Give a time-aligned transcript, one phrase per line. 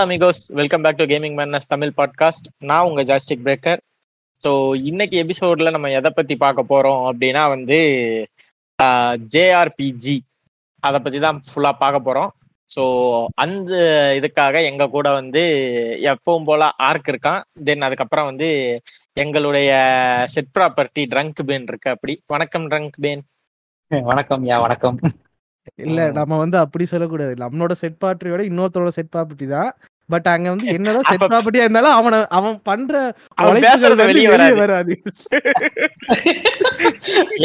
[0.00, 3.80] Hola amigos welcome back to gaming menace Tamil podcast நான் உங்க joystick breaker
[4.44, 4.50] so
[4.90, 7.78] இன்னைக்கு எபிசோட்ல நம்ம எதை பத்தி பார்க்க போறோம் அப்படின்னா வந்து
[9.34, 10.16] ஜேஆர்பிஜி
[10.82, 12.30] அதை பத்தி தான் ஃபுல்லா பார்க்க போறோம்.
[12.70, 12.82] ஸோ
[13.44, 13.72] அந்த
[14.18, 15.42] இதுக்காக எங்க கூட வந்து
[16.12, 17.42] எப்பவும் போல ஆர்க் இருக்கான்.
[17.68, 18.48] தென் அதுக்கப்புறம் வந்து
[19.24, 19.70] எங்களுடைய
[20.36, 22.16] செட் ப்ராப்பர்ட்டி ட்ரங்க் பேன் இருக்கு அப்படி.
[22.34, 23.24] வணக்கம் ட்ரங்க் பேன்
[24.12, 24.98] வணக்கம் யா வணக்கம்.
[25.86, 27.32] இல்ல நம்ம வந்து அப்படி சொல்லக்கூடாது.
[27.42, 29.70] நம்மளோட செட் ப்ராப்பர்ட்டியோட இன்னொருத்தரோட செட் ப்ராப்பர்ட்டி தான்.
[30.10, 33.14] பட் அங்க வந்து என்னதான் செட் ப்ராப்பர்ட்டியா இருந்தாலும் அவன அவன் பண்ற
[34.02, 34.28] வெளியே
[34.60, 34.94] வராது.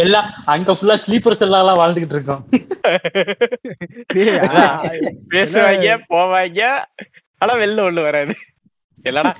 [0.04, 2.48] எல்லாம் அங்க ஃபுல்லா ஸ்லீப்பர்ஸ் எல்லாம் வாழ்ந்துகிட்டு இருக்கோம்.
[5.34, 6.86] பேசுவாங்க போவாங்க
[7.42, 8.34] ஆனா வெளில ஒண்ணு வராது.
[9.06, 9.34] இல்லடா.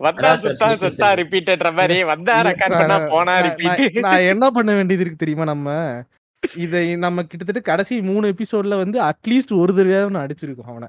[0.00, 1.14] வந்தா சுத்தா சுத்தா.
[1.20, 5.44] ரிப்பீட்டட்ற மாதிரி வந்தா ரெக்கார்ட் பண்ணா நான்- போனா ரிப்பீட் நான் நான் என்ன பண்ண வேண்டியது இருக்கு தெரியுமா
[5.44, 6.02] நம்ம?
[6.58, 10.88] இதை நம்ம கிட்டத்தட்ட கடைசி மூணு எபிசோட்ல வந்து அட்லீஸ்ட் ஒரு தடவையாவது நான் அடிச்சிருக்கோம் அவனை.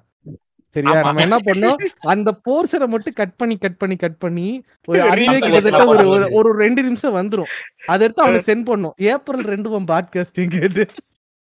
[0.75, 1.01] சரியா.
[1.01, 1.85] நம்ம என்ன பண்ணோம்?
[1.99, 6.83] அந்த போர்ஷனை மட்டும் கட் பண்ணி கட் பண்ணி கட் பண்ணி ஒரு அதுவே கிட்டத்தட்ட ஒரு ஒரு ரெண்டு
[6.83, 7.43] நிமிஷம் வந்துரும்.
[7.85, 8.93] அதை எடுத்து அவனுக்கு சென்ட் பண்ணும்.
[8.97, 10.85] ஏப்ரல் ரெண்டு உன் பாட்காஸ்டிங் கேட்டு.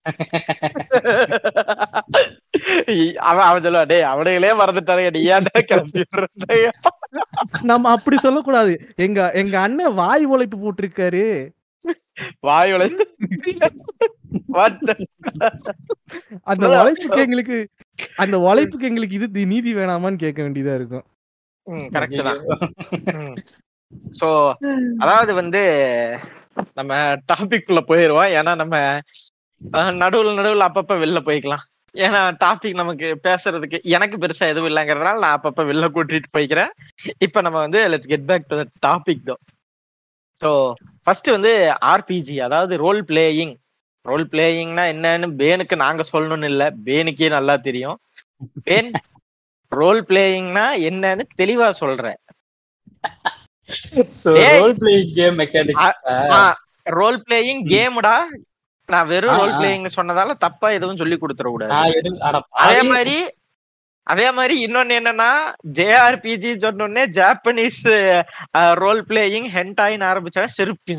[3.15, 6.71] அவன் சொல்லுவா டேய் அவனுங்களே மறந்துட்டாங்க நீ ஏன்டா கிளம்பி விடுறே?"
[7.61, 8.93] நம்ம அப்படி சொல்லக்கூடாது.
[8.95, 11.49] எங்க எங்க அண்ணன் வாய் உழைப்பு போட்டிருக்காரு.
[12.39, 12.89] வாய் the-
[16.45, 17.69] அந்த உழைப்புக்கு எங்களுக்கு
[18.23, 21.03] அந்த உழைப்புக்கு எங்களுக்கு இது தி- நீதி வேணாமான்னு கேட்க வேண்டியதா இருக்கும்.
[21.93, 22.37] correct தான்.
[24.15, 24.55] சோ
[25.03, 25.59] அதாவது வந்து
[26.73, 26.91] நம்ம
[27.31, 28.29] டாபிக் குள்ள போயிருவோம்.
[28.37, 29.01] ஏன்னா நம்ம
[29.61, 31.61] அஹ், நடுவுல நடுவுல அப்பப்ப வெளில போய்க்கலாம்.
[31.95, 36.67] ஏன்னா டாபிக் நமக்கு பேசுறதுக்கு எனக்கு பெருசா எதுவும் இல்லைங்கிறதுனால நான் அப்பப்ப வெளில கூட்டிட்டு போய்க்கிறேன்.
[37.25, 39.37] இப்ப நம்ம வந்து let's get back to topic தான்
[40.41, 40.73] ஸோ
[41.03, 41.49] ஃபர்ஸ்ட் வந்து
[41.89, 43.51] ஆர்பிஜி அதாவது ரோல் பிளேயிங்
[44.05, 47.97] ரோல் பிளேயிங்னா என்னன்னு பேனுக்கு நாங்க சொல்லணும்னு இல்ல பேனுக்கே நல்லா தெரியும்
[48.65, 48.89] பேன்
[49.71, 52.19] ரோல் பிளேயிங்னா என்னன்னு தெளிவா சொல்றேன்.
[54.55, 55.79] Role playing game mechanic
[56.95, 58.15] role playing கேம்டா
[58.89, 59.53] நான் வெறும் ரோல்.
[59.55, 61.73] பிளேயிங் சொன்னதால தப்பா எதுவும் சொல்லி கொடுத்துட கூடாது
[62.65, 62.81] அதே.
[62.91, 63.17] மாதிரி
[64.07, 65.29] அதே மாதிரி இன்னொன்னு என்னன்னா
[65.77, 67.81] ஜேஆர்பிஜி சொன்னோடனே ஜாப்பனீஸ்
[68.81, 70.95] ரோல் பிளேயிங் ஹென்டாயின்னு ஆரம்பிச்சா செருப்பு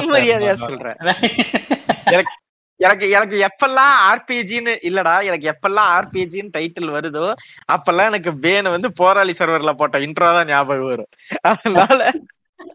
[0.00, 0.54] sir, மரியாதையா.
[0.64, 0.98] சொல்றேன்.
[2.80, 7.24] எனக்கு எனக்கு எப்பெல்லாம் ஆர்பிஜின்னு இல்லடா எனக்கு எப்பெல்லாம் ஆர்பிஜின்னு டைட்டில் வருதோ
[7.72, 11.10] அப்பெல்லாம் எனக்கு பேன் வந்து போராளி சர்வர்ல போட்ட இன்ட்ரோ தான் ஞாபகம் வரும்.
[11.50, 11.98] அதனால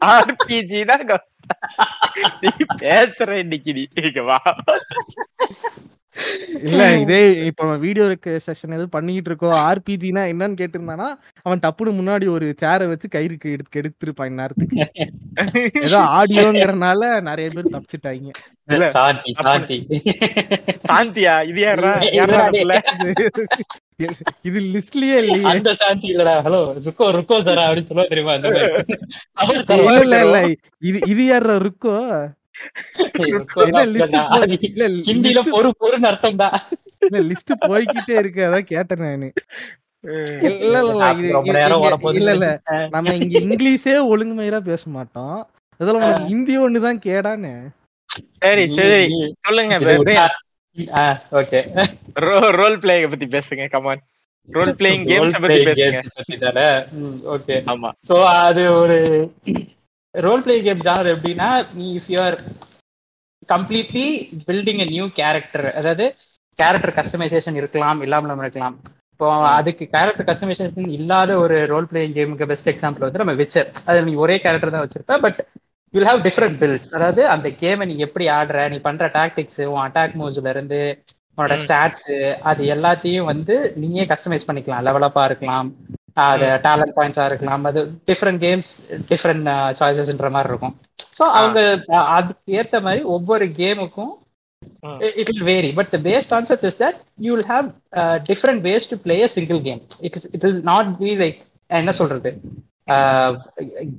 [0.09, 1.05] ஆர்பிஜி தான்
[2.43, 3.85] நீ பேசுற இன்னைக்கு நீ.
[4.27, 4.39] வா.
[6.63, 8.05] இல்ல இதே இப்ப வீடியோ
[8.45, 11.07] செஷன் எதுவும் பண்ணிக்கிட்டு இருக்கோம் ஆர்பிஜினா என்னன்னு கேட்டிருந்தானா
[11.45, 14.77] அவன் டப்புனு முன்னாடி ஒரு சேரை வச்சு கயிறுக்கு எடுத்து எடுத்துருப்பான் நேரத்துக்கு
[15.83, 18.31] ஏதோ ஆடியோங்கிறனால நிறைய பேர் தப்பிச்சிட்டாங்க.
[20.87, 21.33] சாந்தியா?
[21.43, 21.93] இது யாரா
[24.45, 25.43] இது- லிஸ்ட்லயே இல்லையே.
[25.51, 26.35] அந்த சாந்தி இல்லடா.
[26.45, 28.33] ஹலோ ருக்கோ ருக்கோ தரா அப்படின்னு சொல்ல தெரியுமா
[30.03, 30.15] இல்ல.
[30.23, 30.39] இல்ல
[30.83, 31.95] இது இது யாரா ருக்கோ?
[35.09, 36.49] ஹிந்தில பொறு பொருன்னு அர்த்தம்டா.
[37.05, 39.29] இல்ல லிஸ்ட் போய்கிட்டே இருக்கு அதான் கேட்டேன் நானு.
[40.59, 40.75] இல்ல
[42.31, 42.47] இல்ல
[42.95, 45.37] நம்ம இங்க இங்கிலீஷே ஒழுங்குமயிரா பேச மாட்டோம்.
[45.79, 47.53] அதுல உனக்கு ஹிந்தி ஒண்ணுதான் கேடானே.
[48.39, 49.03] சரி சரி.
[49.45, 49.73] சொல்லுங்க
[51.39, 51.59] ஓகே.
[52.59, 54.03] ரோல் பிளேயிங் பத்தி பேசுங்க கமான்
[54.47, 55.99] ரோல் பிளேயிங் கேம்ஸ் பத்தி பேசுங்க.
[57.35, 57.55] ஓகே.
[57.73, 57.89] ஆமா.
[58.09, 58.15] சோ
[58.47, 58.97] அது ஒரு
[60.15, 62.37] ரோல் பிளே கேம் ஜானர் எப்படின்னா நீ if you're
[63.49, 64.07] completely
[64.49, 66.05] building a new character அதாவது
[66.59, 68.75] கேரக்டர் கஸ்டமைசேஷன் இருக்கலாம் இல்லாமலும் இருக்கலாம்.
[69.13, 69.27] இப்போ
[69.57, 74.13] அதுக்கு கேரக்டர் கஸ்டமைசேஷன் இல்லாத ஒரு ரோல் பிளேயிங் கேமுக்கு பெஸ்ட் எக்ஸாம்பிள் வந்து நம்ம விச்சர் அது நீ
[74.25, 75.39] ஒரே கேரக்டர் தான் வச்சிருப்ப but
[75.93, 80.17] will have different builds அதாவது அந்த கேமை நீ எப்படி ஆடுற நீ பண்ற டாக்டிக்ஸ் உன் அட்டாக்
[80.21, 80.79] மூவ்ஸ்ல இருந்து
[81.37, 81.55] உன்னோட.
[81.63, 82.09] ஸ்டாட்ஸ்
[82.49, 84.85] அது எல்லாத்தையும் வந்து நீயே கஸ்டமைஸ் பண்ணிக்கலாம்.
[84.87, 85.69] லெவலப்பா இருக்கலாம்.
[86.17, 87.63] அது டேலண்ட் பாயிண்ட்ஸா இருக்கலாம்.
[87.69, 87.79] அது
[88.09, 88.71] டிஃப்ரெண்ட் கேம்ஸ்
[89.11, 89.47] டிஃப்ரெண்ட்
[89.79, 90.75] சாய்ஸஸ்ன்ற மாதிரி இருக்கும்.
[91.17, 91.59] ஸோ அவங்க
[92.17, 94.13] அதுக்கு ஏத்த மாதிரி ஒவ்வொரு கேமுக்கும்.
[95.21, 97.65] It will vary but the base concept is that you will have
[98.29, 101.39] different ways to play a single game it is it will not be like
[101.79, 102.31] என்ன சொல்றது?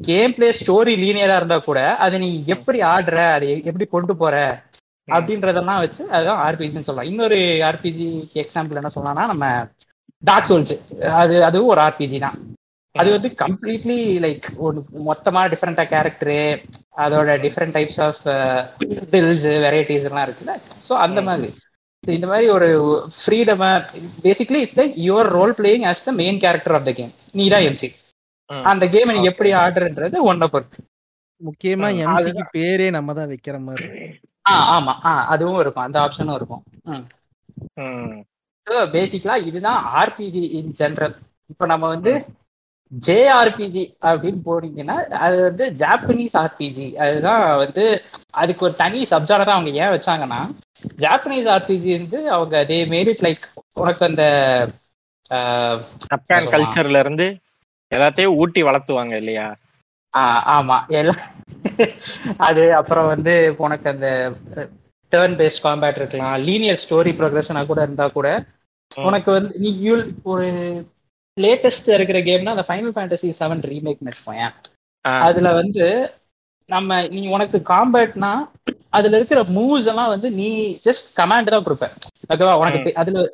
[0.09, 4.35] கேம் பிளே ஸ்டோரி லீனியரா இருந்தா கூட அதை நீ எப்படி ஆடுற அதை எப்படி கொண்டு போற
[5.09, 7.39] அப்படின்றதெல்லாம் வச்சு அதுதான் ஆர்பிஜின்னு சொல்லலாம் இன்னொரு
[7.69, 8.09] ஆர்பிஜி
[8.45, 9.47] எக்ஸாம்பிள் என்ன சொல்லலாம்னா நம்ம
[10.25, 10.75] டார்க் சோல்ஸ்
[11.23, 12.37] அது அதுவும் ஒரு ஆர்பிஜி தான்.
[12.95, 14.79] அது வந்து கம்ப்ளீட்லி லைக் ஒரு
[15.09, 16.39] மொத்தமா டிஃப்ரெண்டா கேரக்டரு
[17.05, 18.21] அதோட different types of
[19.13, 20.55] builds varieties எல்லாம் இருக்குல்ல?
[20.89, 21.49] ஸோ அந்த மாதிரி.
[22.05, 22.69] இந்த மாதிரி ஒரு
[23.19, 23.69] ஃப்ரீடமா
[24.25, 27.67] basically it's like your role playing as the main character of the game நீ தான்
[27.69, 27.89] எம்சி.
[28.65, 30.79] அந்த கேம் நீ எப்படி ஆடுறன்றது ஒன்ன பொறுத்து.
[31.41, 33.89] முக்கியமா எம்சிக்கு பேரே நம்ம தான் வைக்கிற மாதிரி.
[34.47, 34.95] ஆ ஆமா.
[35.05, 35.87] ஆ அதுவும் இருக்கும்.
[35.87, 36.63] அந்த ஆப்ஷனும் இருக்கும்.
[38.67, 38.89] ம்.
[38.93, 41.15] பேசிக்கலா இதுதான் ஆர்பிஜி இன் ஜெனரல்
[41.51, 42.13] இப்ப நம்ம வந்து
[42.93, 47.85] ஜேஆர்பிஜி அப்படின்னு போனீங்கன்னா அது வந்து ஜாப்பனீஸ் ஆர்பிஜி அதுதான் வந்து
[48.35, 50.41] அதுக்கு ஒரு தனி சப்ஜானரா அவங்க ஏன் வச்சாங்கன்னா
[50.99, 53.45] ஜாப்பனீஸ் ஆர்பிஜி வந்து அவங்க அதே மேரி லைக்
[53.77, 54.25] உனக்கு அந்த
[56.07, 57.27] ஜப்பான் கல்ச்சர்ல இருந்து
[57.93, 59.47] எல்லாத்தையும் ஊட்டி வளர்த்துவாங்க இல்லையா?
[60.55, 60.77] ஆமா.
[60.99, 61.23] எல்லாம்
[62.41, 64.09] அது அப்புறம் வந்து உனக்கு அந்த
[65.15, 66.37] டேர்ன் பேஸ்ட் காம்பேட் இருக்கலாம்.
[66.49, 68.29] லீனியர் ஸ்டோரி ப்ரோக்ரஷனா கூட இருந்தா கூட.
[68.91, 70.49] உனக்கு வந்து நீ யூல் ஒரு
[71.37, 74.55] லேட்டஸ்ட் இருக்கிற கேம்னா அந்த ஃபைனல் ஃபேண்டசி செவன் ரீமேக்னு வச்சுக்கோயேன்.
[75.29, 75.87] அதுல வந்து
[76.69, 78.33] நம்ம நீ உனக்கு காம்பேட்னா
[78.97, 80.49] அதுல இருக்கிற மூவ்ஸ் எல்லாம் வந்து நீ
[80.87, 81.87] ஜஸ்ட் கமாண்ட் தான் கொடுப்ப.
[82.33, 82.55] ஓகேவா?
[82.63, 83.25] உனக்கு அதுல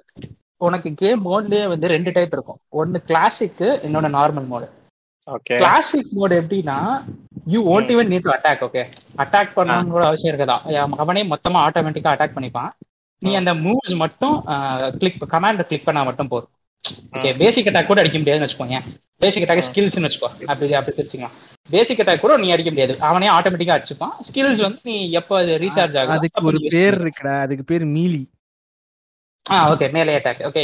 [0.66, 2.60] உனக்கு கேம் மோட்லயே வந்து ரெண்டு டைப் இருக்கும்.
[2.80, 4.68] ஒன்னு கிளாசிக் இன்னொன்னு normal mode
[5.28, 5.54] okay.
[5.60, 6.78] Classic mode எப்படின்னா
[7.54, 8.82] you won't even need to attack okay
[9.22, 12.70] attack பண்ணணும்னு கூட அவசியம் இருக்கதான் அவனே மொத்தமா ஆட்டோமேட்டிக்கா அட்டாக் பண்ணிப்பான்.
[13.22, 14.36] நீ அந்த மூவ்ஸ் மட்டும்
[15.00, 16.52] கிளிக் கமாண்ட் கிளிக் பண்ணா மட்டும் போதும்.
[17.14, 18.78] ஓகே பேசிக் அட்டாக் கூட அடிக்க முடியாதுன்னு வச்சுக்கோங்க.
[19.22, 20.30] பேசிக் அட்டாக் ஸ்கில்ஸ்னு வச்சுக்கோ.
[20.50, 21.34] அப்படி அப்படி பிரிச்சுக்கலாம்
[21.70, 22.94] பேசிக் அட்டாக் கூட நீ அடிக்க முடியாது.
[23.08, 24.14] அவனே ஆட்டோமேட்டிக்கா அடிச்சுப்பான்.
[24.28, 27.34] ஸ்கில்ஸ் வந்து நீ எப்போ அது ரீசார்ஜ் ஆகும் அதுக்கு ஒரு பேர் இருக்குடா.
[27.46, 28.22] அதுக்கு பேர் மீலி.
[29.46, 30.62] ஆ ஓகே மேலே அட்டாக் ஓகே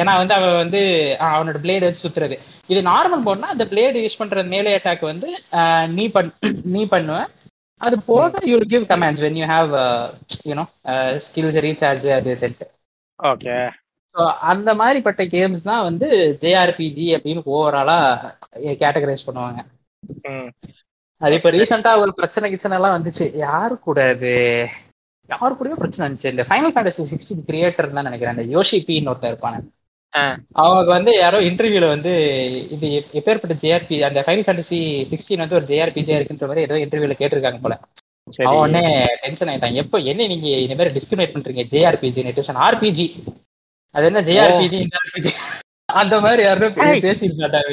[0.00, 0.80] ஏன்னா வந்து அவன் வந்து
[1.28, 2.36] அவனோட பிளேடு வச்சு சுத்துறது.
[2.72, 5.28] இது நார்மல் போட்னா அந்த பிளேடு யூஸ் பண்ற மேலே அட்டாக் வந்து
[5.96, 6.30] நீ பண்
[6.74, 7.18] நீ பண்ணுவ.
[7.80, 9.72] அது போக you give commands when you have
[10.50, 10.64] you know
[11.26, 12.66] skills recharge அது இதுன்ட்டு
[13.20, 13.56] ஓகே
[14.14, 14.22] ஸோ
[14.52, 16.08] அந்த மாதிரிப்பட்ட கேம்ஸ் தான் வந்து
[16.42, 17.98] ஜேஆர்பிஜி அப்படின்னு ஓவராலா
[18.82, 19.60] கேட்டகரைஸ் பண்ணுவாங்க.
[21.20, 23.26] அது இப்ப ரீசெண்டா ஒரு பிரச்சனை கிச்சனை எல்லாம் வந்துச்சு.
[23.44, 24.32] யாரு கூட அது?
[25.28, 28.36] யாரு கூடயோ பிரச்சனை வந்துச்சு இந்த ஃபைனல் ஃபேண்டசி சிக்ஸ்டீன் கிரியேட்டர் தான் நினைக்கிறேன்.
[28.36, 29.60] அந்த யோஷி பின்னு ஒருத்தர் இருப்பானு.
[30.62, 32.10] அவங்க வந்து யாரோ இன்டர்வியூல வந்து
[32.70, 34.78] இது எப்- எப்பேற்பட்ட ஜேஆர்பி அந்த ஃபைனல் ஃபேண்டசி
[35.10, 37.76] சிக்ஸ்டீன் வந்து ஒரு ஜேஆர்பிஜியா இருக்குன்ற மாதிரி ஏதோ இன்டர்வியூல கேட்டிருக்காங்க போல.
[38.44, 38.82] அவன் உடனே
[39.22, 39.74] டென்ஷன் ஆயிட்டான்.
[39.74, 41.64] எப்போ என்ன நீங்க இந்த மாதிரி டிஸ்கிரிமினேட் பண்றீங்க?
[41.70, 43.06] ஜேஆர்பிஜி இஸ் ஆர்பிஜி
[43.94, 45.32] அது என்ன ஜேஆர்பிஜி இந்த ஆர்பிஜி
[45.94, 46.76] அந்த மாதிரி யாரும்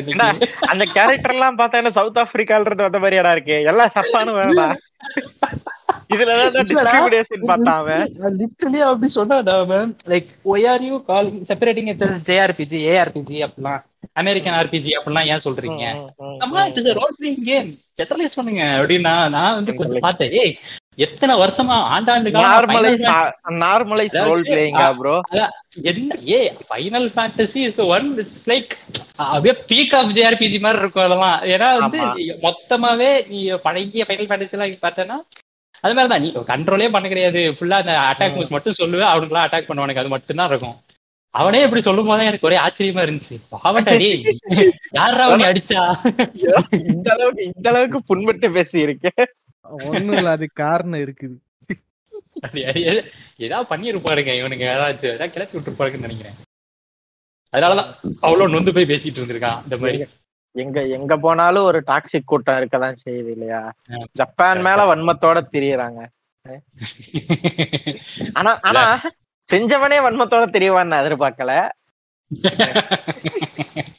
[0.05, 0.23] என்ன?
[0.65, 3.63] அந்த கேரக்டர் எல்லாம் பார்த்தா என்ன சவுத் ஆப்பிரிக்கால இருந்து வந்த மாதிரியாடா இருக்கு?
[3.63, 4.67] எல்லாம் சப்பானு வேறடா
[6.11, 6.75] அப்படி
[9.53, 9.91] அவன்.
[10.07, 13.81] Like why are you calling separating it JRPG ARPG அப்படிலாம்.
[14.13, 15.83] அமெரிக்கன் ஆர்பிஜி அப்படிலாம் ஏன் சொல்றீங்க?
[15.97, 16.69] ம், ம், அம்மா ம்.
[16.69, 17.69] It is role playing game
[17.99, 18.63] generalize பண்ணுங்க.
[18.77, 20.31] அப்படின்னா நான் வந்து கொஞ்சம் பார்த்தேன்.
[20.41, 20.53] ஏய்
[20.97, 23.03] எத்தனை வருஷமா ஆண்டாண்டு நார்மலைஸ்
[23.61, 25.13] நார்மலைஸ் அதாவது, ரோல் பிளேயிங்கா ப்ரோ
[25.83, 28.73] என்ன a Final Fantasy is one it's like
[29.25, 31.39] அப்படியே பீக் ஆஃப் ஜேஆர்பிஜி மாதிரி இருக்கும் அதெல்லாம்.
[31.53, 32.01] ஏன்னா வந்து.
[32.45, 35.19] மொத்தமாவே நீ பழைய ஃபைனல் ஃபேண்டசி எல்லாம் பார்த்தேன்னா
[35.83, 36.23] அது மாதிரி தான்.
[36.23, 37.41] நீ கண்ட்ரோலே பண்ண கிடையாது.
[37.57, 39.11] ஃபுல்லா அந்த அட்டாக் மூவ்ஸ் மட்டும் சொல்லுவேன்.
[39.11, 40.75] அவனுக்குலாம் அட்டாக் பண்ணுவானுக்கு அது மட்டும் தான் இருக்கும்.
[41.39, 43.35] அவனே இப்படி சொல்லும் போது எனக்கு ஒரே ஆச்சரியமா இருந்துச்சு.
[43.53, 44.23] பாவண்டா டேய்.
[44.99, 45.83] யாரா உன்னை அடிச்சா?
[46.93, 49.23] இந்த அளவுக்கு இந்த அளவுக்கு புண்பட்டு பேசி இருக்கேன்
[49.89, 51.37] ஒண்ணும் இல்ல அது காரணம் இருக்குது.
[53.45, 54.65] ஏதாவது பண்ணிருப்பாருங்க இவனுங்க.
[54.75, 56.37] ஏதாச்சும் ஏதாவது கிளப்பி விட்டுருப்பாருன்னு நினைக்கிறேன்.
[57.53, 57.91] அதனாலதான்
[58.25, 59.61] அவ்வளவு நொந்து போய் பேசிட்டு இருந்திருக்கான்.
[59.67, 59.99] இந்த மாதிரி.
[60.55, 63.61] எங்க எங்க போனாலும் ஒரு டாக்ஸிக் கூட்டம் இருக்கதான் செய்யுது இல்லையா.
[64.11, 65.99] ஜப்பான் மேல வன்மத்தோட திரியறாங்க.
[68.39, 68.83] ஆனா ஆனா
[69.49, 71.51] செஞ்சவனே வன்மத்தோட தெரியவான்னு எதிர்பார்க்கல.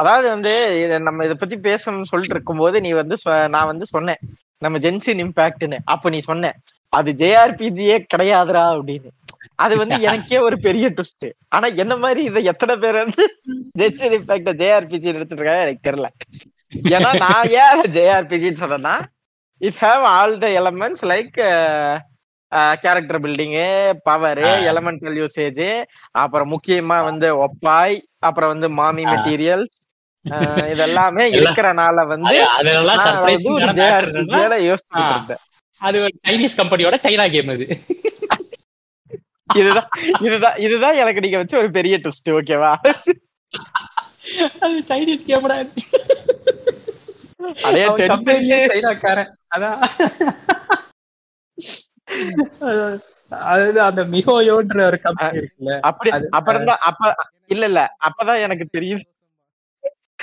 [0.00, 0.52] அதாவது வந்து
[0.82, 3.16] இத நம்ம இத பத்தி பேசணும்னு சொல்லிட்டு இருக்கும்போது நீ வந்து
[3.48, 4.20] நான் வந்து சொன்னேன்.
[4.62, 6.52] நம்ம ஜென்சின் இம்பாக்ட்னு அப்ப நீ சொன்ன
[6.92, 9.10] அது ஜேஆர்பிஜியே கிடையாதுடா அப்படின்னு.
[9.58, 13.24] அது வந்து எனக்கே ஒரு பெரிய ட்விஸ்ட் ஆனா என்ன மாதிரி இதை எத்தனை பேர் வந்து
[13.80, 16.10] ஜென்சின் இம்பாக்ட ஜேஆர்பிஜி நினைச்சிட்டு இருக்காங்க எனக்கு தெரியல
[16.92, 18.94] ஏன்னா நான் ஏன் ஜேஆர்பிஜின்னு சொன்னேன்னா
[19.60, 21.36] it have all the elements like
[22.82, 23.64] character building
[24.06, 24.40] power.
[24.70, 25.64] Elemental usage
[26.22, 27.96] அப்புறம் முக்கியமா வந்து ஒப்பாய்
[28.28, 29.04] அப்புறம் வந்து மாமி.
[29.12, 29.66] மெட்டீரியல்
[30.72, 32.34] இதெல்லாமே இருக்கிறனால வந்து
[34.62, 35.04] யோசிச்சுட்டு.
[35.08, 35.42] இருந்தேன்
[35.80, 37.66] அது ஒரு சைனீஸ் கம்பெனியோட சைனா கேம் அது
[39.56, 39.88] இதுதான்
[40.22, 42.72] இதுதான் இதுதான் எனக்கு நீங்க வச்ச ஒரு பெரிய ட்விஸ்ட் ஓகேவா
[44.60, 45.56] அது சைனீஸ் கேம்டா
[47.66, 47.82] அதே
[48.70, 49.78] சைனாக்காரன் அதான்.
[52.68, 53.00] அது-
[53.52, 55.72] அது அந்த மிகோயோன்ற ஒரு கம்பெனி இருக்குல்ல.
[55.82, 57.02] அப்படி அப்புறம் தான் அப்ப
[57.46, 58.66] இல்ல இல்ல அப்பதான் எனக்கு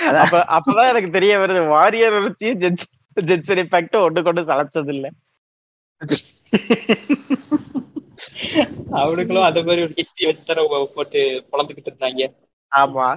[0.00, 0.22] அதான்.
[0.24, 2.48] அப்ப அப்பதான் எனக்கு தெரிய வருது வாரியர் வச்சு
[3.16, 5.06] ஜென்சன் இம்பாக்ட் ஒண்ணு கொண்டு சளைச்சது இல்ல
[9.00, 10.62] அவனுங்களும் அந்த மாதிரி ஒரு ஹிஸ்டரி வச்சு தர
[10.94, 11.20] போட்டு
[11.52, 12.22] பொழந்துக்கிட்டு இருந்தாங்க.
[12.72, 13.08] ஆமா.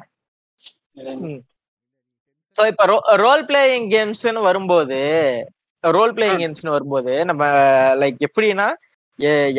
[2.55, 2.85] சோ இப்ப
[3.17, 4.99] ரோல் பிளேயிங் கேம்ஸ்னு வரும்போது
[5.83, 7.43] ரோல் பிளேயிங் கேம்ஸ்னு வரும்போது நம்ம
[7.95, 8.67] லைக் எப்படின்னா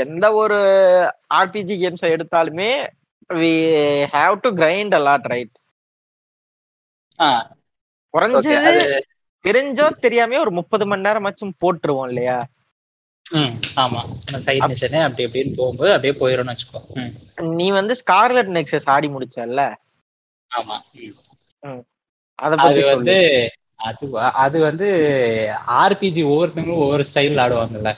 [0.04, 0.58] எந்த ஒரு
[1.34, 2.70] ஆர்பிஜி கேம்ஸ் எடுத்தாலுமே
[3.30, 3.52] we
[4.12, 5.54] have to grind a lot right
[8.14, 8.72] குறைஞ்சது
[9.44, 12.38] தெரிஞ்சோ தெரியாமயோ ஒரு முப்பது மணி நேரமாச்சும் போட்டுருவோம் இல்லையா?
[13.30, 14.00] ம், ஆமா.
[14.46, 16.80] சைட் மிஷனு அப்படி இப்படின்னு போகும்போது அப்படியே போயிடும்னு வச்சுக்கோ.
[17.56, 19.64] நீ வந்து ஸ்கார்லெட் நெக்ஸஸ் ஆடி முடிச்சல்ல?
[20.50, 20.76] ஆமா.
[22.38, 23.16] அத அது பத்தி வந்து
[24.44, 24.88] அது வந்து
[25.82, 27.92] ஆர்பிஜி ஒவ்வொருத்தவங்களும் ஒவ்வொரு ஸ்டைல் ஆடுவாங்கல்ல.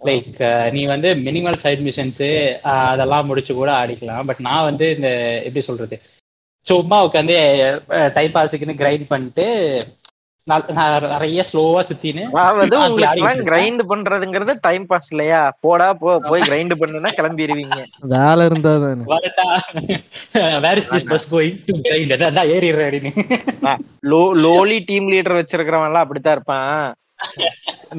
[0.00, 0.38] லைக்
[0.72, 2.24] நீ வந்து மினிமல் சைட் மிஷன்ஸ்
[2.86, 4.26] அதெல்லாம் முடிச்சு கூட ஆடிக்கலாம்.
[4.26, 5.10] பட் நான் வந்து இந்த
[5.46, 5.96] எப்படி சொல்றது?
[6.66, 7.36] சும்மா உட்காந்து
[8.14, 9.46] டைம் பாஸுக்குன்னு கிரைண்ட் பண்ணிட்டு
[10.46, 12.22] நிறைய ஸ்லோவா சுத்தின்னு
[12.62, 13.42] அதாவது.
[13.48, 15.40] கிரைண்ட் பண்றதுங்கிறது டைம் பாஸ் இல்லையா?
[15.64, 17.78] போடா போ போய் கிரைண்ட் பண்ணுனா கிளம்பிடுவீங்க
[18.14, 19.04] வேலை இருந்தா தானே.
[19.12, 19.46] வரட்டா.
[20.64, 23.12] Where is this bus going to grind அதான் ஏறிடுறேன் அப்படின்னு.
[24.12, 26.82] லோ லோலி டீம் லீடர் வச்சிருக்கிறவன் எல்லாம் அப்படித்தான் இருப்பான்.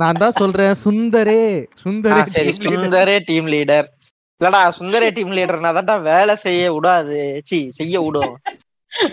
[0.01, 1.41] நான் தான் சொல்றேன் சுந்தரே
[1.83, 2.75] சுந்தரே சரி team leader.
[2.77, 3.88] சுந்தரே டீம் லீடர்
[4.41, 7.19] இல்லடா சுந்தரே டீம் லீடர்னா தான்டா வேலை செய்ய விடாது.
[7.50, 8.33] சி செய்ய விடும்.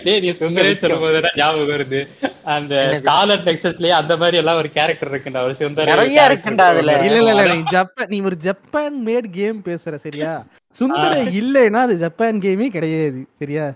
[0.03, 2.07] டேய் நீ சுந்தரே ஞாபகம் வருது.
[2.47, 2.99] அந்த?
[2.99, 5.43] ஸ்காலர் நெக்ஸஸ்லயே அந்த மாதிரி எல்லாம் ஒரு கேரக்டர் இருக்குண்டா.
[5.43, 6.31] ஒரு சுந்தர நிறைய character.
[6.31, 6.91] இருக்குண்டா அதுல.
[6.91, 7.09] இருக்கு.
[7.09, 10.45] இல்ல இல்ல இல்ல நீ ஜப்பான் நீ ஒரு ஜப்பான் மேட் கேம் பேசுற சரியா?
[10.75, 13.73] சுந்தர இல்லைன்னா அது ஜப்பான் கேமே கிடையாது சரியா?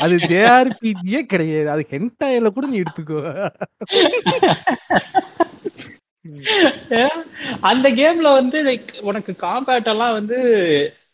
[0.00, 1.70] அது ஜேஆர்பிஜியே கிடையாது.
[1.70, 3.50] அது ஹென்டாயில கூட நீ எடுத்துக்கோ.
[7.64, 10.38] அந்த கேம்ல வந்து லைக் உனக்கு காம்பேட் எல்லாம் வந்து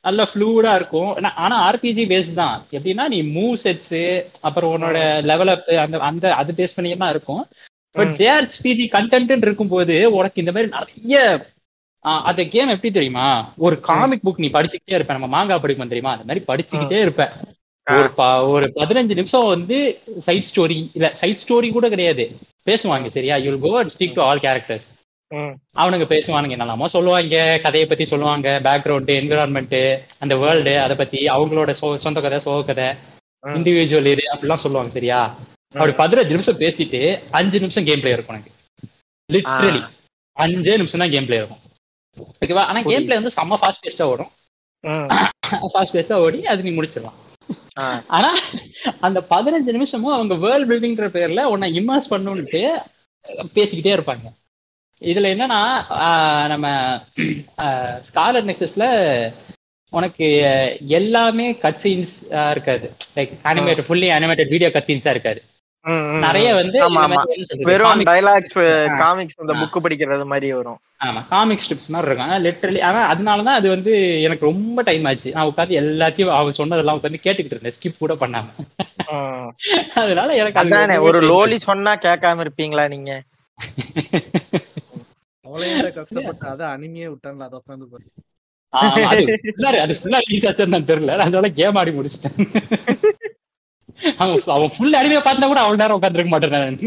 [0.00, 1.16] நல்ல ஃப்ளூடா இருக்கும்.
[1.16, 2.66] ஆனா- ஆர்பிஜி பேஸ் தான்.
[2.70, 7.46] எப்படின்னா நீ மூவ் செட்ஸ் அப்புறம் உன்னோட லெவல் அப் அந்த அந்த அது பேஸ் பண்ணியே தான் இருக்கும்.
[7.90, 8.08] பட்.
[8.08, 11.46] ஜேஆர்பிஜி கண்டென்ட் இருக்கும்போது உனக்கு இந்த மாதிரி நிறைய
[12.00, 13.52] அந்த கேம் எப்படி தெரியுமா?
[13.56, 15.16] ஒரு காமிக் புக் நீ படிச்சுக்கிட்டே இருப்ப.
[15.16, 16.16] நம்ம மாங்கா படிப்போம் தெரியுமா?
[16.16, 17.32] அந்த மாதிரி படிச்சுக்கிட்டே இருப்ப.
[17.90, 17.96] ஆ.
[17.96, 18.12] ஒரு
[18.48, 22.36] ஒரு பதினஞ்சு நிமிஷம் வந்து சைட் ஸ்டோரி இல்ல சைட் ஸ்டோரி கூட கிடையாது.
[22.66, 23.36] பேசுவாங்க சரியா?
[23.36, 24.97] You'll go speak to all characters.
[25.80, 29.78] அவனுங்க பேசுவானுங்க என்னெல்லாமோ சொல்லுவாங்க கதையை பத்தி சொல்லுவாங்க பேக்ரவுண்ட் என்விரான்மெண்ட்
[30.22, 31.70] அந்த வேர்ல்டு அதை பத்தி அவங்களோட
[32.04, 32.88] சொந்த கதை சோக கதை.
[33.44, 35.20] இண்டிவிஜுவல் இது அப்படிலாம் சொல்லுவாங்க சரியா?
[35.74, 37.00] அப்படி பதினஞ்சு நிமிஷம் பேசிட்டு
[37.38, 38.52] அஞ்சு நிமிஷம் கேம் பிளே இருக்கும் எனக்கு.
[39.30, 39.80] லிட்ரலி
[40.36, 41.62] அஞ்சே நிமிஷம் தான் கேம் பிளே இருக்கும்.
[42.42, 44.32] ஓகேவா ஆனா கேம் பிளே வந்து செம்ம ஃபாஸ்ட் பேஸ்டா ஓடும்.
[45.72, 47.16] ஃபாஸ்ட் பேஸ்டா ஓடி அது நீ முடிச்சிடலாம்.
[48.16, 48.30] ஆனா
[49.06, 52.62] அந்த பதினஞ்சு நிமிஷமும் அவங்க வேர்ல்ட் பில்டிங்ன்ற பேர்ல உன்னை இம்மர்ஸ் பண்ணுன்ட்டு
[53.56, 54.26] பேசிக்கிட்டே இருப்பாங்க.
[55.00, 55.60] இதுல என்னன்னா
[56.00, 56.66] ஆஹ் நம்ம
[58.08, 58.84] ஸ்காலர் நெக்ஸஸ்ல
[59.92, 60.26] உனக்கு
[60.88, 62.14] எல்லாமே கட் சீன்ஸ்
[62.50, 62.86] இருக்காது.
[63.14, 65.40] Like animated fully animated video cut சீன்ஸா இருக்காது.
[66.24, 66.54] நிறைய.
[66.54, 66.78] வந்து
[67.68, 68.96] வெறும் ஆ.
[68.96, 69.52] காமிக்ஸ் அந்த.
[69.54, 70.78] புக் படிக்கிறது மாதிரி வரும்.
[71.04, 72.28] ஆமா காமிக் ஸ்ட்ரிப்ஸ் மாதிரி இருக்கும்.
[72.28, 75.30] ஆனா லிட்டரலி ஆனா அதனாலதான் அது வந்து எனக்கு ரொம்ப டைம் ஆச்சு.
[75.32, 77.74] நான் உட்காந்து எல்லாத்தையும் அவன் சொன்னதெல்லாம் உட்காந்து கேட்டுக்கிட்டு இருந்தேன்.
[77.76, 78.48] ஸ்கிப் கூட பண்ணாம.
[79.94, 83.12] அதனால எனக்கு ஒரு லோலி சொன்னா கேட்காம இருப்பீங்களா நீங்க?
[85.48, 88.06] அவ்வளவு கஷ்டப்பட்டு அதை அனிமையே விட்டான்ல அதை உட்காந்து பாரு.
[88.72, 89.20] ஆமா, அது
[89.56, 91.16] full-ஆ- அது ஃபுல்லா ரிலீஸ் ஆச்சுன்னு தெரியல.
[91.16, 92.38] அதனால கேம் ஆடி முடிச்சிட்டேன்.
[94.18, 96.78] அவன் அவன் ஃபுல் அடிமையை பார்த்தா கூட அவ்வளவு நேரம் உட்காந்துருக்க மாட்டேன் நான்.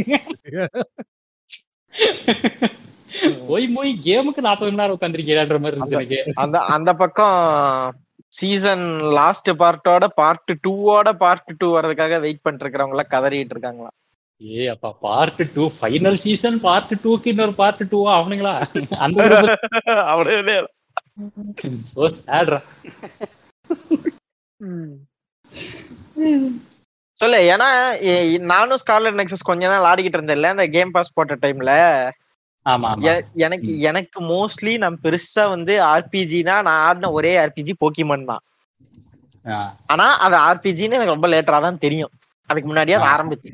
[3.48, 6.32] போய் போய் கேமுக்கு நாற்பது மணி நேரம் உட்காந்துருக்கீங்கன்ற மாதிரி எனக்கு.
[6.36, 7.38] அந்த அந்த பக்கம்
[8.28, 13.92] சீசன் லாஸ்ட் பார்ட்டோட பார்ட் டூவோட பார்ட் டூ வர்றதுக்காக வெயிட் பண்ணிட்டு இருக்கிறவங்க எல்லாம் கதறிட்டு இருக்காங்களா?
[14.42, 18.54] ஏ அப்பா part two final season part டூக்கு இன்னொரு பார்ட் டூவா அவனுங்களா?
[19.04, 19.22] அந்த
[20.12, 20.56] அவ்வளவு
[21.90, 22.60] சோ சேட்ரா
[27.20, 27.68] சொல்லு ஏன்னா
[28.52, 31.74] நானும் ஸ்கார்லட் நெக்ஸஸ் கொஞ்ச நாள் ஆடிக்கிட்டு இருந்தேன்ல அந்த கேம் பாஸ் போட்ட டைம்ல
[32.66, 32.90] ஆமா
[33.46, 38.44] எனக்கு எனக்கு மோஸ்ட்லி நான் பெருசா வந்து ஆர்பிஜினா நான் ஆடின ஒரே ஆர்பிஜி போக்கிமன் தான்.
[39.90, 42.12] ஆனா அது ஆர்பிஜின்னு எனக்கு ரொம்ப லேட்டரா தான் தெரியும்.
[42.50, 43.52] அதுக்கு முன்னாடியே அது ஆரம்பிச்சு.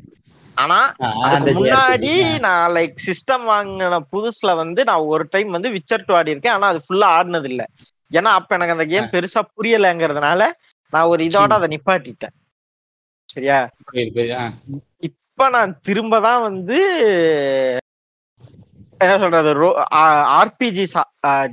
[0.58, 0.78] ஆனா
[1.26, 2.12] அதுக்கு முன்னாடி.
[2.46, 6.68] நான் லைக் சிஸ்டம் வாங்கின புதுசுல வந்து நான் ஒரு டைம் வந்து விச்சர் டூ ஆடி இருக்கேன் ஆனா
[6.72, 7.64] அது ஃபுல்லா ஆடினது இல்ல
[8.10, 10.42] ஏன்னா அப்ப எனக்கு அந்த கேம் பெருசா புரியலங்கிறதுனால
[10.92, 12.34] நான் ஒரு இதோட அதை நிப்பாட்டிட்டேன்.
[13.28, 13.58] சரியா.
[15.08, 16.78] இப்ப நான் திரும்ப தான் வந்து
[19.00, 19.50] என்ன சொல்றது
[20.38, 20.84] ஆர்பிஜி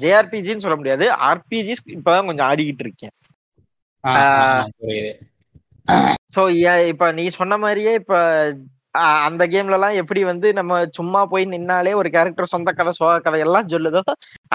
[0.03, 1.05] ஜேஆர்பிஜின்னு சொல்ல முடியாது.
[1.27, 3.13] ஆர்பிஜி இப்பதான் கொஞ்சம் ஆடிக்கிட்டு இருக்கேன்.
[6.35, 6.41] சோ
[6.91, 8.15] இப்ப நீ சொன்ன மாதிரியே இப்ப
[9.27, 13.39] அந்த கேம்ல எல்லாம் எப்படி வந்து நம்ம சும்மா போய் நின்னாலே ஒரு கேரக்டர் சொந்த கதை சோக கதை
[13.45, 14.01] எல்லாம் சொல்லுதோ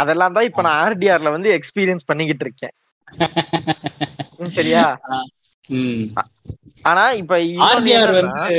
[0.03, 2.75] அதெல்லாம் தான் இப்ப நான் ஆர்டிஆர்ல வந்து எக்ஸ்பீரியன்ஸ் பண்ணிக்கிட்டு இருக்கேன்.
[4.59, 4.85] சரியா.
[6.91, 8.57] ஆனா இப்ப என்னன்னா, வந்து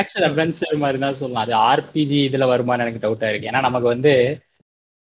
[0.00, 3.50] ஆக்ஷன் அட்வென்ச்சர் மாதிரி தான் சொல்லலாம் அது ஆர்பிஜி இதுல வருமான்னு எனக்கு டவுட்டா இருக்கு.
[3.50, 4.12] ஏன்னா நமக்கு வந்து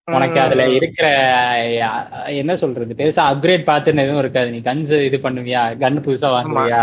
[0.07, 1.07] உனக்கு அதுல இருக்கிற
[2.41, 2.97] என்ன சொல்றது?
[2.99, 4.49] பெருசா அப்கிரேட் பார்த்துன்னு எதுவும் இருக்காது.
[4.55, 5.63] நீ கன்ஸ் இது பண்ணுவியா?
[5.83, 6.79] கன் புதுசா வாங்குவியா?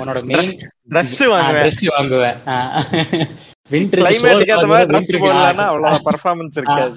[0.00, 0.50] உன்னோட மெயின்
[0.92, 1.64] ட்ரெஸ் வாங்குவேன்.
[1.64, 2.38] ட்ரெஸ் வாங்குவேன்.
[3.70, 6.94] விண்டர் கிளைமேட்டுக்கு ஏத்த மாதிரி ட்ரெஸ் போடலன்னா அவ்வளவு பர்ஃபார்மன்ஸ் இருக்காது.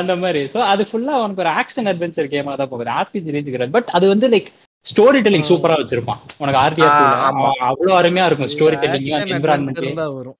[0.00, 0.42] அந்த மாதிரி.
[0.54, 2.90] சோ அது ஃபுல்லா உனக்கு ஒரு ஆக்ஷன் அட்வென்ச்சர் கேமா தான் போகுது.
[2.98, 4.50] ஆர்பிஜி ரேஞ்சுக்கு பட் அது வந்து லைக்
[4.86, 6.20] ஸ்டோரி டெல்லிங் சூப்பரா வச்சிருப்பான்.
[6.42, 6.94] உனக்கு ஆ, ஆர்டிஆர்
[7.28, 7.48] ஆமா.
[7.70, 10.38] அவ்வளவு அருமையா இருக்கும் story telling Action environment adventure தான் வரும்.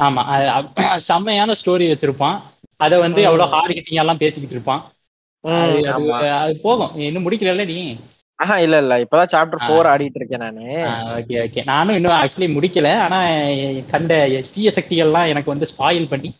[0.00, 0.22] ஆமா.
[1.08, 2.36] செம்மையான ஸ்டோரி வச்சிருப்பான்.
[2.76, 3.20] அத வந்து
[3.54, 4.82] ஹார்ட் ஹிட்டிங் எல்லாம் பேசிக்கிட்டு இருப்பான்.
[6.42, 6.92] அது போகும்.
[6.98, 7.78] நீ இன்னும் முடிக்கல நீ?
[8.38, 8.94] ஆஹா இல்ல இல்ல.
[9.00, 9.66] இப்பதான் சாப்டர் ஆ.
[9.66, 10.62] ஃபோர் ஆடிட்டு இருக்கேன் நானு
[11.14, 12.88] ஓகே ஓகே நானும் இன்னும் ஆக்சுவலி முடிக்கல.
[12.98, 13.18] ஆனா
[13.90, 14.12] கண்ட
[14.50, 16.30] தீய சக்திகள்லாம் எனக்கு வந்து ஸ்பாயில் பண்ணி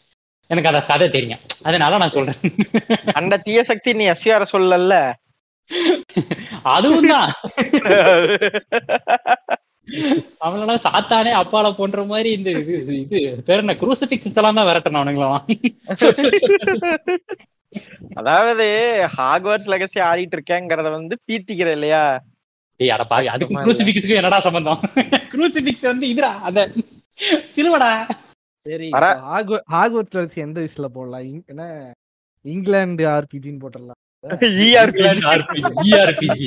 [0.51, 1.39] எனக்கு அந்த கதை தெரியும்.
[1.63, 2.41] அதனால நான் சொல்றேன்.
[3.15, 4.97] அந்த தீய சக்தி நீ எஸ்விஆர் சொல்லல.
[6.73, 7.31] அதுவும் தான்.
[10.43, 13.75] அவங்களெல்லாம் சாத்தானே அப்பால போன்ற மாதிரி இந்த இது இது- இது பேர் என்ன?
[13.75, 15.43] குரூசிபிக்ஸ் எல்லாம் தான் விரட்டணும் அவனுங்களாம்.
[18.15, 18.67] அதாவது
[19.17, 22.03] ஹாக்வர்ட்ஸ் லெகசி ஆடிட்டு இருக்கேங்கிறத வந்து பீத்திக்கிற இல்லையா
[22.81, 23.57] டேய் அட பாவி அதுக்கு.
[23.59, 24.81] குரூசிபிக்ஸ்க்கு என்னடா சம்பந்தம்
[25.33, 26.61] குரூசிபிக்ஸ் வந்து இதுடா அந்த
[27.57, 27.91] சிலுவடா
[28.67, 29.05] சரி வர.
[29.73, 31.65] ஹாக்வர்ட்ஸ் வச்சு எந்த விஷயத்துல போடலாம் என்ன
[32.45, 34.01] இங்கிலாந்து ஆர்பிஜின்னு போட்டுடலாம்
[35.91, 36.41] ERPG.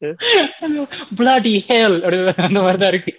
[1.18, 3.12] Bloody hell அப்படி அந்த மாதிரிதான் இருக்கு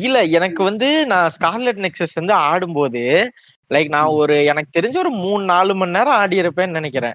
[0.00, 3.02] இல்ல எனக்கு வந்து நான் ஸ்கார்லெட் நெக்ஸஸ் வந்து ஆடும்போது
[3.70, 7.14] லைக் நான் ஒரு எனக்கு தெரிஞ்ச ஒரு மூணு நாலு மணி நேரம் ஆடி இருப்பேன்னு நினைக்கிறேன்.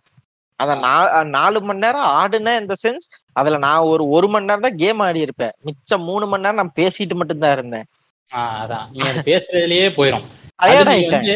[0.59, 0.75] அத
[1.23, 5.19] நாலு மணி நேரம் ஆடுனேன் இந்த சென்ஸ் அதுல நான் ஒரு ஒரு மணி நேரம் தான் கேம் ஆடி
[5.19, 5.53] இருப்பேன்.
[5.61, 7.87] மிச்சம் மூணு மணி நேரம் நான் பேசிட்டு மட்டும்தான் இருந்தேன்.
[8.31, 8.85] அதான்.
[8.91, 9.87] நீ பேசுறதுலயே
[11.11, 11.35] வந்து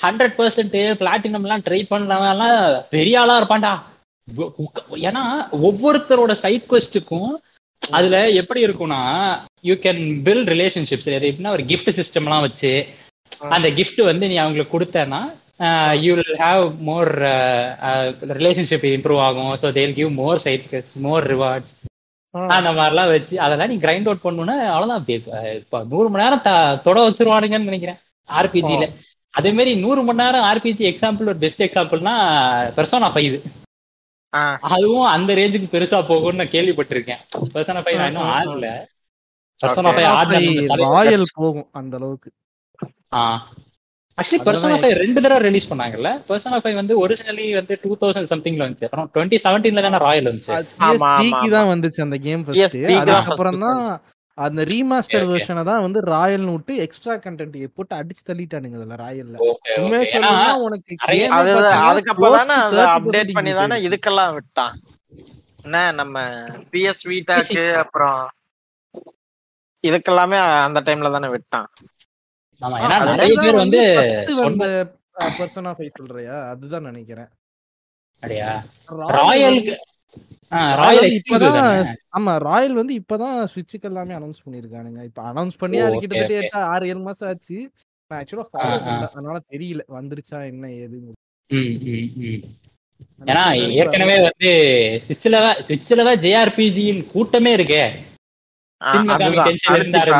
[0.00, 3.74] ஹண்ட்ரட் பர்சன்ட் பிளாட்டினம் எல்லாம் ட்ரை பண்ணவன் எல்லாம் பெரிய ஆளா இருப்பான்டா.
[5.08, 5.22] ஏன்னா
[5.62, 7.32] ஒவ்வொருத்தரோட சைட் கொஸ்டுக்கும்
[7.90, 9.00] அதுல எப்படி இருக்கும்னா
[9.62, 12.72] யூ கேன் பில்ட் ரிலேஷன்ஷிப்ஸ் எப்படின்னா ஒரு கிஃப்ட் சிஸ்டம் எல்லாம் வச்சு
[13.50, 15.20] அந்த gift வந்து நீ அவங்களுக்கு கொடுத்தேன்னா
[15.98, 17.10] you will have more
[18.38, 19.52] relationship improve ஆகும்.
[19.62, 20.66] So they'll give more side
[21.00, 21.74] more rewards
[22.54, 25.04] அந்த மாதிரிலாம் வச்சு அதெல்லாம் நீ கிரைண்ட் அவுட் பண்ணணும்னா அவ்வளவுதான்.
[25.08, 26.44] பே- அஹ் இப்ப நூறு மணி நேரம்
[26.82, 28.86] தொட வச்சிருவானுங்கன்னு நினைக்கிறேன் ஆர்பிஜில
[29.34, 32.14] அதே மாதிரி நூறு மணி நேரம் ஆர்பிஜி எக்ஸாம்பிள் ஒரு பெஸ்ட் எக்ஸாம்பிள்னா
[32.76, 33.36] பெர்சோனா ஃபைவ்
[34.74, 37.20] அதுவும் அந்த ரேஞ்சுக்கு பெருசா போகும்னு நான் கேள்விப்பட்டிருக்கேன்.
[37.54, 38.68] பெர்சோனா ஃபைவ் நான் இன்னும் ஆடல.
[39.60, 42.30] பெர்சோனா ஃபைவ் ஆடல ராயல் போகும் அந்த அளவுக்கு.
[44.18, 46.10] ஆக்சுவலி பெர்சோனா ஃபைவ் ரெண்டு தடவை ரிலீஸ் பண்ணாங்கல்ல.
[46.28, 48.86] பெர்சோனா ஃபைவ் வந்து ஒரிஜினலி வந்து டூ தௌசண்ட் சம்திங்ல வந்துச்சு.
[48.88, 50.52] அப்புறம் டுவெண்ட்டி செவன்டீன்ல தானே ராயல் வந்துச்சு.
[51.56, 53.80] தான் வந்துச்சு அந்த கேம் ஃபர்ஸ்ட் அதுக்கப்புறம் தான்
[54.38, 55.24] அந்த ரீமாஸ்டர்.
[55.30, 59.36] வெர்ஷனை தான் வந்து ராயல்னு விட்டு எக்ஸ்ட்ரா கண்டென்ட் போட்டு அடிச்சு தள்ளிட்டானுங்க அதுல ராயல்ல.
[59.82, 60.96] உண்மையா சொல்லணும்னா உனக்கு
[61.90, 64.74] அதுக்கப்புறம் தானே close to அதை 30% அப்டேட் பண்ணி தானே இதுக்கெல்லாம் விட்டான்.
[65.66, 66.16] என்ன நம்ம
[66.72, 68.18] பிஎஸ் வீட்டாக்கு அப்புறம்
[69.84, 71.68] இதுக்கெல்லாமே அந்த டைம்ல தானே விட்டான்.
[72.62, 73.80] ஆமா ஏன்னா நிறைய பேர் வந்து
[75.38, 76.36] பர்சன் ஆஃப் சொல்றியா?
[76.52, 77.30] அதுதான் நினைக்கிறேன்.
[78.22, 78.50] அப்படியா?
[79.16, 79.74] ராயல் ராயலுக்கு
[82.12, 87.00] ஆமா ராயல் வந்து இப்பதான் சுவிட்சுக்கு எல்லாமே அனௌன்ஸ் பண்ணிருக்கானுங்க இப்ப அனௌன்ஸ் பண்ணி அது கிட்டத்தட்ட ஆறு ஏழு
[87.00, 87.58] மாசம் ஆச்சு.
[88.10, 88.78] நான் ஆக்சுவலா ஃபாலோ ஆ, ஆ.
[88.80, 89.08] பண்ணல.
[89.10, 91.12] அதனால தெரியல வந்துருச்சா என்ன ஏதுன்னு.
[91.50, 92.42] ம், ம், ம்.
[93.26, 94.50] ஏன்னா ஏற்கனவே வந்து
[95.06, 97.84] சுவிட்ச்ல சுவிட்ச்ல ஜேஆர்பிஜியின் கூட்டமே இருக்கே.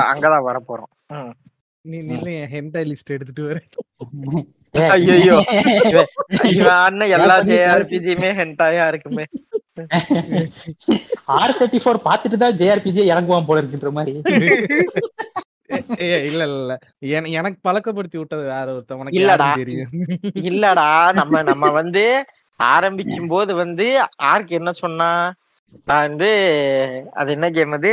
[0.05, 0.91] அங்கதான் வரப்போறோம்.
[1.15, 1.33] ம்.
[1.85, 3.67] நீ நில்ல என் ஹென்டை லிஸ்ட் எடுத்துட்டு வரேன்
[4.93, 5.37] ஐயையோ.
[6.55, 9.25] இவன் எல்லா ஜேஆர்பிஜியுமே ஹென்டாயா இருக்குமே.
[11.35, 14.13] ஆர் தேர்ட்டி ஃபோர் பாத்துட்டு தான் ஜேஆர்பிஜி இறங்குவான் போல இருக்குன்ற மாதிரி.
[15.99, 16.73] இல்ல இல்ல இல்ல.
[17.09, 18.99] என- எனக்கு பழக்கப்படுத்தி விட்டது வேற ஒருத்தன்.
[18.99, 19.49] உனக்கு இல்லடா.
[20.49, 22.05] இல்லடா நம்ம நம்ம வந்து
[22.61, 23.87] ஆரம்பிக்கும் போது வந்து
[24.25, 25.09] ஆர்க் என்ன சொன்னா
[25.87, 26.31] நான் வந்து
[27.13, 27.93] அது என்ன கேம் அது?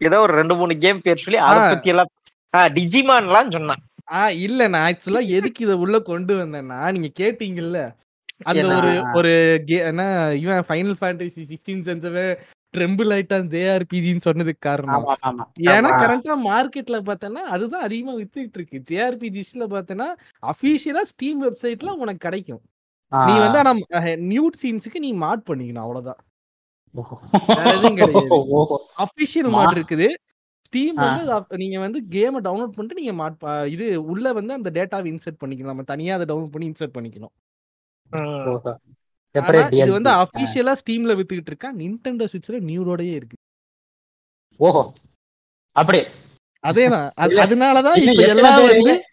[0.00, 1.60] ஏதோ ஒரு ரெண்டு மூணு கேம் பேர் சொல்லி அதை.
[1.68, 2.10] பத்தி எல்லாம்
[2.54, 3.82] ஆஹ் டிஜிமான்லாம் சொன்னான்.
[4.12, 7.80] ஆ இல்ல நான் ஆக்சுவலா எதுக்கு இத உள்ள கொண்டு வந்தேன்னா நீங்க கேட்டீங்கல்ல?
[8.46, 8.62] அந்த?
[8.78, 9.32] ஒரு ஒரு
[9.90, 10.02] என்ன
[10.42, 12.24] இவன் ஃபைனல் ஃபேண்டசி சிக்ஸ்டீன் செஞ்சவே
[12.74, 15.04] ட்ரெம்பிள் ஆயிட்டான் ஜேஆர்பிஜின்னு சொன்னதுக்கு காரணம்.
[15.68, 16.00] ஏன்னா ஆமா.
[16.02, 18.78] கரண்டா மார்க்கெட்ல பார்த்தேன்னா அதுதான் அதிகமா வித்துட்டு இருக்கு.
[18.90, 20.08] ஜேஆர்பிஜிஸ்ல பார்த்தேன்னா
[20.52, 22.62] அபிஷியலா ஸ்டீம் வெப்சைட்ல உனக்கு கிடைக்கும்.
[23.12, 23.72] நீ வந்து ஆனா
[24.32, 26.20] நியூட் சீன்ஸுக்கு நீ மாட் பண்ணிக்கணும் அவ்வளவுதான்.
[29.04, 30.08] அபிஷியல் மாட் இருக்குது.
[30.66, 30.96] ஸ்டீம்.
[31.02, 31.22] வந்து
[31.62, 33.12] நீங்க வந்து கேமை டவுன்லோட் பண்ணிட்டு நீங்க
[33.74, 37.34] இது உள்ள வந்து அந்த டேட்டாவை இன்சர்ட் பண்ணிக்கணும் நம்ம தனியா அதை டவுன்லோட் பண்ணி இன்சர்ட் பண்ணிக்கணும்.
[39.72, 41.74] இது வந்து அபிஷியலா ஸ்டீம்ல வித்துக்கிட்டு இருக்கா?
[41.74, 43.36] நிண்டெண்டோ ஸ்விட்ச்ல நியூரோடயே இருக்கு.
[44.56, 44.92] ஓஹோ.
[45.72, 45.98] அப்படி
[46.68, 47.10] அதேதான்.
[47.16, 49.04] அதனாலதான் இப்ப எல்லாம் வந்து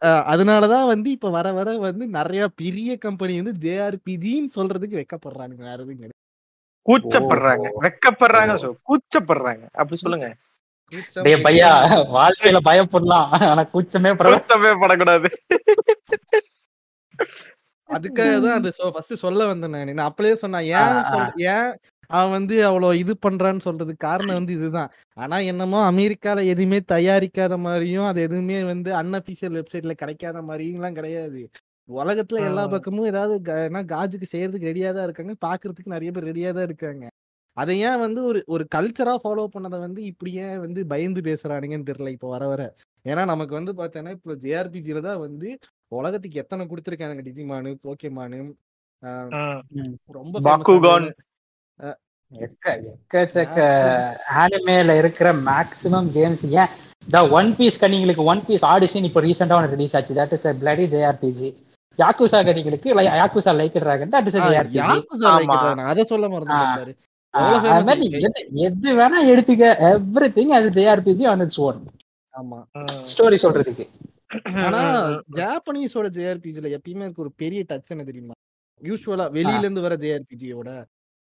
[0.00, 5.54] அதனாலதான் வந்து இப்ப வர வர வந்து நிறைய பெரிய கம்பெனி வந்து ஜேஆர்பிஜின்னு சொல்றதுக்கு வெக்கப்படுறானுங்க.
[5.54, 6.18] வேற எதுவும் கிடையாது.
[6.88, 7.70] கூச்சப்படுறாங்க.
[7.80, 9.62] வெக்கப்படுறாங்க சொ- கூச்சப்படுறாங்க.
[9.72, 10.34] அப்படி சொல்லுங்க.
[11.46, 11.70] பையா
[12.16, 13.28] வாழ்க்கையில பயப்படலாம்.
[13.50, 15.28] ஆனா கூச்சமே கூச்சமே படக்கூடாது.
[17.88, 20.08] அதுக்காக தான் அது ஃபர்ஸ்ட் சொல்ல வந்தேன் நான்.
[20.08, 20.98] அப்பளே சொன்னேன் ஏன்.
[21.12, 21.24] சொல்
[21.54, 21.70] ஏன்
[22.10, 24.90] அவன் வந்து அவ்வளவு இது பண்றான்னு சொல்றதுக்கு காரணம் வந்து இதுதான்.
[25.16, 31.42] ஆனா என்னமோ அமெரிக்கால எதுவுமே தயாரிக்காத மாதிரியும் அது எதுவுமே வந்து அன்அபிஷியல் வெப்சைட்ல கிடைக்காத மாதிரியும் எல்லாம் கிடையாது.
[31.88, 32.64] உலகத்துல எல்லா.
[32.74, 33.34] பக்கமும் ஏதாவது
[33.94, 35.34] காஜுக்கு செய்யறதுக்கு ரெடியா தான் இருக்காங்க.
[35.46, 37.04] பாக்குறதுக்கு நிறைய பேர் ரெடியா தான் இருக்காங்க.
[37.56, 42.12] அதை ஏன் வந்து ஒரு ஒரு கல்ச்சரா ஃபாலோ பண்ணதை வந்து இப்படி ஏன் வந்து பயந்து பேசுறானுங்கன்னு தெரியல
[42.14, 42.62] இப்போ வர வர.
[43.04, 45.48] ஏன்னா நமக்கு வந்து பார்த்தோன்னா இப்போ ஜேஆர்பிஜில தான் வந்து
[45.92, 48.40] உலகத்துக்கு எத்தனை கொடுத்துருக்கானுங்க டிஜிமானு போக்கேமானு
[50.16, 50.34] ரொம்ப
[52.32, 53.56] எக்கச்சக்க
[54.40, 56.70] ஆனிமேல இருக்கிற மேக்ஸிமம் கேம்ஸ் ஏன்?
[57.06, 60.18] த ஒன் பீஸ் கண்ணிங்களுக்கு ஒன் பீஸ் ஆடிஷன் இப்போ ரீசெண்டா ஒன்று ரிலீஸ் ஆச்சு.
[60.18, 61.48] That is bloody JRPG
[61.98, 65.32] Yakuza கண்ணிங்களுக்கு Yakuza like Dragon that is JRPG Yakuza
[65.90, 66.98] அதை சொல்ல மறந்துட்டேன்
[68.64, 69.64] எது வேணா எடுத்துக்க.
[69.90, 71.80] எவ்ரி திங் அது ஜேஆர்பிஜி ஆன் இட்ஸ் ஓன்
[72.34, 72.58] ஆமா.
[73.10, 73.84] ஸ்டோரி சொல்றதுக்கு.
[74.64, 74.80] ஆனா
[75.36, 78.34] ஜாப்பனீஸோட ஜேஆர்பிஜில எப்பயுமே இருக்க ஒரு பெரிய டச் என்ன தெரியுமா?
[78.80, 80.70] யூஸ்வலா வெளியில இருந்து வர ஜேஆர்பிஜியோட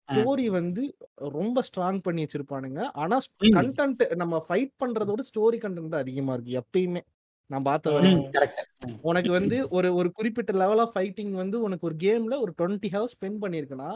[0.09, 0.83] ஸ்டோரி வந்து
[1.31, 2.79] ரொம்ப ஸ்ட்ராங் பண்ணி வச்சிருப்பானுங்க.
[2.93, 3.17] ஆனா.
[3.55, 7.01] கண்டென்ட் நம்ம ஃபைட் பண்றதோட ஸ்டோரி கண்டென்ட் தான் அதிகமா இருக்கு எப்பயுமே.
[7.49, 8.25] நான் பார்த்த வரைக்கும்.
[8.31, 8.59] கரெக்ட்
[9.01, 13.15] உனக்கு வந்து ஒரு ஒரு குறிப்பிட்ட லெவல் ஆஃப் ஃபைட்டிங் வந்து உனக்கு ஒரு கேம்ல ஒரு twenty hours
[13.15, 13.89] spend பண்ணிருக்கனா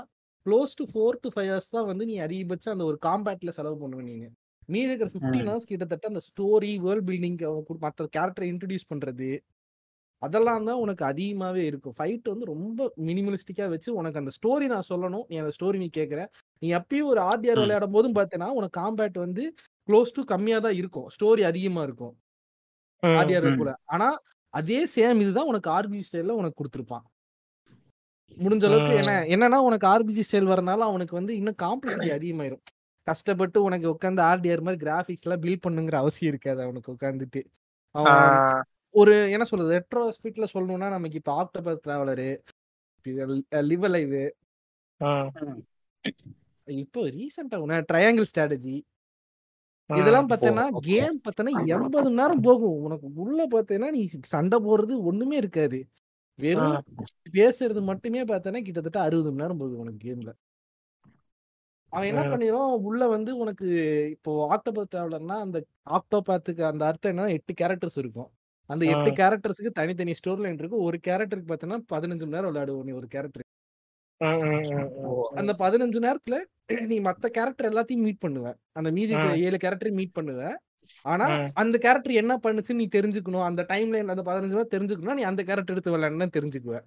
[0.45, 4.03] close to four to five hours தான் வந்து நீ அதிகபட்சம் அந்த ஒரு காம்பேட்ல செலவு பண்ணுவ
[4.09, 4.25] நீங்க
[4.69, 7.37] மீதி இருக்கிற ஃபிஃப்டீன் ஹவர்ஸ் கிட்டத்தட்ட அந்த ஸ்டோரி வேர்ல்ட் பில்டிங்
[7.85, 9.29] மற்ற கேரக்டரை இன்ட்ரடியூஸ் பண்றது
[10.21, 11.95] அதெல்லாம் தான் உனக்கு அதிகமாவே இருக்கும்.
[11.97, 15.25] ஃபைட் வந்து ரொம்ப மினிமலிஸ்டிக்கா வச்சு உனக்கு அந்த ஸ்டோரி நான் சொல்லணும்.
[15.29, 16.21] நீ அந்த ஸ்டோரி நீ கேட்குற
[16.61, 17.61] நீ எப்பயும் ஒரு ஆர்டிஆர்.
[17.63, 19.43] விளையாடும் போதும் பார்த்தேன்னா உனக்கு காம்பேட் வந்து
[19.89, 21.07] க்ளோஸ் டு கம்மியா தான் இருக்கும்.
[21.15, 22.13] ஸ்டோரி அதிகமா இருக்கும்.
[23.03, 23.49] ஆர்டிஆர்.
[23.61, 23.73] கூட.
[23.95, 24.07] ஆனா
[24.53, 27.05] அதே சேம் இதுதான் உனக்கு ஆர்பிஜி ஸ்டைல்ல உனக்கு கொடுத்துருப்பான்.
[28.43, 28.93] முடிஞ்ச அளவுக்கு.
[29.01, 32.63] என்ன என்னன்னா உனக்கு ஆர்பிஜி ஸ்டைல் வரனால அவனுக்கு வந்து இன்னும் காம்ப்ளெக்சிட்டி அதிகமாயிரும்.
[33.07, 37.41] கஷ்டப்பட்டு உனக்கு உட்காந்து ஆர்டிஆர் மாதிரி கிராஃபிக்ஸ் எல்லாம் பில்ட் பண்ணுங்கிற அவசியம் இருக்காது அவனுக்கு உட்காந்துட்டு
[37.95, 38.63] அவன்
[38.95, 42.29] ஒரு என்ன சொல்றது ரெட்ரோ ஸ்பீட்ல சொல்லணும்னா நமக்கு இப்போ ஆக்டோபர் டிராவலரு
[43.69, 44.15] லிவ் லைவ்
[46.67, 48.75] இப்போ ரீசெண்டா ஒன்று ட்ரையாங்கிள் ஸ்ட்ராட்டஜி
[49.89, 50.63] இதெல்லாம் பார்த்தேன்னா.
[50.87, 52.77] கேம் பார்த்தேன்னா எண்பது மணி நேரம் போகும்.
[52.85, 54.01] உனக்கு உள்ள பார்த்தேன்னா நீ
[54.33, 55.79] சண்டை போடுறது ஒண்ணுமே இருக்காது.
[56.39, 56.77] வெறும்
[57.33, 60.31] பேசுறது மட்டுமே பார்த்தேன்னா கிட்டத்தட்ட அறுபது மணி நேரம் போகுது உனக்கு கேம்ல
[61.93, 62.31] அவன் என்ன ம்.
[62.31, 63.67] பண்ணிடும் உள்ள வந்து உனக்கு
[64.09, 65.57] இப்போ ஆக்டோபர் டிராவலர்னா அந்த
[65.89, 68.29] ஆக்டோபாத்துக்கு அந்த அர்த்தம் என்ன எட்டு கேரக்டர்ஸ் இருக்கும்.
[68.69, 69.09] அந்த எட்டு.
[69.11, 73.43] கேரக்டர்ஸுக்கு தனித்தனி ஸ்டோரி லைன் இருக்கும் ஒரு கேரக்டருக்கு பார்த்தீங்கன்னா பதினஞ்சு மணி நேரம் விளையாடுவோம் நீ ஒரு கேரக்டர்
[75.35, 76.35] அந்த பதினஞ்சு நேரத்துல
[76.85, 78.45] நீ மத்த கேரக்டர் எல்லாத்தையும் மீட் பண்ணுவ.
[78.73, 80.41] அந்த மீதி ஏழு கேரக்டரையும் மீட் பண்ணுவ.
[81.01, 81.25] ஆனா.
[81.53, 83.43] அந்த கேரக்டர் என்ன பண்ணுச்சுன்னு நீ தெரிஞ்சுக்கணும்.
[83.43, 86.81] அந்த டைம்ல அந்த பதினஞ்சு நேரம் தெரிஞ்சுக்கணும் நீ அந்த கேரக்டர் எடுத்து விளையாடணும் தெரிஞ்சுக்குவ.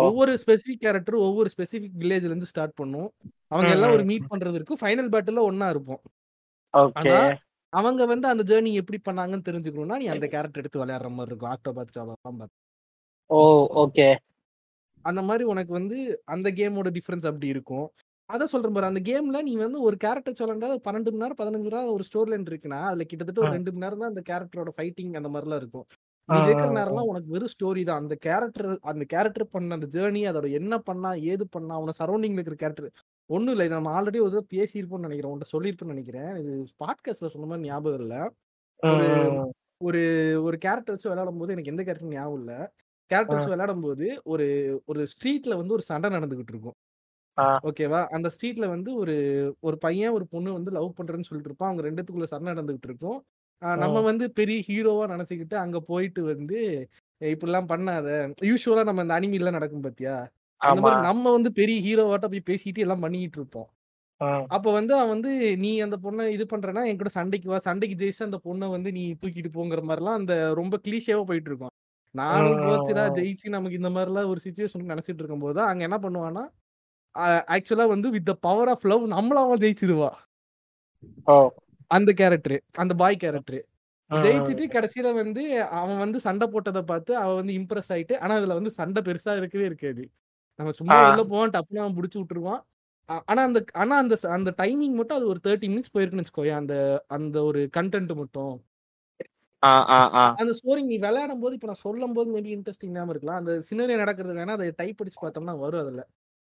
[0.00, 3.12] ஒவ்வொரு ஸ்பெசிபிக் கேரக்டர் ஒவ்வொரு ஸ்பெசிபிக் வில்லேஜ்ல இருந்து ஸ்டார்ட் பண்ணும்.
[3.46, 4.78] அவங்க எல்லாம் ஒரு மீட் பண்றது இருக்கும்.
[4.80, 6.00] ஃபைனல் பேட்டில் ஒன்னா இருப்போம்.
[6.70, 7.36] ஆனா
[7.68, 11.50] அவங்க வந்து அந்த ஜேர்னி எப்படி பண்ணாங்கன்னு தெரிஞ்சுக்கணும்னா நீ அந்த கேரக்டர் எடுத்து விளையாடுற மாதிரி இருக்கும்.
[11.50, 12.46] ஆக்டோபாத் பார்த்து
[13.26, 14.16] ஓ ஓகே.
[15.02, 17.92] அந்த மாதிரி உனக்கு வந்து அந்த கேமோட டிஃபரன்ஸ் அப்படி இருக்கும்.
[18.28, 18.88] அதை சொல்றேன் பாரு.
[18.90, 22.46] அந்த கேம்ல நீ வந்து ஒரு கேரக்டர் சொல்லண்டா பன்னெண்டு மணி நேரம் பதினஞ்சு நேரம் ஒரு ஸ்டோரி லைன்
[22.50, 23.52] இருக்குன்னா அதுல கிட்டத்தட்ட ஒரு.
[23.56, 25.86] ரெண்டு மணி நேரம் தான் அந்த கேரக்டரோட ஃபைட்டிங் அந்த மாதிரிலாம் இருக்கும்.
[26.28, 28.00] நீ இருக்கிற நேரம்லாம் உனக்கு வெறும் ஸ்டோரி தான்.
[28.02, 32.58] அந்த கேரக்டர் அந்த கேரக்டர் பண்ண அந்த ஜேர்னி அதோட என்ன பண்ணா ஏது பண்ணா அவன சரௌண்டிங்ல இருக்கிற
[32.62, 32.88] கேரக்டர்
[33.30, 33.66] ஒண்ணும் இல்லை.
[33.68, 35.32] இதை நம்ம ஆல்ரெடி ஒரு தடவை பேசியிருப்போம்னு நினைக்கிறேன்.
[35.34, 36.32] உன்ட்ட சொல்லியிருப்பேன்னு நினைக்கிறேன்.
[36.42, 36.52] இது
[36.84, 38.22] பாட்காஸ்ட்ல சொன்ன மாதிரி ஞாபகம் இல்லை.
[39.86, 40.02] ஒரு
[40.46, 42.52] ஒரு கேரக்டர் வச்சு விளையாடும் போது எனக்கு எந்த கேரக்டர் ஞாபகம் இல்ல.
[43.10, 44.46] கேரக்டர் வச்சு விளையாடும் போது ஒரு
[44.90, 46.76] ஒரு ஸ்ட்ரீட்ல வந்து ஒரு சண்டை நடந்துகிட்டு இருக்கும்.
[47.64, 48.00] ஓகேவா?
[48.10, 49.14] அந்த ஸ்ட்ரீட்ல வந்து ஒரு
[49.62, 51.70] ஒரு பையன் ஒரு பொண்ணு வந்து லவ் பண்றேன்னு சொல்லிட்டு இருப்பான்.
[51.70, 53.18] அவங்க ரெண்டுத்துக்குள்ள சண்டை நடந்துகிட்டு இருக்கும்
[53.78, 56.58] நம்ம வந்து பெரிய ஹீரோவா நினைச்சுக்கிட்டு அங்க போயிட்டு வந்து
[57.20, 58.08] "ஏய், இப்படிலாம் பண்ணாத.
[58.46, 60.16] யூஸ்வலா நம்ம இந்த அனிமிலாம் நடக்கும் பாத்தியா?
[60.60, 63.68] அந்த மாதிரி நம்ம வந்து பெரிய ஹீரோவாட்ட போய் பேசிட்டு எல்லாம் பண்ணிட்டு இருப்போம்.
[64.50, 67.58] அப்ப வந்து அவன் வந்து நீ அந்த பொண்ணை இது பண்றனா என் கூட சண்டைக்கு வா.
[67.66, 71.74] சண்டைக்கு ஜெயிச்சு அந்த பொண்ணை வந்து நீ தூக்கிட்டு போங்கிற மாதிரிலாம் அந்த ரொம்ப கிளீஷேவா போயிட்டு இருக்கும்.
[72.14, 73.04] நானும் போச்சுடா.
[73.16, 76.44] ஜெயிச்சு நமக்கு இந்த மாதிரிலாம் ஒரு சுச்சுவேஷன் நினைச்சிட்டு இருக்கும் போது அங்க என்ன பண்ணுவான்னா
[77.48, 80.10] ஆக்சுவலா வந்து with the power of love நம்மள அவன் ஜெயிச்சிருவா.
[81.90, 83.62] அந்த கேரக்டர் அந்த பாய் கேரக்டர்.
[84.10, 85.42] ஜெயிச்சுட்டு கடைசியில வந்து
[85.78, 89.66] அவன் வந்து சண்டை போட்டதை பார்த்து அவன் வந்து இம்ப்ரெஸ் ஆயிட்டு ஆனா அதுல வந்து சண்டை பெருசா இருக்கவே
[89.66, 90.04] இருக்காது.
[90.58, 90.98] நம்ம சும்மா.
[91.06, 92.62] உள்ள போவான் டப்புனு அவன் பிடிச்சி விட்டுருவான்.
[93.28, 96.74] ஆனா அந்த ஆனா அந்த அந்த டைமிங் மட்டும் அது ஒரு தேர்ட்டி மினிட்ஸ் போயிருக்குன்னு வச்சுக்கோயேன் அந்த
[97.16, 98.54] அந்த ஒரு கண்டென்ட் மட்டும்.
[100.40, 103.40] அந்த ஸ்டோரி நீ விளையாடும் போது இப்போ நான் சொல்லும் போது மேபி இன்ட்ரெஸ்டிங்காம இருக்கலாம்.
[103.40, 106.02] அந்த சினரி நடக்கிறது வேணா அதை டைப் அடிச்சு பார்த்தோம்னா வரும் அதுல.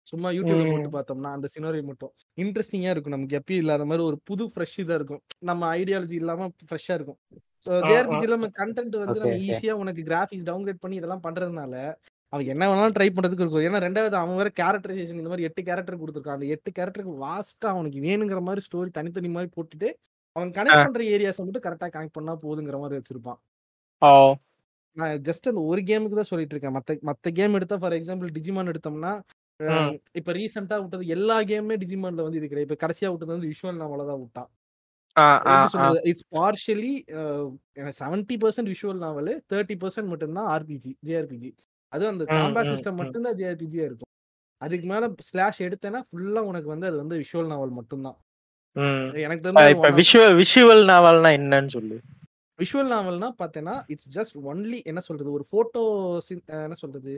[0.09, 0.69] சும்மா யூடியூப்ல.
[0.71, 2.11] போட்டு பார்த்தோம்னா அந்த சினரி மட்டும்.
[2.43, 3.15] இன்ட்ரெஸ்டிங்கா இருக்கும்.
[3.15, 5.21] நமக்கு எப்பயும் இல்லாத மாதிரி ஒரு புது ஃப்ரெஷ் இதா இருக்கும்.
[5.49, 7.19] நம்ம ஐடியாலஜி இல்லாம ஃப்ரெஷ்ஷா இருக்கும்.
[7.89, 9.35] ஜேஆர்பிஜில நம்ம கண்டென்ட் வந்து நம்ம.
[9.47, 11.75] ஈஸியா உனக்கு கிராஃபிக்ஸ் டவுன்லோட் பண்ணி இதெல்லாம் பண்றதுனால
[12.33, 13.65] அவன் என்ன வேணாலும் ட்ரை பண்றதுக்கு இருக்கும்.
[13.67, 16.37] ஏன்னா ரெண்டாவது அவன் வேற கேரக்டரைசேஷன் இந்த மாதிரி எட்டு கேரக்டர் கொடுத்துருக்கான்.
[16.37, 19.89] அந்த எட்டு கேரக்டருக்கு வாஸ்டா அவனுக்கு வேணுங்கிற மாதிரி ஸ்டோரி தனித்தனி மாதிரி போட்டுட்டு
[20.35, 23.39] அவன் கனெக்ட் பண்ற ஏரியாஸை மட்டும் கரெக்டா கனெக்ட் பண்ணா போதுங்கிற மாதிரி வச்சிருப்பான்.
[24.97, 26.75] நான் ஜஸ்ட் அந்த ஒரு கேமுக்கு தான் சொல்லிட்டு இருக்கேன்.
[26.77, 29.11] மத்த மத்த கேம் எடுத்தா ஃபார் எக்ஸாம்பிள் டிஜிமான் எடுத்தோம்னா
[30.19, 32.67] இப்ப ரீசெண்டா விட்டது எல்லா கேமுமே டிஜிமான்ல வந்து இது கிடையாது.
[32.69, 34.49] இப்ப கடைசியா விட்டது வந்து விஷுவல் நாவல தான் விட்டான்
[36.09, 36.93] it's partially
[37.99, 41.51] seventy percent visual novel thirty percent மட்டும்தான் ஆர்பிஜி ஜேஆர்பிஜி.
[41.93, 42.99] அதுவும் அந்த காம்பேட் சிஸ்டம்.
[43.01, 44.09] மட்டும்தான் ஜேஆர்பிஜியா இருக்கும்.
[44.61, 48.17] அதுக்கு மேல ஸ்லாஷ் எடுத்தேன்னா ஃபுல்லா உனக்கு வந்து அது வந்து விஷுவல் நாவல் மட்டும்தான்.
[49.25, 51.97] எனக்கு தெரிஞ்ச இப்ப விஷுவல் விஷுவல் நாவல்னா என்னன்னு சொல்லு.
[52.59, 55.29] விஷுவல் நாவல்னா பார்த்தேன்னா இட்ஸ் ஜஸ்ட் ஒன்லி என்ன சொல்றது?
[55.37, 55.83] ஒரு போட்டோ
[56.65, 57.13] என்ன சொல்றது?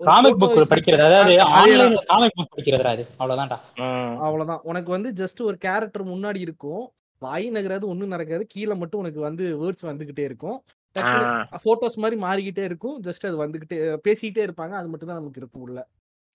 [0.00, 1.34] காமிக் புக் படிக்கிறது அதாவது.
[1.36, 3.58] ஆன்லைன்ல காமிக் புக் படிக்கிறதுடா அது அவ்வளவுதான்டா.
[3.76, 4.18] ம்.
[4.20, 4.60] அவ்வளவுதான்.
[4.62, 6.90] உனக்கு வந்து ஜஸ்ட் ஒரு கேரக்டர் முன்னாடி இருக்கும்.
[7.18, 8.46] வாய் நகராது ஒண்ணும் நடக்காது.
[8.46, 10.62] கீழே மட்டும் உனக்கு வந்து வேர்ட்ஸ் வந்துகிட்டே இருக்கும்.
[11.64, 13.02] போட்டோஸ் மாதிரி மாறிக்கிட்டே இருக்கும்.
[13.02, 13.74] ஜஸ்ட் அது வந்துகிட்டே
[14.08, 14.70] பேசிக்கிட்டே இருப்பாங்க.
[14.70, 15.86] அது மட்டும் தான் நமக்கு இருக்கும் உள்ள.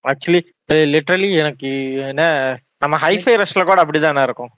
[0.05, 1.69] ஆக்சுவலி லிட்டரலி எனக்கு
[2.07, 2.23] என்ன
[2.77, 4.51] நம்ம ஹைஃபை ரஷ்ல கூட அப்படிதானே இருக்கும்.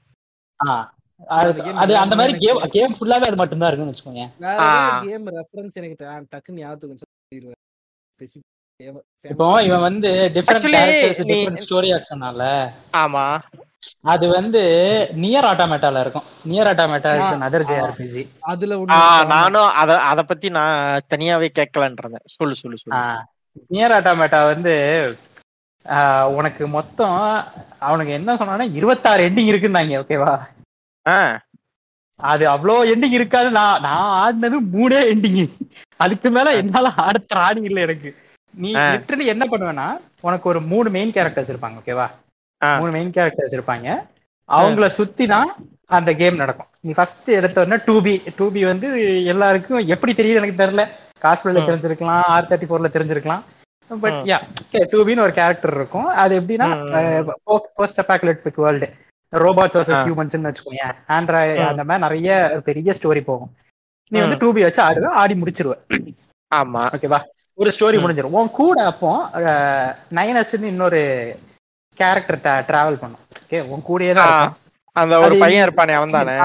[0.68, 0.94] ஆ,
[1.28, 4.30] அது அந்த மாதிரி கேம் கேம் ஃபுல்லாவே அது மட்டும்தான் இருக்குன்னு வச்சுக்கோங்க.
[4.40, 5.04] வேற ஆ.
[5.04, 7.12] கேம் ரெஃபரன்ஸ் எனக்கு டக்குன்னு ஞாபகத்துக்கு
[9.26, 12.42] இப்போ இவன் வந்து டிஃபரெண்ட் ஸ்டோரி ஆக்ஷனால
[13.02, 13.24] ஆமா.
[14.12, 14.62] அது வந்து
[15.16, 16.26] நியர் ஆட்டோமேட்டால இருக்கும்.
[16.46, 17.50] Nier Automata is a.
[17.70, 18.78] JRPG அதுல.
[19.34, 20.78] நானும் அத அத பத்தி நான்
[21.12, 22.26] தனியாவே கேட்கலான்றேன்.
[22.36, 23.00] சொல்லு சொல்லு சொல்லு.
[23.72, 24.74] நியர் ஆட்டோமேட்டா வந்து
[26.34, 27.18] உனக்கு மொத்தம்
[27.80, 30.34] அவனுக்கு என்ன சொன்னானா இருபத்தாறு எண்டிங் இருக்குன்னாங்க ஓகேவா
[32.20, 33.50] அது அவ்வளோ எண்டிங் இருக்காது.
[33.52, 35.42] நான் நான் ஆடினது மூணே எண்டிங்
[36.00, 38.10] அதுக்கு மேல என்னால ஆட ஆடி இல்ல எனக்கு.
[38.56, 38.70] நீ.
[38.88, 39.88] லிட்டரலி என்ன பண்ணுவேன்னா
[40.22, 42.08] உனக்கு ஒரு மூணு மெயின் கேரக்டர்ஸ் இருப்பாங்க ஓகேவா.
[42.62, 43.88] மூணு மெயின் கேரக்டர்ஸ் இருப்பாங்க
[44.50, 45.50] அவங்கள சுத்தி தான்
[45.90, 48.88] அந்த கேம் நடக்கும் நீ ஃபர்ஸ்ட் எடுத்த உடனே டூ பி டூ பி வந்து
[49.34, 50.84] எல்லாருக்கும் எப்படி தெரியுது எனக்கு தெரியல
[51.22, 51.68] காஸ்பிளல ம்.
[51.70, 53.44] தெரிஞ்சிருக்கலாம் ஆர் தேர்ட்டி ஃபோர்ல தெரிஞ்சிருக்கலாம்
[53.90, 54.20] பட்.
[54.28, 54.38] யா
[54.92, 56.68] டூ பின்னு ஒரு கேரக்டர் இருக்கும் அது எப்படின்னா.
[57.74, 58.88] Post apocalyptic world
[59.34, 59.78] robots.
[59.78, 61.62] Versus ஹியூமன்ஸ்னு வச்சுக்கோங்க ஆண்ட்ராய்டு.
[61.72, 62.32] அந்த மாதிரி நிறைய
[62.68, 63.52] பெரிய ஸ்டோரி போகும்
[64.12, 64.40] நீ வந்து.
[64.42, 65.76] டூ பி வச்சு ஆடுவ ஆடி முடிச்சிருவ
[66.52, 67.20] ஆமா ஓகேவா
[67.58, 67.98] ஒரு ஸ்டோரி.
[68.00, 69.10] முடிஞ்சிடும் உன் கூட அப்போ
[70.18, 71.02] நைனஸ்ன்னு இன்னொரு
[71.98, 73.24] கேரக்டர் டிராவல் பண்ணும்.
[73.38, 74.34] ஓகே உன் கூடயே தான்
[74.96, 76.36] அந்த ஒரு பையன் இருப்பானே அவன் தானே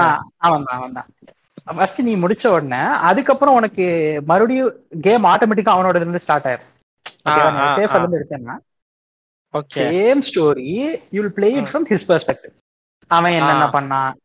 [0.47, 1.09] அவன் தான் அவன் தான்
[1.77, 3.85] ஃபர்ஸ்ட் நீ முடிச்ச உடனே அதுக்கப்புறம் உனக்கு
[4.29, 4.71] மறுபடியும்
[5.03, 6.67] கேம் ஆட்டோமேட்டிக்கா அவனோட இருந்து ஸ்டார்ட் ஆயிரும்.
[7.27, 7.33] ஆ.
[7.95, 8.55] இருந்து எடுத்தேன்னா
[9.53, 10.67] okay same story
[11.13, 11.69] you will play it.
[11.71, 12.53] From his perspective
[13.11, 13.65] அவன் என்னென்ன.
[13.75, 14.17] பண்ணான்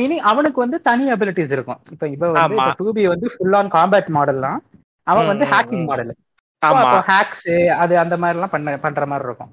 [0.00, 1.80] மீனிங் அவனுக்கு வந்து தனி அபிலிட்டிஸ் இருக்கும்.
[1.92, 2.66] இப்ப இப்ப வந்து ஆமா.
[2.78, 4.58] டூ பி வந்து ஃபுல் ஆன் காம்பேட் மாடல் தான்.
[5.10, 5.86] அவன் வந்து ஹேக்கிங்.
[5.90, 6.12] மாடல்
[7.10, 7.50] ஹேக்ஸ்
[7.82, 9.52] அது அந்த மாதிரி எல்லாம் பண்ண பண்ற மாதிரி இருக்கும்.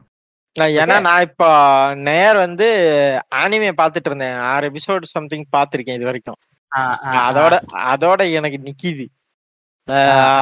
[0.82, 1.50] ஏன்னா நான் இப்போ
[2.08, 2.67] நேர் வந்து
[3.41, 4.38] அனிமே பாத்துட்டு இருந்தேன்.
[4.52, 6.39] ஆறு எபிசோட் சம்திங் பாத்திருக்கேன் இது வரைக்கும்.
[7.28, 7.56] அதோட
[7.91, 9.06] அதோட எனக்கு நிக்கிது.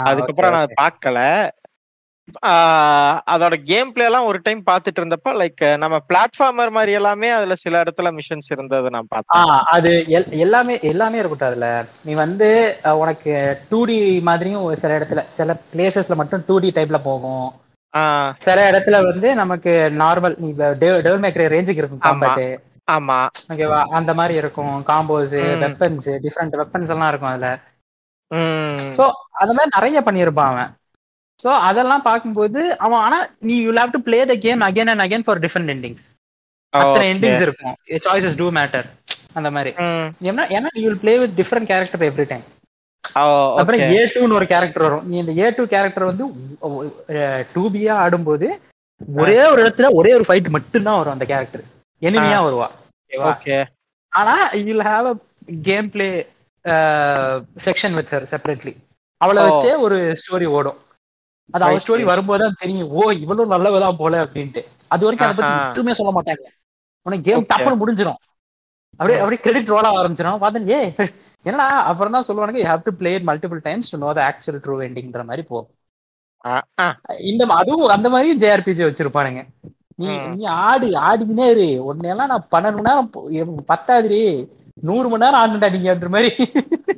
[0.10, 1.20] அதுக்கப்புறம் நான் பார்க்கல.
[3.30, 7.84] அதோட கேம் பிளே எல்லாம் ஒரு டைம் பாத்துட்டு இருந்தப்ப லைக் நம்ம பிளாட்ஃபார்மர் மாதிரி எல்லாமே அதுல சில
[7.84, 9.44] இடத்துல மிஷன்ஸ் இருந்தது நான் பார்த்தேன்.
[9.66, 11.86] அது எல்- எல்லாமே எல்லாமே இருக்கட்டும் அதுல.
[12.04, 17.52] நீ வந்து உனக்கு டூ டி மாதிரியும் சில இடத்துல சில பிளேசஸ்ல மட்டும் டூ டி டைப்ல போகும்.
[18.38, 22.26] சில இடத்துல வந்து நமக்கு நார்மல் நீ டெவல் மேக்கர் ரேஞ்சுக்கு இருக்கும் ஆமா.
[22.26, 22.58] காம்பேட்
[22.92, 23.28] ஆமா.
[23.50, 24.84] ஓகேவா அந்த மாதிரி இருக்கும்.
[24.88, 25.36] காம்போஸ்.
[25.62, 27.60] வெப்பன்ஸ் டிஃப்ரெண்ட் வெப்பன்ஸ் எல்லாம் இருக்கும் அதுல.
[28.98, 30.76] சோ அந்த மாதிரி நிறைய பண்ணியிருப்பான் அவன்.
[31.44, 33.18] சோ அதெல்லாம் பார்க்கும்போது அவன் ஆனா
[33.48, 36.06] நீ you have to play the game again and again for different endings
[36.74, 37.06] அத்தனை.
[37.14, 37.76] எண்டிங்ஸ் இருக்கும்.
[38.06, 38.88] சாய்ஸஸ் டூ மேட்டர்
[39.40, 39.72] அந்த மாதிரி.
[39.84, 42.46] உம் ஏன்னா ஏன்னா you will play with different character every time
[43.60, 43.82] அப்புறம்.
[43.98, 45.06] ஏ டூன்னு ஒரு கேரக்டர் வரும்.
[45.10, 46.26] நீ இந்த ஏ டூ கேரக்டர் வந்து
[47.54, 48.48] டூ பியா ஆடும்போது
[49.22, 51.64] ஒரே ஒரு இடத்துல ஒரே ஒரு ஃபைட் மட்டும்தான் வரும் அந்த கேரக்டர்
[52.02, 52.68] எனிமியா வருவா.
[53.12, 53.60] ஓகேவா Okay.
[54.14, 55.16] ஆனா you have a
[55.68, 56.08] game play
[57.66, 58.74] section with her separately
[59.22, 59.48] அவளை Oh.
[59.48, 60.80] வச்சே ஒரு ஸ்டோரி ஓடும்.
[61.52, 62.04] அது அவ Right, ஸ்டோரி right.
[62.04, 62.90] வரும்போது தான் தெரியும்.
[62.90, 64.66] ஓ இவ்வளவு நல்லவதான் போல அப்படின்ட்டு.
[64.88, 65.68] அது வரைக்கும் அதை பத்தி.
[65.68, 66.46] எதுவுமே சொல்ல மாட்டாங்க.
[67.02, 67.44] உனக்கு கேம்.
[67.44, 68.16] டப்புன்னு முடிஞ்சிடும்
[68.92, 70.96] அப்படியே அப்படியே கிரெடிட் ரோல் ஆரம்பிச்சிடும் பார்த்தேன் ஏ
[71.44, 71.86] என்னடா?
[71.86, 74.86] அப்புறம் தான் சொல்லுவானுங்க you have to play it multiple times to know the actual true
[74.86, 75.74] எண்டிங்ன்ற மாதிரி போகும்.
[76.46, 76.98] ஆ.
[77.20, 79.48] இந்த அதுவும் அந்த மாதிரி ஜேஆர்பிஜி வச்சிருப்பானுங்க.
[79.96, 80.18] நீ.
[80.18, 81.94] நீ ஆடு ஆடிக்கினே இரு.
[81.94, 84.48] உன்னையெல்லாம் நான் பன்னெண்டு மணி நேரம் போ- பத்தாதுரி
[84.82, 86.36] நூறு மணி நேரம் ஆடுண்டா நீங்கன்ற மாதிரி.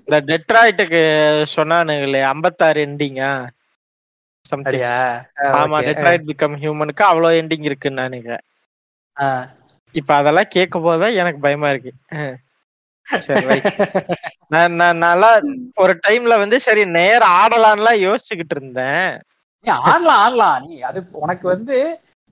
[0.05, 1.01] இந்த டெட்ராய்ட்டுக்கு
[1.55, 3.47] சொன்னானுங்களே ஐம்பத்தாறு எண்டிங்கா
[4.49, 4.85] சம்திங்
[5.59, 8.43] ஆமா டெட்ராய்ட் பிகம் ஹியூமனுக்கு அவ்வளவு எண்டிங் இருக்குன்னு நினைக்கிறேன்.
[9.95, 11.91] இப்ப அதெல்லாம் கேட்கும் போதுதான் எனக்கு பயமா இருக்கு.
[14.47, 15.29] நான் நான் நல்லா
[15.75, 19.07] ஒரு டைம்ல வந்து சரி நேர ஆடலான்லாம் யோசிச்சுக்கிட்டு இருந்தேன்.
[19.65, 20.57] நீ ஆடலாம் ஆடலாம்.
[20.65, 21.77] நீ அது உனக்கு வந்து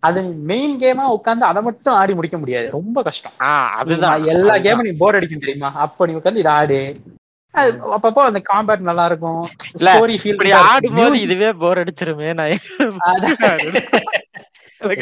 [0.04, 2.68] அது மெயின் கேமா உட்கார்ந்து அதை மட்டும் ஆடி முடிக்க முடியாது.
[2.70, 3.36] ரொம்ப கஷ்டம்.
[3.78, 4.26] அதுதான்.
[4.34, 4.56] எல்லா.
[4.66, 5.72] கேமும் நீ போர் அடிக்கும் தெரியுமா?
[5.86, 6.80] அப்ப நீ உட்காந்து இதை ஆடு.
[7.96, 9.42] அப்பப்போ அந்த காம்பேட் நல்லா இருக்கும்
[9.82, 12.54] ஸ்டோரி ஃபீல் இப்படி ஆடும்போது இதுவே போர் அடிச்சிருமே நான்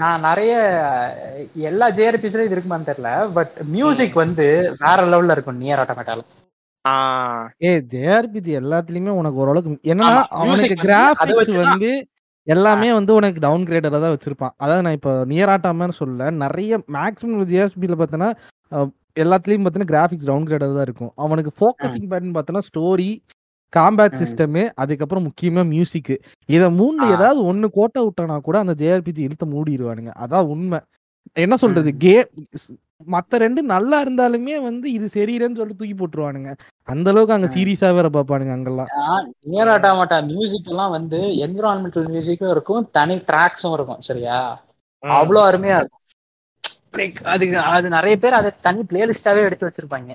[0.00, 0.52] நான் நிறைய
[1.68, 4.46] எல்லா ஜேஆர்பிஸ்லயும் இது இருக்குமான்னு தெரியல பட் மியூசிக் வந்து
[4.80, 6.22] வேற லெவல்ல இருக்கும் நியர் ஆட்டோமேட்டால
[7.64, 11.90] ஏ ஜேஆர்பிஜி எல்லாத்துலயுமே உனக்கு ஓரளவுக்கு என்னன்னா அவனுக்கு கிராபிக்ஸ் வந்து
[12.46, 14.54] எல்லாமே வந்து உனக்கு டவுன் கிரேடரா தான் வச்சிருப்பான்.
[14.62, 18.30] அதாவது நான் இப்போ நியர் ஆட்டாமன்னு சொல்ல நிறைய மேக்ஸிமம் ஜிஎஸ்பியில் பார்த்தோன்னா
[19.16, 21.12] எல்லாத்துலயும் பார்த்தீங்கன்னா கிராஃபிக்ஸ் டவுன் கிரேடர் தான் இருக்கும்.
[21.16, 23.10] அவனுக்கு ஃபோக்கஸிங் பேட்டர்ன் பார்த்தோன்னா ஸ்டோரி
[23.72, 24.18] காம்பேட்.
[24.20, 26.12] சிஸ்டம் அதுக்கப்புறம் முக்கியமா மியூசிக்
[26.48, 27.10] இத மூணுல ஆ.
[27.10, 30.80] ஏதாவது ஒண்ணு கோட்டை விட்டானா கூட அந்த ஜேஆர்பிஜி இழுத்த மூடிடுவானுங்க அதான் உண்மை.
[31.36, 31.90] என்ன சொல்றது?
[31.92, 31.98] ம்.
[31.98, 32.14] கே
[33.06, 36.50] மத்த ரெண்டு நல்லா இருந்தாலுமே வந்து இது சரியில்லைன்னு சொல்லிட்டு தூக்கி போட்டுருவானுங்க.
[36.88, 37.46] அந்த அளவுக்கு அங்க.
[37.46, 38.90] சீரியஸா வேற பாப்பானுங்க அங்கெல்லாம்.
[39.44, 42.88] நியர் ஆட்டாமாட்டா மியூசிக் எல்லாம் வந்து என்விரான்மெண்டல் மியூசிக்கும் இருக்கும்.
[42.90, 44.00] தனி ட்ராக்ஸும் இருக்கும்.
[44.00, 44.38] சரியா.
[45.02, 45.99] அவ்வளவு அருமையா இருக்கும்.
[46.94, 50.12] லைக் அது அது நிறைய பேர் அதை தனி பிளேலிஸ்டாவே எடுத்து வச்சிருப்பாங்க.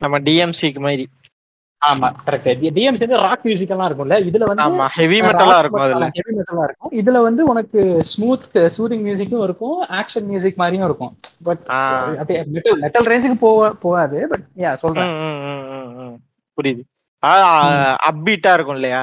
[0.00, 1.04] நம்ம டிஎம்சிக்கு மாதிரி
[1.82, 4.16] ஆமா கரெக்ட் வந்து ராக் மியூசிக் எல்லாம் இருக்கும்ல.
[4.28, 6.06] இதுல வந்து ஆமா ஹெவி மெட்டலா இருக்கும் அதுல.
[6.14, 6.92] ஹெவி மெட்டலா இருக்கும்.
[7.00, 7.80] இதுல வந்து உனக்கு
[8.12, 11.12] ஸ்மூத் சூதிங் மியூசிக்கும் இருக்கும் ஆக்ஷன் மியூசிக் மாதிரியும் இருக்கும்.
[11.42, 11.62] பட்.
[11.66, 15.12] அப்படியே மெட்டல் மெட்டல் ரேஞ்சுக்கு போவ போகாது பட் யா சொல்றேன்.
[16.58, 16.82] புரியுது.
[18.10, 19.02] அப்பீட்டா இருக்கும் இல்லையா?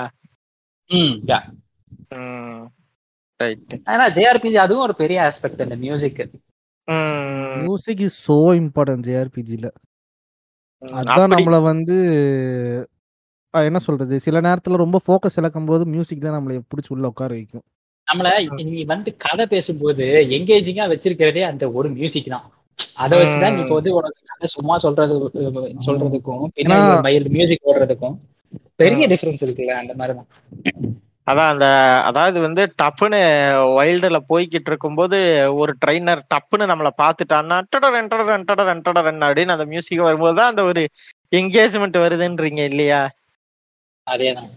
[0.89, 1.39] ம் யா
[3.87, 6.21] ஆனா ஜேஆர்பிஜி அதுவும் ஒரு பெரிய ஆஸ்பெக்ட் இந்த music
[7.63, 9.67] music is so important ஜேஆர்பிஜில
[10.81, 11.95] அதான் நம்மள வந்து
[13.53, 14.15] என்ன சொல்றது?
[14.19, 17.63] சில நேரத்துல ரொம்ப ஃபோக்கஸ் இழக்கும் போது மியூசிக் தான் நம்மளை பிடிச்சி உள்ள உட்கார வைக்கும்.
[18.07, 18.29] நம்மள
[18.69, 20.05] நீ வந்து கதை பேசும்போது
[20.37, 22.45] எங்கேஜிங்கா வச்சிருக்கிறதே அந்த ஒரு மியூசிக் தான்.
[22.97, 25.15] அதை வச்சுதான் இப்போ வந்து உனக்கு கதை சும்மா சொல்றது
[25.87, 28.17] சொல்றதுக்கும் பின்னாடி மியூசிக் ஓடுறதுக்கும்
[28.81, 30.29] பெரிய டிஃபரன்ஸ் இருக்குல்ல அந்த மாதிரிதான்
[31.27, 31.65] அதான் அந்த
[32.07, 33.19] அதாவது வந்து டப்புன்னு
[33.77, 35.17] வைல்டுல போய்கிட்டு இருக்கும்போது
[35.59, 40.63] ஒரு ட்ரைனர் டப்புன்னு நம்மள பாத்துட்டான்னா டடர் என்டடர் என்டடர் என்டடர் அப்படின்னு அந்த மியூசிக் வரும்போது தான் அந்த
[40.71, 40.81] ஒரு
[41.33, 42.99] என்கேஜ்மெண்ட் வருதுன்றீங்க இல்லையா?
[44.07, 44.49] அதேதான்.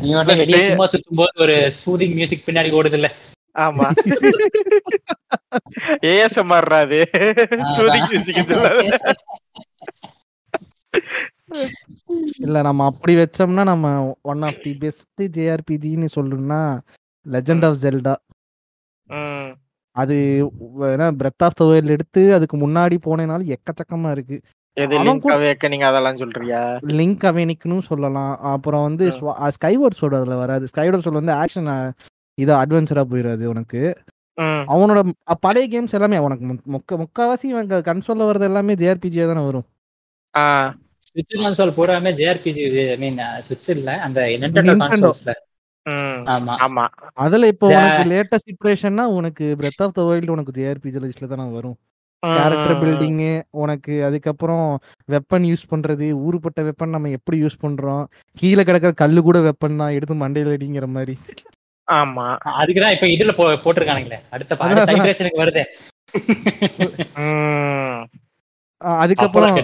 [0.00, 3.08] நீ வந்து வெளியே சும்மா சுத்தும் போது ஒரு சூதிங் மியூசிக் பின்னாடி ஓடுது இல்ல
[3.56, 3.86] ஆமா
[6.10, 6.98] ஏஎஸ்எம்ஆர் அது.
[7.74, 8.40] சூதி மியூசிக்
[12.44, 13.86] இல்ல நம்ம அப்படி வச்சோம்னா நம்ம
[14.32, 16.60] ஒன் ஆஃப் தி பெஸ்ட் ஜேஆர்பிஜின்னு சொல்லணும்னா
[17.26, 18.14] லெஜெண்ட் ஆஃப் ஜெல்டா
[19.96, 20.16] அது
[20.92, 24.36] ஏன்னா பிரெத் ஆஃப் த வேர்ல்ட் எடுத்து அதுக்கு முன்னாடி போனேனாலும் எக்கச்சக்கமா இருக்கு.
[24.76, 25.20] அதெல்லாம்
[26.22, 26.60] சொல்றியா?
[27.00, 28.32] லிங்க் அவெனிக்னு சொல்லலாம்.
[28.52, 29.04] அப்புறம் வந்து
[29.56, 30.64] ஸ்கைவர்ட் சோட அதுல வராது.
[30.72, 31.70] ஸ்கைவர்ட் சோட வந்து ஆக்ஷன்
[32.38, 33.82] இது அட்வென்ச்சரா போயிடாது உனக்கு.
[34.74, 35.00] அவனோட
[35.44, 39.66] பழைய கேம்ஸ் எல்லாமே உனக்கு முக்க முக்காவாசி இவன் கன்சோல்ல வர்றது எல்லாமே ஜேஆர்பிஜியா தானே வரும்.
[41.16, 44.72] ஆ, சுவிட்ச் கான்சோல் பூராமே ஜேஆர்பிஜி ஐ மீன் சுவிட்ச் இல்ல அந்த Nintendo.
[44.82, 45.32] கான்சோல்ஸ்ல
[46.34, 46.54] ஆமா.
[46.64, 46.84] ஆமா.
[47.24, 47.66] அதுல இப்போ.
[47.72, 51.76] உனக்கு லேட்டஸ்ட் சிச்சுவேஷன்னா உனக்கு பிரெத் ஆஃப் த வைல்டு உனக்கு ஜேஆர்பிஜி லிஸ்ட்ல தானே வரும்.
[52.22, 53.30] கேரக்டர் ம், பில்டிங்கு
[53.62, 54.66] உனக்கு அதுக்கப்புறம்
[55.08, 58.04] வெப்பன் யூஸ் பண்றது ஊருப்பட்ட வெப்பன் நம்ம எப்படி யூஸ் பண்றோம்
[58.36, 61.16] கீழே கிடக்கிற கல்லு கூட வெப்பன் தான் எடுத்து மண்டையில அடிங்கிற மாதிரி.
[61.88, 62.26] ஆமா.
[62.56, 64.20] அதுக்குதான் இப்ப இதுல போட்டிருக்கானுங்களே.
[64.30, 64.58] அடுத்த
[65.40, 65.66] வருதே.
[69.00, 69.56] அதுக்கப்புறம்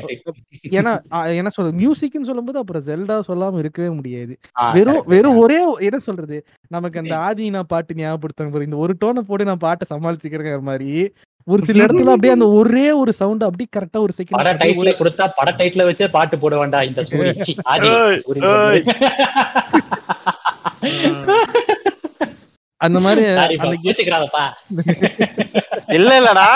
[0.76, 0.92] ஏன்னா
[1.34, 4.34] என்ன சொல்றது மியூசிக்னு சொல்லும்போது அப்புறம் ஜெல்டா சொல்லாம இருக்கவே முடியாது
[4.76, 5.02] வெறும்.
[5.12, 6.38] வெறும் ஒரே என்ன சொல்றது
[6.70, 10.92] நமக்கு அந்த ஆதி நான் பாட்டு ஞாபகப்படுத்தாங்க பாரு இந்த ஒரு டோனை போட்டு நான் பாட்டை சமாளிச்சுக்கிறேங்கிற மாதிரி
[11.46, 15.26] ஒரு சில இடத்துல அப்படியே அந்த ஒரே ஒரு சவுண்ட் அப்படியே கரெக்டா ஒரு பட டைட்டில செகண்ட் கொடுத்தா
[15.38, 17.00] பட டைட்டில வச்சே பாட்டு போட வேண்டாம் இந்த.
[22.80, 23.24] அந்த மாதிரி.
[25.96, 26.48] இல்ல இல்லடா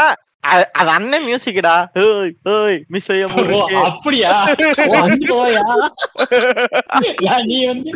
[0.53, 4.33] அது அண்ணன் மியூசிக்டா ஓய் ஓய் மிஸ் முறுக்கு அப்படியா?
[7.51, 7.91] நீ வந்து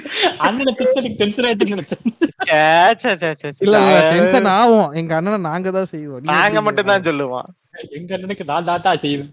[0.46, 2.02] அண்ணனை திட்டத்துக்கு டென்ஷன் ஆயிட்டு நினைச்சேன்.
[2.48, 2.60] சே,
[3.02, 3.62] சே, சே, சே, சே.
[3.66, 3.78] இல்ல
[4.14, 4.88] டென்ஷன் ஆகும்.
[5.00, 6.24] எங்க அண்ணனை நாங்க தான் செய்வோம்.
[6.34, 7.48] நாங்க மட்டும் தான் சொல்லுவோம்.
[7.98, 9.32] எங்க அண்ணனுக்கு நான் தாத்தா செய்வேன்.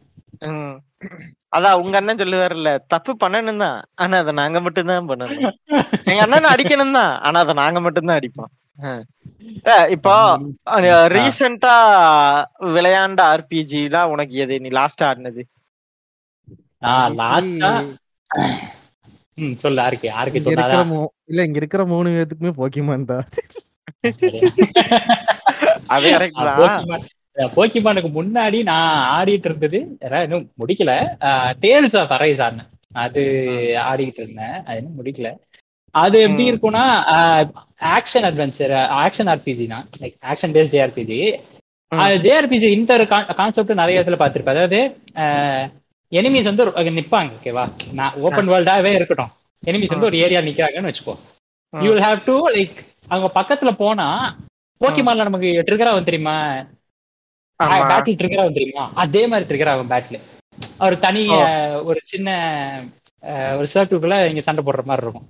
[1.55, 3.77] அதான் உங்க அண்ணன் சொல்லுவாருல்ல தப்பு பண்ணணும் தான்.
[4.03, 5.53] ஆனா அதை நாங்க மட்டும் தான் பண்ணணும்.
[6.11, 8.51] எங்க அண்ணன் அடிக்கணும் தான் ஆனா அதை நாங்க மட்டும் தான் அடிப்போம்
[9.89, 10.39] இப்போ
[11.07, 11.75] ரீசெண்டா
[12.59, 14.59] விளையாண்ட ஆர்பிஜிலாம் உனக்கு எது?
[14.59, 15.41] நீ லாஸ்டா ஆடினது?
[16.79, 17.97] நான் லாஸ்டா
[19.33, 23.27] ம் சொல்லு சொன்னாதான் மூ- இல்ல இங்க இருக்கிற மூணு பேத்துக்குமே போக்கிமான் தான்.
[25.85, 26.09] அது
[27.55, 29.97] போக்கிமானுக்கு முன்னாடி நான் ஆடிட்டு இருந்தது.
[29.99, 31.15] இன்னும் முடிக்கல.
[31.61, 32.69] டேல்ஸ் ஆஃப் அரைஸ் ஆடினேன்.
[32.93, 33.21] அது
[33.77, 34.63] ஆடிட்டு இருந்தேன்.
[34.65, 35.35] அது இன்னும் முடிக்கல.
[35.95, 36.45] அது எப்படி.
[36.51, 36.83] இருக்கும்னா
[37.91, 41.19] ஆக்ஷன் அட்வென்ச்சர் ஆக்ஷன் ஆர்பிஜி தான் லைக் ஆக்ஷன் பேஸ்ட் ஜேஆர்பிஜி
[41.91, 42.01] ம்.
[42.23, 42.93] ஜேஆர்பிஜி இந்த
[43.35, 44.79] கான்செப்ட் நிறைய இடத்துல பார்த்திருப்பேன் அதாவது
[46.11, 49.31] எனிமீஸ் வந்து ஒரு- நிப்பாங்க ஓகேவா நான் ஓப்பன் வேர்ல்டாவே இருக்கட்டும்.
[49.63, 51.15] எனிமீஸ் வந்து ஒரு ஏரியா நிக்கிறாங்கன்னு வச்சுக்கோ.
[51.73, 52.77] You will have to like
[53.07, 54.07] அவங்க பக்கத்துல போனா
[54.81, 56.35] போக்கிமான்ல நமக்கு ட்ரிகர் ஆகும் தெரியுமா.
[57.89, 58.85] பேட்டில் ட்ரிகர் ஆகும் தெரியுமா?
[58.95, 60.21] அதே மாதிரி ட்ரிகர் ஆகும் பேட்டில்
[60.79, 61.23] ஒரு தனி
[61.83, 62.29] ஒரு சின்ன
[63.57, 65.27] ஒரு சர்க்கிள்குள்ள இங்க சண்டை போடுற மாதிரி இருக்கும்.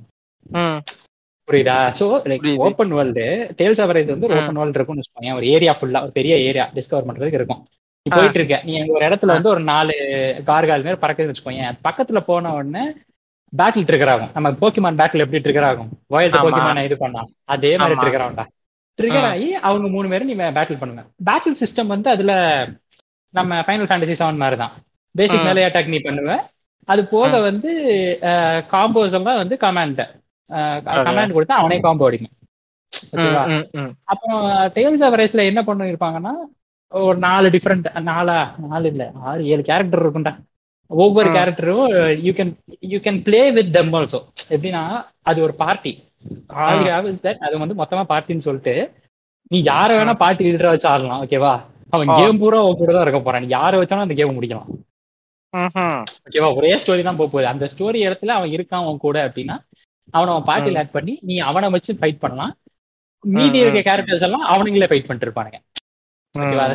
[1.48, 2.46] புரியுதா so like.
[2.68, 3.26] Open world
[3.58, 4.28] Tales average வந்து.
[4.38, 7.62] ஓப்பன் வேர்ல்டு இருக்கும்னு வச்சுக்கோங்க ஒரு ஏரியா ஃபுல்லா ஒரு பெரிய ஏரியா டிஸ்கவர் பண்றதுக்கு இருக்கும்
[8.06, 8.10] நீ.
[8.12, 9.94] போயிட்டு இருக்க நீ ஒரு இடத்துல வந்து ஒரு நாலு
[10.50, 12.84] கார்கால் மாதிரி பறக்குதுன்னு வச்சுக்கோங்க பக்கத்துல போன உடனே
[13.54, 15.92] பேட்டில் ட்ரிகர் நம்ம போக்கிமான் பேட்டில் எப்படி ட்ரிகர் ஆகும்
[16.32, 16.42] ஆமா.
[16.46, 18.00] போக்கிமான் இது பண்ணலாம் அதே மாதிரி.
[18.02, 18.46] ட்ரிகர் ஆகும்டா
[19.00, 19.28] ட்ரிகர்.
[19.30, 22.34] ஆகி அவங்க மூணு பேரும் நீ பேட்டில் பண்ணுங்க பேட்டில் சிஸ்டம் வந்து அதுல
[23.34, 24.74] நம்ம ஃபைனல் ஃபேண்டசி செவன் மாதிரி தான்
[25.16, 25.48] பேசிக்.
[25.48, 26.32] மேலே அட்டாக் நீ பண்ணுவ
[26.88, 27.30] அது போக.
[27.48, 27.72] வந்து
[28.74, 30.04] காம்போஸ் எல்லாம் வந்து கமாண்ட்.
[31.06, 32.34] கமாண்ட் கொடுத்தா அவனே காம்போ அடிக்கும்
[33.14, 33.44] ஓகேவா.
[34.12, 34.44] அப்புறம்
[34.76, 36.34] டெய்ல்ஸ் ஆஃப் ரைஸ்ல என்ன பண்ணிருப்பாங்கன்னா
[36.92, 40.34] ஒரு நாலு டிஃப்ரெண்ட் நாலா நாலு இல்ல ஆறு ஏழு கேரக்டர் இருக்கும்டா.
[40.92, 41.30] ஒவ்வொரு.
[41.38, 41.86] கேரக்டரும்
[42.26, 42.52] you can
[42.94, 44.20] you can play with them also
[44.56, 44.84] எப்படின்னா
[45.30, 45.94] அது ஒரு பார்ட்டி
[47.48, 48.76] அது வந்து மொத்தமா பார்ட்டின்னு சொல்லிட்டு
[49.52, 51.52] நீ யார வேணா பார்ட்டி லீடரா வச்சு ஆடலாம் ஓகேவா?
[51.94, 52.12] அவன்.
[52.20, 53.48] கேம் பூரா கூட தான் இருக்க போறான்.
[53.56, 54.70] யாரை வச்சாலும் அந்த கேம் முடிக்கலாம்.
[56.28, 56.50] ஓகேவா?
[56.60, 57.52] ஒரே ஸ்டோரி தான் போக போகுது.
[57.52, 59.58] அந்த ஸ்டோரி இடத்துல அவன் இருக்கான் உன் கூட அப்படின்னா
[60.14, 62.54] அவனை அவன் பார்ட்டியில் ஆட் பண்ணி நீ அவனை வச்சு ஃபைட் பண்ணலாம்.
[63.24, 63.82] மீதி இருக்க.
[63.90, 65.60] கேரக்டர்ஸ் எல்லாம் அவனுங்களே ஃபைட் பண்ணிட்டு இருப்பானுங்க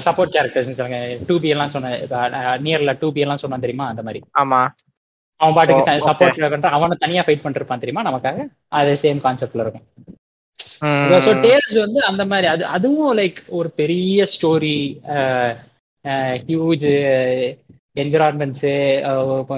[0.07, 1.01] சப்போர்ட் கேரக்டர்ஸ் சொல்லுங்க.
[1.28, 1.91] டூ பி எல்லாம் சொன்ன
[2.66, 3.87] நியர்ல டூ பி எல்லாம் சொன்னான் தெரியுமா?
[3.93, 4.20] அந்த மாதிரி.
[4.43, 4.61] ஆமா.
[5.41, 6.07] அவன் பாட்டுக்கு.
[6.09, 8.05] சப்போர்ட் பண்ற அவனை தனியா ஃபைட் பண்ணிட்டு இருப்பான் தெரியுமா?
[8.09, 8.47] நமக்காக?
[8.78, 9.87] அது சேம் கான்செப்ட்ல இருக்கும்.
[11.26, 14.76] ஸோ டேல்ஸ் வந்து அந்த மாதிரி அது அதுவும் லைக் ஒரு பெரிய ஸ்டோரி
[16.47, 16.87] ஹியூஜ்
[18.03, 18.68] என்விரான்மெண்ட்ஸ்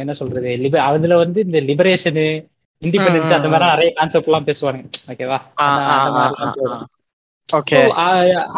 [0.05, 0.53] என்ன சொல்றது?
[0.91, 2.27] அதுல வந்து இந்த லிபரேஷனு
[2.83, 4.83] இண்டிபெண்டன்ஸ் அந்த மாதிரி நிறைய கான்செப்ட் எல்லாம் பேசுவாங்க.
[5.13, 5.39] ஓகேவா.
[7.49, 7.79] ஓகே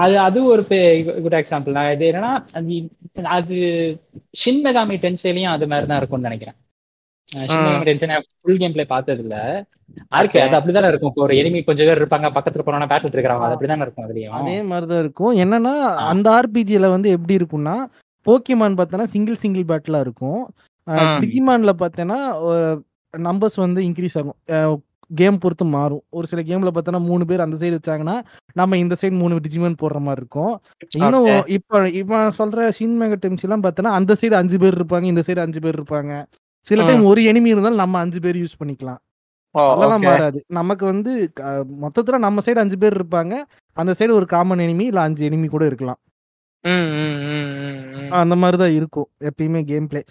[0.03, 0.63] அது அது ஒரு
[1.25, 2.33] குட் எக்ஸாம்பிள் நான் இது என்னன்னா
[3.37, 3.57] அது
[4.43, 6.59] ஷின் மெகாமி டென்சேலையும் அது மாதிரி தான் இருக்கும்னு நினைக்கிறேன்.
[7.51, 7.63] Shin.
[7.67, 9.37] Megami Tensei full game play பார்த்தது இல்ல
[10.19, 10.39] Okay.
[10.43, 11.11] அது அப்படிதானே இருக்கும்.
[11.11, 14.37] இப்போ ஒரு எனிமி கொஞ்சம் பேர் இருப்பாங்க பக்கத்துல போனா பேட்டில் இருக்கிறாங்க அது அப்படிதானே இருக்கும் அதுலயும்.
[14.39, 15.35] அதே மாதிரிதான் இருக்கும்.
[15.43, 15.73] என்னன்னா.
[16.13, 17.75] அந்த ஆர்பிஜில வந்து எப்படி இருக்கும்னா
[18.27, 20.41] போக்கிமான் பார்த்தோன்னா சிங்கிள் சிங்கிள் பேட்டிலா இருக்கும்.
[21.25, 22.19] டிஜிமான்ல பார்த்தேன்னா
[23.23, 24.83] நம்பர்ஸ் வந்து இன்க்ரீஸ் ஆகும்.
[25.11, 26.03] கேம் பொறுத்து மாறும்.
[26.11, 28.15] ஒரு சில கேம்ல பார்த்தோன்னா மூணு பேர் அந்த சைடு வச்சாங்கன்னா
[28.53, 30.55] நம்ம இந்த சைடு மூணு டிஜிமான் போடுற மாதிரி இருக்கும்.
[30.99, 31.27] இன்னும்.
[31.57, 35.39] இப்ப இவன் சொல்ற ஷின் மெகா டெம்ஸ் எல்லாம் பார்த்தோன்னா அந்த சைடு அஞ்சு பேர் இருப்பாங்க இந்த சைடு
[35.39, 36.13] அஞ்சு பேர் இருப்பாங்க.
[36.67, 36.83] சில.
[36.87, 39.01] டைம் ஒரு எனிமி இருந்தாலும் நம்ம அஞ்சு பேர் யூஸ் பண்ணிக்கலாம்.
[39.55, 40.03] அதெல்லாம்.
[40.09, 40.39] மாறாது.
[40.51, 41.13] நமக்கு வந்து
[41.85, 43.35] மொத்தத்துல நம்ம சைடு அஞ்சு பேர் இருப்பாங்க.
[43.77, 46.01] அந்த சைடு ஒரு காமன் எனிமி இல்ல அஞ்சு எனிமி கூட இருக்கலாம்.
[48.21, 50.03] அந்த மாதிரி தான் இருக்கும் எப்பயுமே கேம் பிளே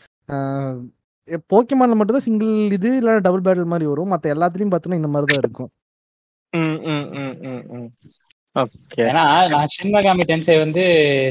[1.49, 4.11] போக்கிமான்ல மட்டும் தான் சிங்கிள் இது இல்ல டபுள் பேட்டில் மாதிரி வரும்.
[4.13, 5.71] மத்த எல்லாத்துலயும் பார்த்தோன்னா இந்த மாதிரி தான் இருக்கும்
[9.03, 9.21] ஏன்னா
[9.53, 10.84] நான் ஷின் மெகாமி டென்சே வந்து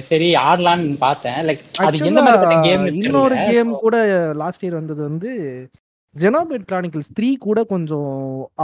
[0.09, 1.39] சரி ஆடலான்னு பார்த்தேன்.
[1.49, 3.97] லைக் அது எந்த Actually, மாதிரி கேம் இன்னொரு கேம் கூட
[4.41, 5.31] லாஸ்ட் இயர் வந்தது வந்து
[6.17, 8.11] ஜெனோபேட் கிரானிக்கல்ஸ் த்ரீ கூட கொஞ்சம்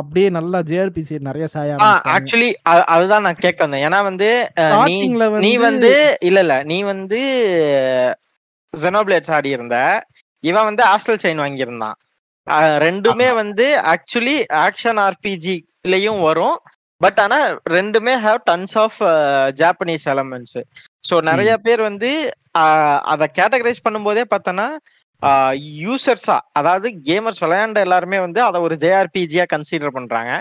[0.01, 1.77] அப்படியே நல்லா ஜேஆர்பிசி நிறைய சாய.
[2.15, 2.49] ஆக்சுவலி
[2.95, 3.85] அதுதான் நான் கேட்க வந்தேன்.
[3.87, 5.93] ஏன்னா வந்து நீ Startingல நீ வந்து வந்து
[6.29, 6.57] இல்ல இல்ல.
[6.71, 7.21] நீ வந்து
[8.75, 9.77] ஜெனோபிளேட்ஸ் ஆடி இருந்த
[10.45, 11.97] இவன் வந்து ஆஸ்டல் செயின் வாங்கியிருந்தான்.
[12.87, 14.37] ரெண்டுமே வந்து ஆக்சுவலி
[14.67, 16.59] ஆக்ஷன் ஆர்பிஜிலயும் வரும்.
[17.01, 17.39] பட் ஆனா
[17.71, 18.97] ரெண்டுமே have tons of
[19.61, 20.57] Japanese elements
[21.09, 22.11] so நிறைய பேர் வந்து
[23.13, 24.67] அதை கேட்டகரைஸ் பண்ணும்போதே பார்த்தோன்னா
[25.85, 30.33] யூசர்ஸா அதாவது கேமர்ஸ் விளையாண்ட எல்லாருமே வந்து அதை ஒரு ஜேஆர்பிஜியா கன்சிடர் பண்றாங்க.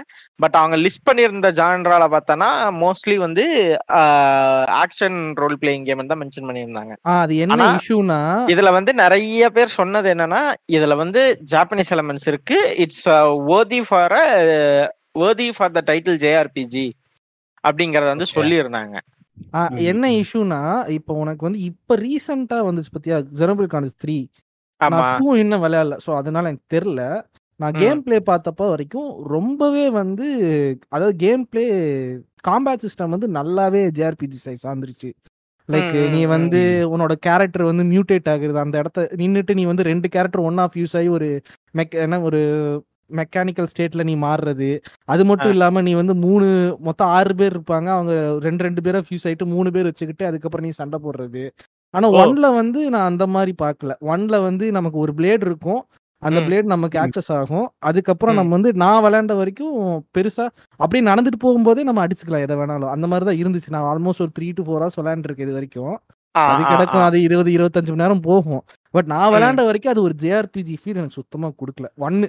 [0.44, 2.50] பட் அவங்க லிஸ்ட் பண்ணியிருந்த ஜான்ரால பார்த்தோன்னா
[2.84, 3.46] மோஸ்ட்லி வந்து
[4.84, 6.94] ஆக்ஷன் ரோல் பிளேயிங் கேம் தான் மென்ஷன் பண்ணியிருந்தாங்க.
[7.18, 8.20] அது என்ன இஷ்யூனா
[8.56, 10.44] இதுல வந்து நிறைய பேர் சொன்னது என்னன்னா
[10.78, 11.24] இதுல வந்து
[11.56, 12.60] ஜாப்பனீஸ் எலமெண்ட்ஸ் இருக்கு.
[12.86, 13.04] It's
[13.52, 14.18] worthy for
[15.24, 16.88] worthy for the title JRPG
[17.64, 18.34] அப்படிங்கறத வந்து.
[18.38, 18.96] சொல்லியிருந்தாங்க.
[19.92, 20.06] என்ன.
[20.24, 20.60] இஷ்யூனா
[20.98, 24.18] இப்போ உனக்கு வந்து இப்ப ரீசெண்டா வந்துச்சு பத்தியா ஜெனோபிள் கான்ஸ் த்ரீ
[24.82, 25.96] நான் டூ இன்னும் விளையாடல.
[26.06, 27.04] ஸோ அதனால எனக்கு தெரியல.
[27.60, 27.78] நான்.
[27.82, 30.28] கேம் பிளே பார்த்தப்ப வரைக்கும் ரொம்பவே வந்து
[30.96, 31.64] அதாவது கேம் பிளே
[32.44, 35.10] காம்பேட் சிஸ்டம் வந்து நல்லாவே ஜேஆர்பிஜி சைஸ் சார்ந்துருச்சு
[35.70, 36.60] லைக் நீ வந்து
[36.92, 40.96] உன்னோட கேரக்டர் வந்து மியூட்டேட் ஆகுறது அந்த இடத்த நின்னுட்டு நீ வந்து ரெண்டு கேரக்டர் ஒன் ஆஃப் யூஸ்
[41.00, 41.30] ஆகி ஒரு
[41.74, 42.42] மெக் என்ன ஒரு
[43.12, 44.70] மெக்கானிக்கல் ஸ்டேட்ல நீ மாறுறது.
[45.08, 46.48] அது மட்டும் இல்லாம நீ வந்து மூணு
[46.88, 47.90] மொத்தம் ஆறு பேர் இருப்பாங்க.
[47.98, 48.14] அவங்க
[48.48, 51.44] ரெண்டு ரெண்டு பேரா ஃபியூஸ் ஆயிட்டு மூணு பேர் வச்சுக்கிட்டு அதுக்கப்புறம் நீ சண்டை போடுறது.
[51.94, 52.08] ஆனா.
[52.22, 55.82] ஒன்ல வந்து நான் அந்த மாதிரி பார்க்கல ஒன்ல வந்து நமக்கு ஒரு பிளேட் இருக்கும்
[56.22, 56.40] அந்த.
[56.46, 56.98] பிளேட் நமக்கு.
[57.02, 58.38] ஆக்சஸ் ஆகும் அதுக்கப்புறம்.
[58.40, 59.76] நம்ம வந்து நான் விளையாண்ட வரைக்கும்
[60.16, 60.46] பெருசா
[60.80, 64.50] அப்படியே நடந்துட்டு போகும்போதே நம்ம அடிச்சுக்கலாம் எதை வேணாலும் அந்த மாதிரி தான் இருந்துச்சு நான் ஆல்மோஸ்ட் ஒரு த்ரீ
[64.58, 65.96] டு ஃபோர் ஹவர்ஸ் விளையாண்டுருக்கேன் இது வரைக்கும்
[66.36, 67.06] அது கிடக்கும்.
[67.06, 68.62] அது இருபது இருபத்தஞ்சு மணி நேரம் போகும்
[68.94, 69.30] பட் நான்.
[69.34, 72.28] விளையாண்ட வரைக்கும் அது ஒரு ஜேஆர்பிஜி ஃபீல் எனக்கு சுத்தமா கொடுக்கல ஒன்னு.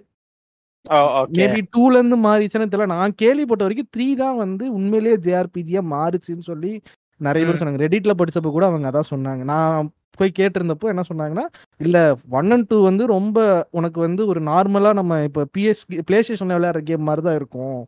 [1.37, 6.73] மேபி டூல இருந்து மாறிச்சுன்னு தெரியல நான் கேள்விப்பட்ட வரைக்கும் த்ரீ தான் வந்து உண்மையிலேயே ஜேஆர்பிஜியா மாறுச்சுன்னு சொல்லி
[7.21, 7.61] நிறைய பேர்.
[7.61, 9.89] சொன்னாங்க ரெடிட்ல படிச்சப்ப கூட அவங்க அதான் சொன்னாங்க நான்
[10.19, 11.45] போய் கேட்டிருந்தப்போ என்ன சொன்னாங்கன்னா
[11.81, 11.97] இல்ல
[12.39, 13.39] ஒன் அண்ட் டூ வந்து ரொம்ப
[13.79, 17.79] உனக்கு வந்து ஒரு நார்மலா நம்ம இப்ப பிஎஸ் பிளே ஸ்டேஷன்ல விளையாடுற கேம் மாதிரி தான் இருக்கும்.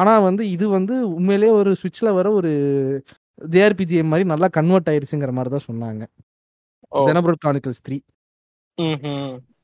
[0.00, 2.50] ஆனா வந்து இது வந்து உண்மையிலேயே ஒரு சுவிட்ச்ல வர ஒரு
[3.54, 6.02] ஜேஆர்பிஜி மாதிரி நல்லா கன்வெர்ட் ஆயிருச்சுங்கிற மாதிரி தான் சொன்னாங்க.
[7.08, 7.98] Xenoblade Chronicles three.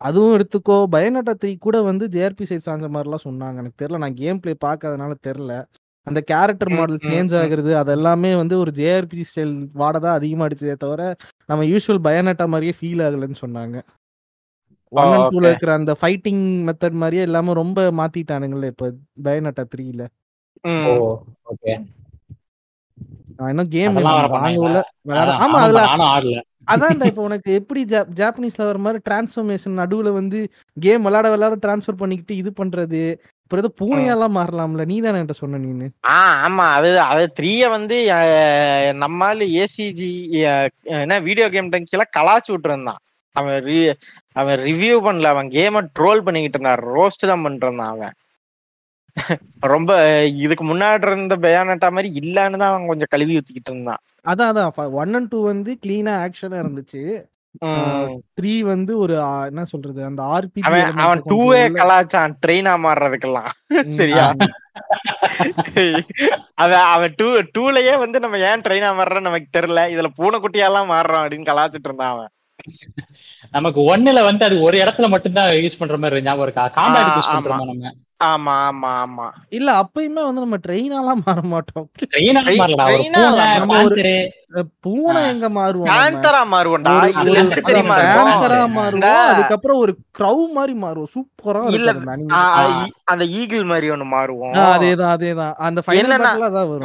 [0.09, 4.41] அதுவும் எடுத்துக்கோ பயனட்டா த்ரீ கூட வந்து ஜேஆர்பி சைஸ் சாஞ்ச மாதிரிலாம் சொன்னாங்க எனக்கு தெரியல நான் கேம்
[4.43, 5.55] பிளே பார்க்காதனால தெரியல
[6.07, 7.33] அந்த கேரக்டர் மாடல் சேஞ்ச்.
[7.39, 11.03] ஆகுறது அதெல்லாமே வந்து ஒரு ஜேஆர்பி ஸ்டைல் வாட தான் அதிகமா அடிச்சதே தவிர
[11.49, 13.77] நம்ம யூஸ்வல் பயனட்டா மாதிரியே ஃபீல் ஆகலைன்னு சொன்னாங்க.
[14.93, 15.51] ஒன் அண்ட் டூல.
[15.51, 18.89] இருக்கிற அந்த ஃபைட்டிங் மெத்தட் மாதிரியே இல்லாம ரொம்ப மாத்திட்டானுங்கல்ல இப்ப
[19.25, 20.03] பயனட்டா த்ரீல
[23.47, 23.95] இன்னும் கேம்
[24.37, 24.81] வாங்கல
[25.45, 30.39] ஆமா அதுல அதான்டா இப்ப உனக்கு எப்படி ஜா- ஜாப்பனீஸ்ல வர மாதிரி டிரான்ஸ்ஃபர்மேஷன் நடுவுல வந்து
[30.77, 33.01] கேம் விளையாட விளையாட டிரான்ஸ்ஃபர் பண்ணிக்கிட்டு இது பண்றது
[33.53, 34.83] அப்புறம் ஏதோ பூனையெல்லாம் மாறலாம்ல.
[34.91, 35.87] நீ தானே என்கிட்ட சொன்ன நீனு.
[36.13, 36.67] ஆ ஆமா.
[36.77, 37.97] அது அது த்ரீய வந்து
[39.03, 40.09] நம்மால ஏசிஜி
[41.01, 43.01] என்ன வீடியோ கேம் டங்கில கலாச்சு விட்டுருந்தான்.
[43.37, 43.69] அவன்
[44.37, 45.33] அவன் ரிவ்யூ பண்ணல.
[45.35, 46.83] அவன் கேம ட்ரோல் பண்ணிக்கிட்டு இருந்தான்.
[46.95, 48.15] ரோஸ்ட் தான் பண்ணிட்டு இருந்தான் அவன்.
[49.73, 49.93] ரொம்ப
[50.45, 54.01] இதுக்கு முன்னாடி இருந்த பயானட்டா மாதிரி இல்லன்னு தான் அவன் கொஞ்சம் கழுவி ஊத்திக்கிட்டு இருந்தான்.
[54.31, 54.73] அதான் அதான்.
[55.03, 57.03] ஒன் அண்ட் டூ வந்து கிளீனா ஆக்ஷனா இருந்துச்சு.
[58.39, 59.15] த்ரீ வந்து ஒரு
[59.47, 63.51] என்ன சொல்றது அந்த ஆர்பிஜி அவன் டூவே கலாச்சான் ட்ரெயினா மாறுறதுக்கெல்லாம்.
[63.99, 64.27] சரியா?
[66.55, 67.29] அவன் அவன் டூ
[67.59, 69.83] டூலயே வந்து நம்ம ஏன் ட்ரெயினா மாறுறோம் நமக்கு தெரியல.
[69.95, 72.33] இதுல பூனைக்குட்டியாலாம் மாறுறோம் அப்படின்னு கலாச்சிட்டு இருந்தான் அவன்.
[73.51, 76.27] நமக்கு ஒண்ணுல வந்து அது ஒரு இடத்துல மட்டும்தான் யூஸ் பண்ற மாதிரி.
[76.29, 76.65] ஞாபகம் இருக்கா?
[76.79, 77.93] காம்பேட் யூஸ் பண்றோம் நம்ம?
[78.23, 79.29] ஆமா ஆமா ஆமா.
[79.49, 81.91] இல்ல அப்பயுமே வந்து நம்ம ட்ரெயினாலாம் மாற மாட்டோம்.
[84.81, 85.29] பூனை.
[85.29, 85.85] எங்க மாறுவோம்?
[85.85, 87.11] பேந்தரா மாறுவோம்டா.
[87.95, 88.67] பேந்தரா.
[88.67, 89.01] மாறுவோம்.
[89.29, 91.07] அதுக்கப்புறம் ஒரு க்ரௌ மாதிரி மாறுவோம்.
[91.15, 91.93] சூப்பரா இல்ல,
[93.05, 94.57] அந்த ஈகிள் மாதிரி ஒண்ணு மாறுவோம்.
[94.79, 95.53] அதேதான் அதேதான்.
[95.53, 96.81] அந்த ஃபைனல் என்னன்னா- வரும்.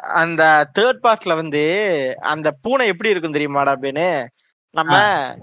[0.00, 4.24] அந்த தேர்ட் பார்ட்ல வந்து அந்த பூனை எப்படி இருக்கும் தெரியுமாடா பேனு
[4.70, 4.96] நம்ம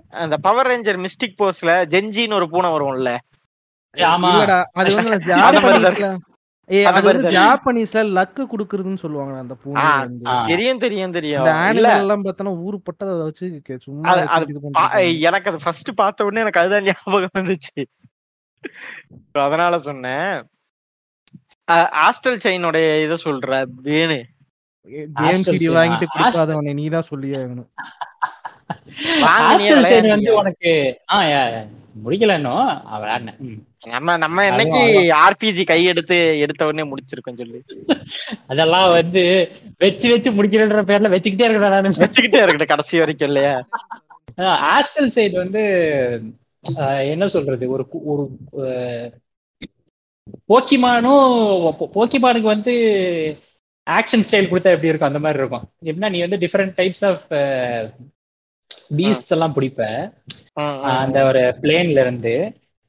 [0.10, 3.18] அந்த பவர் ரேஞ்சர் மிஸ்டிக் போர்ஸ்ல ஜெஞ்சின்னு ஒரு பூனை வரும்ல.
[6.90, 8.00] அது வந்து ஜாப்பனீஸ்ல.
[8.18, 9.84] லக்கு குடுக்குறதுன்னு சொல்லுவாங்க அந்த பூனை.
[10.52, 11.46] தெரியும் தெரியும் தெரியும்.
[11.62, 13.46] ஆனிமல் எல்லாம் பார்த்தோன்னா ஊரு பட்டதை வச்சு
[13.86, 14.14] சும்மா.
[15.28, 17.84] எனக்கு அது ஃபர்ஸ்ட் பார்த்த உடனே எனக்கு அதுதான் ஞாபகம் வந்துச்சு.
[19.46, 20.34] அதனால சொன்னேன்.
[22.08, 23.52] ஆஸ்டல் செயினோட இதை சொல்ற
[23.88, 24.20] வேணு.
[25.20, 27.70] கேம் சிடி வாங்கிட்டு கொடுக்காதவனை நீ தான் சொல்லியே ஆகணும்.
[30.14, 30.32] வந்து?
[30.42, 30.72] உனக்கு
[31.12, 31.18] ஆ
[31.98, 32.04] யா, யா.
[32.04, 32.60] முடிக்கல இன்னும்.
[32.86, 33.40] ஆ, விளையாடினேன்.
[33.88, 34.82] நம்ம நம்ம என்னைக்கு
[35.18, 37.60] ஆர்பிஜி கை எடுத்து எடுத்த உடனே முடிச்சிருக்கோம் சொல்லி.
[38.48, 39.24] அதெல்லாம் வந்து
[39.78, 42.02] வச்சு வச்சு முடிக்கிறன்ற பேர்ல வச்சுக்கிட்டே இருக்கேன் நான்.
[42.04, 43.56] வச்சுக்கிட்டே இருக்கட்டும் கடைசி வரைக்கும் இல்லையா?
[44.72, 45.62] ஆஸ்டல் சைடு வந்து
[46.64, 47.70] ஆஹ், என்ன சொல்றது?
[47.70, 48.24] ஒரு ஒரு
[50.50, 51.26] போக்கிமானும்
[51.96, 52.74] போக்கிமானுக்கு வந்து
[53.88, 55.08] ஆக்ஷன் ஸ்டைல் கொடுத்தா எப்படி இருக்கும்?
[55.08, 55.66] அந்த மாதிரி இருக்கும்.
[55.84, 57.24] எப்படின்னா நீ வந்து டிஃப்ரெண்ட் டைப்ஸ் ஆஃப்
[58.98, 59.82] பீஸ்ட் எல்லாம் பிடிப்ப.
[60.94, 62.34] அந்த ஒரு பிளேன்ல இருந்து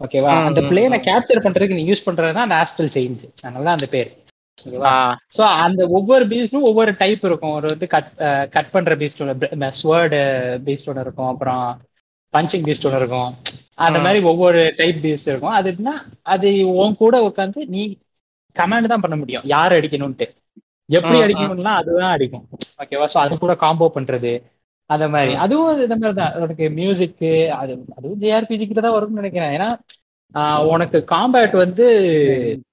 [0.01, 0.33] ஓகேவா?
[0.49, 4.11] அந்த பிளேனை கேப்சர் பண்றதுக்கு நீ யூஸ் பண்றதுதான் அந்த ஆஸ்டல் செயின்ஸ் அதனால அந்த பேர்.
[5.37, 7.55] சோ அந்த ஒவ்வொரு பீஸ்டும் ஒவ்வொரு டைப் இருக்கும்.
[7.59, 8.11] ஒரு வந்து கட்
[8.57, 9.49] கட் பண்ற பீஸ்ட் ஒன்று
[9.81, 10.21] ஸ்வேர்டு
[10.67, 11.31] பீஸ்ட் ஒன்று இருக்கும்.
[11.33, 11.65] அப்புறம்
[12.35, 13.31] பஞ்சிங் பீஸ்ட் ஒன்று இருக்கும்.
[13.87, 13.99] அந்த.
[14.05, 15.57] மாதிரி ஒவ்வொரு டைப் பீஸ்ட் இருக்கும்.
[15.59, 15.97] அது எப்படின்னா
[16.35, 16.49] அது
[16.83, 17.83] உன் கூட உட்காந்து நீ
[18.57, 19.47] கமாண்ட் தான் பண்ண முடியும்.
[19.55, 20.27] யார் அடிக்கணும்ட்டு
[20.89, 21.19] எப்படி.
[21.25, 22.45] அடிக்கணும்னா அதுதான் அடிக்கும்.
[22.83, 23.07] ஓகேவா?
[23.15, 24.33] சோ அது கூட காம்போ பண்றது.
[24.91, 25.33] அந்த மாதிரி.
[25.45, 26.35] அதுவும் இந்த மாதிரி தான்.
[26.45, 27.31] உனக்கு மியூசிக்கு
[27.61, 29.55] அது அதுவும் ஜேஆர்பிஜி கிட்ட தான் வரும்னு நினைக்கிறேன்.
[29.57, 29.71] ஏன்னா
[30.73, 31.85] உனக்கு காம்பேட் வந்து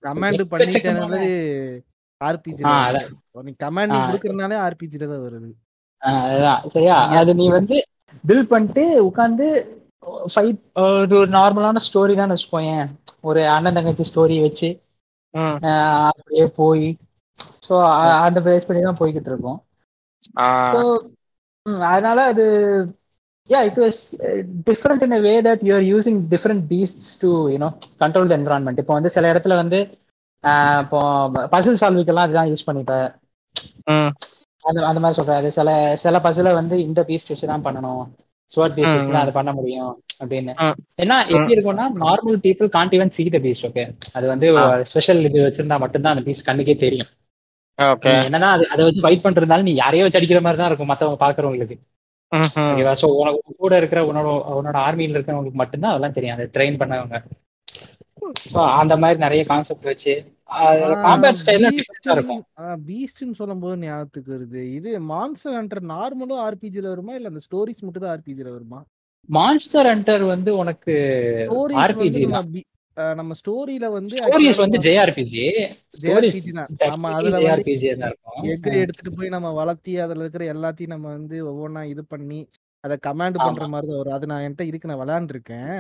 [0.07, 1.23] கமாண்ட் பண்ணிட்டேனாலே
[2.21, 2.63] ஆர்பிஜி.
[3.47, 3.95] நீ கமாண்ட்.
[4.07, 5.49] கொடுக்கறதுனாலே ஆர்பிஜி தான் வருது.
[6.01, 6.97] அதுதான் சரியா?
[7.21, 7.77] அது நீ வந்து
[8.23, 9.47] பில்ட் பண்ணிட்டு உட்காந்து
[10.33, 10.59] ஃபைட்
[11.19, 12.87] ஒரு நார்மலான ஸ்டோரி தான் வச்சுக்கோயேன்.
[13.29, 14.69] ஒரு அண்ணன் தங்கச்சி ஸ்டோரி வச்சு
[16.09, 16.87] அப்படியே போய்
[17.67, 17.73] ஸோ
[18.25, 19.59] அந்த பேஸ் பண்ணி தான் போய்கிட்டு இருக்கோம்.
[21.89, 22.45] அதனால அது
[23.49, 23.99] yeah it was
[24.69, 27.69] different in way that you are using different beast to you know
[28.03, 29.79] control the environment இப்போ வந்து சில இடத்துல வந்து
[30.83, 30.99] இப்போ
[31.53, 33.07] பசில் சால்விக்கெல்லாம் அதுதான் யூஸ் பண்ணிப்பேன்.
[33.93, 34.11] ம்,
[34.63, 35.39] அந்த அந்த மாதிரி சொல்றேன்.
[35.41, 35.69] அது சில
[36.03, 38.03] சில பஸ்ல வந்து இந்த பீஸ் வச்சு தான் பண்ணணும்.
[38.51, 39.91] ஸ்வர்ட் பீஸ் வச்சு தான் அதை பண்ண முடியும்
[40.21, 40.53] அப்படின்னு.
[41.03, 43.83] ஏன்னா எப்படி இருக்கும்னா normal people can't even see the beasts okay
[44.17, 44.49] அது வந்து.
[44.91, 47.09] ஸ்பெஷல் இது வச்சிருந்தா மட்டும்தான் அந்த பீஸ் கண்ணுக்கே தெரியும்.
[47.79, 51.77] என்னன்னா அது அதை வச்சு ஃபைட் பண்றதுனால நீ யாரையோ வச்சு அடிக்கிற மாதிரி தான் இருக்கும் மத்தவங்க பாக்குறவங்களுக்கு.
[52.31, 52.93] ஓகேவா?
[53.01, 56.35] சோ உனக்கு உன் கூட இருக்கிற உன்னோட உன்னோட ஆர்மியில இருக்கிறவங்களுக்கு மட்டும்தான் அதெல்லாம் தெரியும்.
[56.37, 57.19] அதை ட்ரெயின் பண்ணவங்க.
[58.51, 60.13] சோ அந்த மாதிரி நிறைய கான்செப்ட் வச்சு
[61.05, 62.41] காம்பேட் ஸ்டைல டிஃபரெண்டா இருக்கும்.
[62.87, 64.61] பீஸ்ட்னு சொல்லும் போது ஞாபகத்துக்கு வருது.
[64.77, 67.13] இது மான்ஸ்டர் ஹண்டர் நார்மலும் ஆர்பிஜில வருமா?
[67.19, 68.79] இல்ல அந்த ஸ்டோரிஸ் மட்டும் தான் ஆர்பிஜில வருமா?
[69.29, 70.95] மான்ஸ்டர் ஹண்டர் வந்து உனக்கு
[71.51, 72.61] வந்து
[73.19, 73.39] நம்ம தான்.
[73.41, 75.43] ஸ்டோரியில வந்து ஸ்டோரிஸ் வந்து ஜேஆர்பிஜி
[76.03, 76.69] JRPG தான்.
[76.91, 78.45] ஆமா அதுல ஜேஆர்பிஜி தான் இருக்கும்.
[78.53, 82.39] எக் எடுத்துட்டு போய் நம்ம வளர்த்தி அதுல இருக்கிற எல்லாத்தையும் நம்ம வந்து ஒவ்வொன்றா இது பண்ணி
[82.83, 83.37] அதை கமாண்ட்.
[83.45, 84.17] பண்ற மாதிரி தான் வரும்.
[84.17, 85.77] அது நான் என்கிட்ட இருக்கு நான் விளையாண்டுருக்கேன்.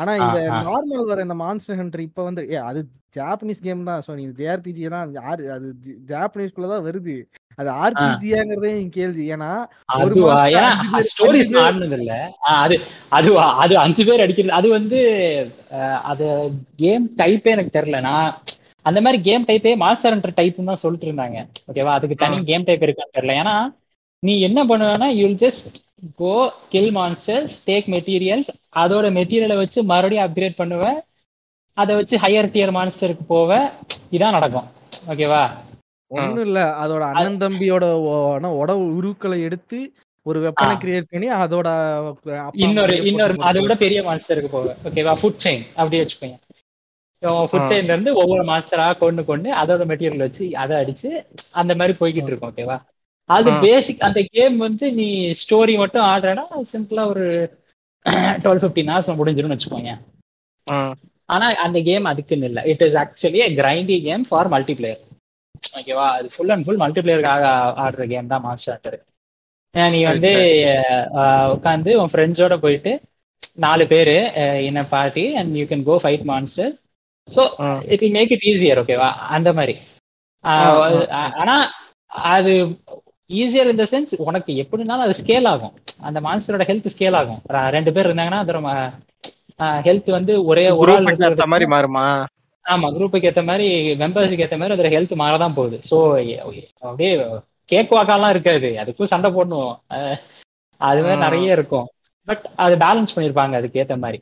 [0.00, 0.38] ஆனா இந்த.
[0.66, 2.80] நார்மல் வர இந்த மான்ஸ்டர் ஹண்டர் இப்ப வந்து ஏ அது
[3.18, 4.02] ஜாப்பனீஸ் கேம் தான்.
[4.06, 5.68] ஸோ நீ ஜேஆர்பிஜி எல்லாம் யாரு அது
[6.12, 7.16] ஜாப்பனீஸ்குள்ள தான் வருது.
[7.60, 9.24] அது ஆர்பிஜியாங்கிறதே என் கேள்வி.
[9.34, 9.50] ஏன்னா
[10.04, 10.14] ஒரு
[11.10, 11.50] ஸ்டோரிஸ்.
[11.64, 12.14] ஆடினது இல்ல
[12.62, 12.76] அது
[13.18, 13.46] அதுவா?
[13.64, 15.00] அது அஞ்சு பேர் அடிக்கிறது அது வந்து
[16.12, 16.26] அது
[16.82, 18.00] கேம் டைப்பே எனக்கு தெரியல.
[18.08, 18.30] நான்
[18.86, 21.38] அந்த மாதிரி கேம் டைப்பே மாஸ்டர் ஹண்டர் டைப் தான் சொல்லிட்டு இருந்தாங்க.
[21.70, 23.36] ஓகேவா அதுக்கு தனி கேம் டைப் இருக்கான்னு தெரியல.
[23.42, 23.56] ஏன்னா
[24.22, 25.76] நீ என்ன பண்ணுவேன்னா you'll just
[26.20, 26.34] go
[26.72, 28.50] kill monsters take materials
[28.82, 30.98] அதோட மெட்டீரியலை வச்சு மறுபடியும் அப்கிரேட் பண்ணுவேன்
[31.76, 33.50] அதை வச்சு ஹையர் டியர் மான்ஸ்டருக்கு போவ.
[34.16, 34.68] இதான் நடக்கும்.
[35.12, 35.42] ஓகேவா
[36.12, 36.60] ஒண்ணும் இல்ல.
[36.82, 39.92] அதோட அண்ணன் தம்பியோட ஒ- ஆனா உட உருக்களை எடுத்து
[40.26, 40.62] ஒரு வெப்பனை.
[40.62, 41.68] கிரியேட் பண்ணி அதோட
[42.52, 44.76] இன்னொரு இன்னொரு அதை விட பெரிய மான்ஸ்டருக்கு போக.
[44.84, 46.36] ஓகேவா ஃபுட் செயின் அப்படியே வச்சுக்கோங்க.
[47.22, 47.70] ஃபுட்.
[47.70, 51.10] செயின்ல இருந்து ஒவ்வொரு மான்ஸ்டரா கொண்டு கொண்டு அதோட மெட்டீரியல் வச்சு அதை அடிச்சு
[51.50, 52.76] அந்த மாதிரி போய்கிட்டு இருக்கும் ஓகேவா
[53.24, 53.50] அது.
[53.60, 56.42] பேசிக் அந்த கேம் வந்து நீ ஸ்டோரி மட்டும் ஆடுறனா
[56.72, 57.26] சிம்பிளா ஒரு
[58.06, 59.92] டுவெல் ஃபிஃப்டின் ஹவர்ஸ் முடிஞ்சிரும்னு வச்சுக்கோங்க.
[61.26, 62.62] ஆனா அந்த கேம் அதுக்குன்னு இல்லை.
[62.64, 65.08] It is actually grindy game for multiplayer
[65.78, 67.44] ஓகேவா அது ஃபுல் அண்ட் ஃபுல் மல்டிபிளேயருக்காக
[67.84, 68.98] ஆடுற கேம் தான் மாஸ்டர் ஹண்டர்
[69.94, 70.30] நீ வந்து
[71.56, 72.92] உட்காந்து உன் ஃப்ரெண்ட்ஸோட போயிட்டு
[73.64, 74.16] நாலு பேரு
[74.68, 76.72] என்ன party and you can go fight monster
[77.28, 77.42] so.
[77.92, 79.74] It will make it easier ஓகேவா அந்த மாதிரி.
[81.42, 81.54] ஆனா
[82.34, 82.52] அது
[83.30, 85.74] ஈஸியர் இந்த சென்ஸ் உனக்கு எப்படினாலும் அது ஸ்கேல் ஆகும்.
[86.08, 87.40] அந்த மான்ஸ்டரோட ஹெல்த் ஸ்கேல் ஆகும்.
[87.76, 88.60] ரெண்டு பேர் இருந்தாங்கன்னா அதோட
[89.86, 90.92] ஹெல்த் வந்து ஒரே ஒரு
[91.52, 92.04] மாதிரி மாறுமா?
[92.66, 93.66] ஆமா குரூப்புக்கு ஏத்த மாதிரி
[94.00, 95.76] மெம்பர்ஸுக்கு ஏத்த மாதிரி அதோட ஹெல்த் மாறதான் போகுது.
[95.90, 95.96] ஸோ
[96.82, 97.12] அப்படியே
[97.68, 98.68] கேக் வாக்காலாம் இருக்காது.
[98.82, 99.72] அதுக்கும் சண்டை போடணும்.
[100.80, 101.20] அது மாதிரி.
[101.20, 101.86] நிறைய இருக்கும்.
[102.28, 104.18] பட் அது பேலன்ஸ் பண்ணிருப்பாங்க அதுக்கு ஏத்த மாதிரி.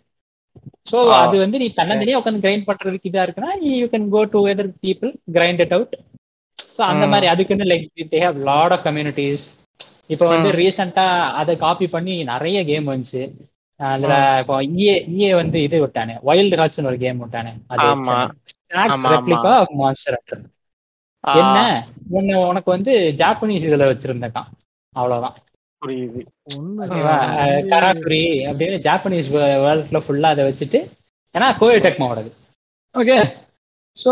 [0.90, 1.16] ஸோ ஆ.
[1.18, 5.10] அது வந்து நீ தன்னந்தனியா உட்காந்து கிரைண்ட் பண்றதுக்கு இதா இருக்குன்னா you can go to with other people
[5.32, 5.94] grind it out
[6.68, 7.04] so அந்த.
[7.06, 9.44] மாதிரி அதுக்குன்னு like they have lot of communities
[10.06, 10.50] இப்போ வந்து.
[10.58, 11.06] ரீசெண்டா
[11.40, 13.22] அதை காப்பி பண்ணி நிறைய கேம் வந்துச்சு.
[13.80, 17.52] அதுல இப்போ இஏ இஏ வந்து இது விட்டானே வைல்டு ஹார்ட்ஸ்னு ஒரு கேம் விட்டானே
[19.78, 20.18] மான்ஸ்டர்
[21.24, 21.58] என்ன?
[22.10, 24.50] உன்னை உனக்கு வந்து ஜாப்பனீஸ் இதுல வச்சிருந்தக்கான்
[24.92, 25.36] அவ்வளவுதான்.
[25.82, 26.20] புரியுது.
[27.72, 28.20] கராக்குரி
[28.50, 30.80] அப்படின்னு ஜாப்பனீஸ் வேர்ல்ட்ல ஃபுல்லா அதை வச்சுட்டு
[31.34, 32.30] ஏன்னா கோவை டெக்மாவோடது
[32.94, 33.16] ஓகே?
[33.98, 34.10] சோ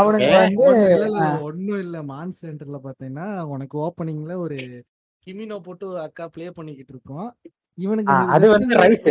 [0.00, 1.96] வந்து ஒண்ணும் இல்ல, இல்ல, ஒண்ணும் இல்ல.
[2.10, 4.58] மான் சென்டர்ல பாத்தீங்கன்னா உனக்கு ஓப்பனிங்ல ஒரு
[5.26, 7.28] கிமினோ போட்டு ஒரு அக்கா ப்ளே பண்ணிக்கிட்டு இருக்கோம்.
[7.78, 9.08] இவனுக்கு அது வந்து ரைட்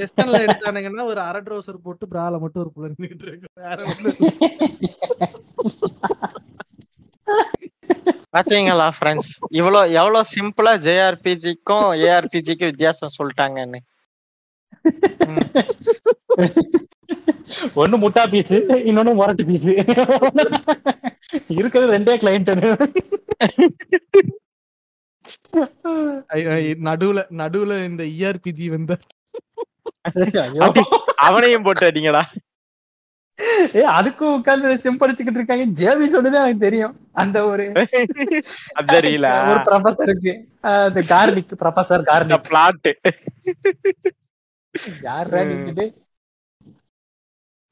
[0.00, 3.48] வெஸ்டர்ன்ல எடுத்தானுங்கன்னா ஒரு அரை ட்ரௌசர் போட்டு பிரால மட்டும் ஒரு புள்ள நின்னுட்டு இருக்கு.
[8.34, 9.30] பாத்தீங்களா ஃப்ரெண்ட்ஸ்
[10.32, 13.80] சிம்பிளா ஜேஆர்பிஜிக்கும் ஏஆர்பிஜிக்கும் வித்தியாசம் சொல்லிட்டாங்கன்னு.
[17.82, 18.52] ஒண்ணு முட்டா பீஸ்
[18.88, 19.66] இன்னொன்னு முரட்டு பீஸ்
[21.56, 22.50] இருக்கிறது ரெண்டே கிளைண்ட்
[26.86, 28.92] நடுவுல நடுவுல இந்த இஆர்பிஜி வந்த
[31.26, 32.22] அவனையும் போட்டு அடிங்கடா.
[33.74, 35.64] ஏ அதுக்கும் உட்கார்ந்து சிம்படிச்சுக்கிட்டு இருக்காங்க.
[35.80, 36.94] ஜேபி சொன்னதே எனக்கு தெரியும்.
[37.22, 37.66] அந்த ஒரு
[38.78, 39.28] அது தெரியல.
[39.44, 40.32] ஒரு ப்ரொஃபசருக்கு
[40.72, 42.48] அந்த கார்லிக் ப்ரொஃபசர் கார்லிக்.
[42.48, 42.88] பிளாட்
[45.04, 45.70] யாரா நீங்க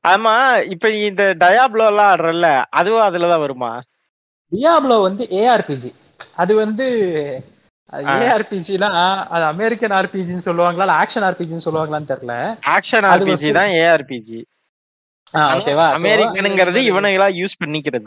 [0.05, 0.35] ஆமா
[0.73, 2.49] இப்ப நீ இந்த டயாப்லோ எல்லாம் ஆடுறல்ல
[2.79, 3.73] அதுவும் அதுலதான் வருமா?
[4.53, 5.91] டியாப்லோ வந்து ஏஆர்பிஜி
[6.37, 6.87] அது வந்து.
[8.03, 12.59] ஏஆர்பிஜிலாம் அது அமெரிக்கன் ஆர்பிஜின்னு சொல்லுவாங்களா இல்ல ஆக்ஷன் ஆர்பிஜின்னு சொல்லுவாங்களான்னு தெரியல.
[12.67, 14.45] ஆக்ஷன் ஆர்பிஜி தான் ஏஆர்பிஜி.
[15.97, 18.03] அமெரிக்கனுங்கிறது இவனுங்களா யூஸ் பண்ணிக்கிறது.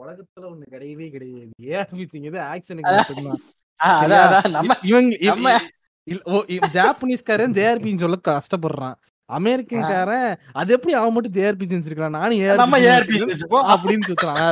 [0.00, 1.48] உலகத்துல ஒண்ணு கிடையவே கிடையாது.
[1.62, 3.40] ஏஆர்பிஜிங்கிறது ஆக்ஷனுக்கு மட்டும்தான்.
[3.84, 4.50] ஆ, அதான் அதான்.
[4.50, 5.60] நம்ம இவங்க இவ- நம்ம-
[6.04, 8.94] இல்ல, ஓ, இ- ஜாப்பனீஸ்காரன் ஜேஆர்பின்னு சொல்ல கஷ்டப்படுறான்.
[9.30, 14.42] அமெரிக்கன்காரன் அது எப்படி அவன் மட்டும் ஜேஆர்பிஜி வச்சிருக்கான் நானும் நம்ம வச்சுப்போம் அப்படின்னு சுத்துறான்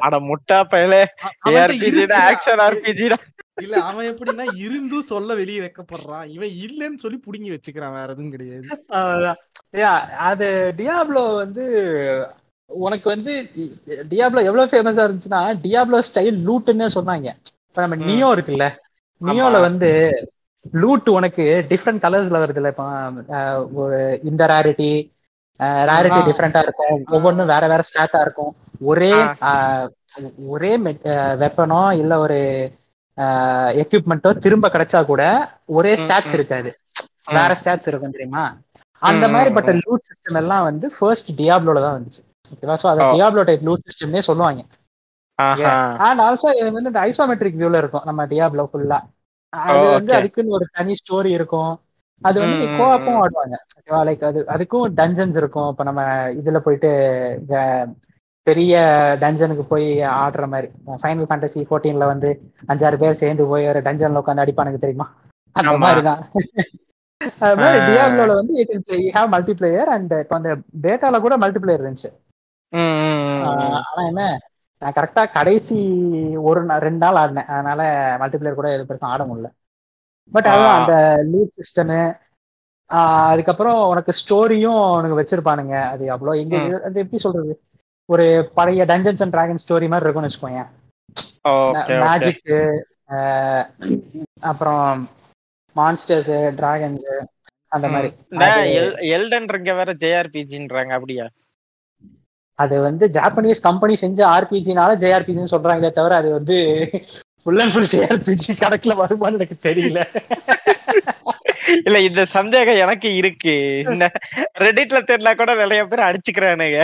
[0.00, 1.02] அட முட்டா பயலே.
[2.26, 2.62] ஆக்ஷன்
[3.62, 6.26] இல்ல அவன் எப்படின்னா இருந்தும் சொல்ல வெளியே வைக்கப்படுறான்.
[6.26, 7.92] இவன் இல்லன்னு சொல்லி புடுங்கி வச்சுக்கிறான்.
[7.92, 8.66] வேற எதுவும் கிடையாது.
[10.28, 10.48] அது
[10.78, 11.64] டியாப்லோ வந்து
[12.70, 13.32] உனக்கு வந்து
[14.10, 17.28] டியாப்லோ எவ்வளவு ஃபேமஸா இருந்துச்சுன்னா டியாப்லோ ஸ்டைல் லூட்டுன்னு சொன்னாங்க.
[17.68, 18.04] இப்ப நம்ம.
[18.10, 18.66] நியோ இருக்குல்ல.
[19.20, 19.60] நியோல.
[19.60, 19.90] வந்து
[20.74, 22.66] லூட் உனக்கு டிஃப்ரெண்ட் கலர்ஸ்ல வருதுல்ல.
[22.66, 22.86] இப்போ
[23.30, 24.90] அஹ், ஒரு இந்த ரேரிட்டி
[25.90, 26.20] ரேரிட்டி.
[26.26, 26.96] டிஃப்ரெண்டா இருக்கும்.
[27.08, 28.52] ஒவ்வொன்றும் வேற வேற ஸ்டாட்டா இருக்கும்.
[28.84, 29.12] ஒரே
[30.48, 30.72] ஒரே
[31.42, 32.38] வெப்பனோ இல்ல ஒரு
[33.82, 35.22] எக்யூப்மெண்ட்டோ திரும்ப கிடைச்சா கூட
[35.76, 36.34] ஒரே ஸ்டாட்ஸ்.
[36.34, 36.70] இருக்காது.
[37.30, 38.44] வேற ஸ்டாட்ஸ் இருக்கும் தெரியுமா?
[39.02, 42.22] அந்த மாதிரி பட்ட லூட் சிஸ்டம் எல்லாம் வந்து ஃபர்ஸ்ட் டியாப்லோல தான் வந்துச்சு.
[42.52, 43.04] ஓகேவா சோ அதை.
[43.14, 44.60] டியாப்லோ டைப் லூட் சிஸ்டம்னே சொல்லுவாங்க.
[46.06, 48.04] அண்ட் ஆல்சோ இது வந்து இந்த ஐசோமெட்ரிக் வியூல இருக்கும்.
[48.04, 48.98] நம்ம டியாப்லோ ஃபுல்லா
[49.64, 50.12] அது ஓ, வந்து.
[50.14, 51.72] அதுக்குன்னு ஒரு தனி ஸ்டோரி இருக்கும்.
[52.22, 53.56] அது வந்து கோஆப்பும் ஆடுவாங்க.
[53.78, 54.00] ஓகேவா?
[54.08, 55.68] லைக் அது அதுக்கும் டஞ்சன்ஸ் இருக்கும்.
[55.68, 56.02] இப்ப நம்ம
[56.38, 56.90] இதுல போயிட்டு
[58.46, 58.74] பெரிய
[59.20, 59.86] டஞ்சனுக்கு போய்
[60.16, 60.68] ஆடுற மாதிரி.
[61.00, 62.28] ஃபைனல் ஃபேண்டசி ஃபோர்டீன்ல வந்து
[62.68, 65.06] அஞ்சாறு பேர் சேர்ந்து போய் ஒரு டஞ்சன்ல உட்காந்து அடிப்பானுங்க தெரியுமா?
[65.56, 65.82] அந்த ஆமா.
[65.82, 66.20] மாதிரி தான்
[67.40, 67.80] அது மாதிரி.
[67.88, 68.74] டியாப்லோல வந்து இட்
[69.16, 70.50] ஹேவ் மல்டிபிளேயர் அண்ட் இப்போ அந்த
[70.84, 72.10] பேட்டால கூட மல்டிபிளேயர் இருந்துச்சு.
[72.72, 73.44] ஆஹ்
[73.82, 74.22] ஆனா என்ன?
[74.82, 75.76] நான் கரெக்டா கடைசி
[76.48, 77.50] ஒரு ரெண்டு நாள் ஆடினேன்.
[77.54, 77.80] அதனால
[78.22, 79.48] மல்டிபிளேயர் கூட எது பெருசும் ஆட முடியல.
[80.32, 80.74] பட் அதான்.
[80.78, 80.94] அந்த
[81.32, 82.00] லூட் சிஸ்டமு
[83.30, 85.76] அதுக்கப்புறம் உனக்கு ஸ்டோரியும் உனக்கு வச்சிருப்பானுங்க.
[85.92, 86.56] அது அவ்வளோ எங்க
[86.88, 87.54] அது எப்படி சொல்றது?
[88.08, 88.26] ஒரு
[88.58, 90.62] பழைய டஞ்சன்ஸ் அண்ட் டிராகன் ஸ்டோரி மாதிரி இருக்கும்னு வச்சுக்கோங்க
[91.50, 91.96] ஓகே ஓகே.
[92.04, 92.52] மேஜிக்
[94.50, 94.84] அப்புறம்
[95.76, 97.08] மான்ஸ்டர்ஸ் டிராகன்ஸ்
[97.74, 98.08] அந்த மாதிரி.
[99.14, 101.26] எல்டன் ரிங்க வேற ஜேஆர்பிஜின்றாங்க அப்படியா?
[102.58, 106.56] அது வந்து ஜாப்பனீஸ் கம்பெனி செஞ்ச ஆர்பிஜினால ஜேஆர்பிஜின்னு சொல்றாங்களே தவிர அது வந்து
[107.42, 109.98] ஃபுல் அண்ட் ஃபுல் ஜேஆர்பிஜி கணக்குல வருமான்னு எனக்கு தெரியல.
[111.86, 113.54] இல்ல இந்த சந்தேகம் எனக்கு இருக்கு.
[114.64, 116.78] ரெடிட்ல தெரியல கூட நிறைய பேர் அடிச்சுக்கிறானுங்க.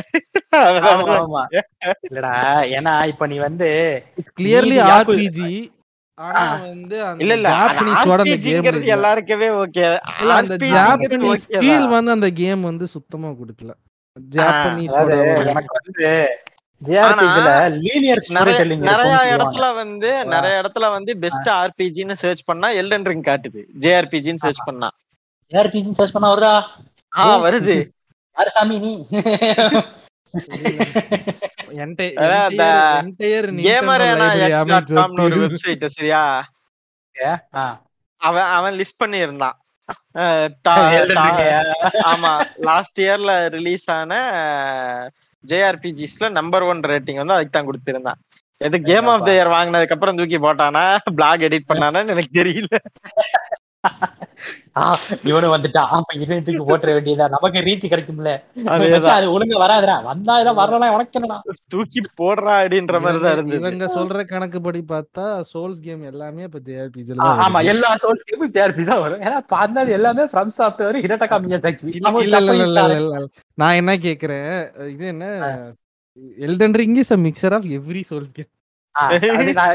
[2.08, 2.34] இல்லடா
[2.78, 3.68] ஏன்னா இப்ப நீ வந்து
[4.40, 5.52] கிளியர்லி ஆர்பிஜி
[7.22, 8.22] இல்ல இல்ல ஜாப்பனீஸோட
[8.96, 9.86] எல்லாருக்குமே ஓகே
[10.40, 13.72] அந்த ஜாப்பனீஸ் ஃபீல் வந்து அந்த கேம் வந்து சுத்தமா கொடுக்கல.
[16.80, 17.52] எனக்கு வந்து
[18.78, 23.66] நிறைய இடத்துல வந்து நிறைய இடத்துல வந்து பெஸ்ட் ஆர்பிஜின்னு சர்ச் பண்ணா எல்டன் ரிங் காட்டுது.
[23.80, 24.90] ஜேஆர்பிஜின்னு சர்ச் பண்ணா.
[25.52, 26.62] ஜேஆர்பிஜி சர்ச் பண்ண வருதா?
[27.18, 27.90] ஆ வருது.
[28.36, 29.06] யாரு சாமி நீ.
[38.16, 39.56] அவன் அவன் லிஸ்ட் Ring.
[42.12, 44.12] ஆமா லாஸ்ட் இயர்ல ரிலீஸ் ஆன
[45.44, 48.18] ஜேஆர்பிஜிஸ்ல நம்பர் ஒன் ரேட்டிங் வந்து அதுக்கு தான் கொடுத்திருந்தான்.
[48.60, 50.98] எது கேம் ஆஃப் த இயர் வாங்கினதுக்கு அப்புறம் தூக்கி போட்டானா?
[51.16, 52.78] பிளாக் எடிட் பண்ணானான்னு எனக்கு தெரியல.
[55.28, 57.24] இவனு வந்துட்டான் அப்ப இருபத்துக்கு போட்டுற வேண்டியதா?
[57.32, 58.30] நமக்கு ரீச் கிடைக்கும்ல.
[59.14, 59.96] அது ஒழுங்கா வராதுடா.
[60.06, 61.36] வந்தா இதான் வரலாம் உனக்கு என்னடா?
[61.72, 67.28] தூக்கி போடுறா அப்படின்ற மாதிரி தான் இவங்க- சொல்ற கணக்குப்படி பார்த்தா சோல்ஸ் கேம் எல்லாமே இப்ப ஜேஆர்பிஜி ஆ,
[67.44, 69.22] ஆமா எல்லா சோர்ஸ் கேமும் ஜேஆர்பி தான் வரும்.
[69.26, 72.00] ஏன்னா பார்த்தது எல்லாமே ஃப்ரம் சாஃப்ட்வேர் ஹிடட்டகா மியாசாக்கி
[73.58, 74.50] நான் என்ன கேக்குறேன்
[74.90, 75.26] இது என்ன?
[76.44, 78.50] Elden Ring is a mixture of every souls game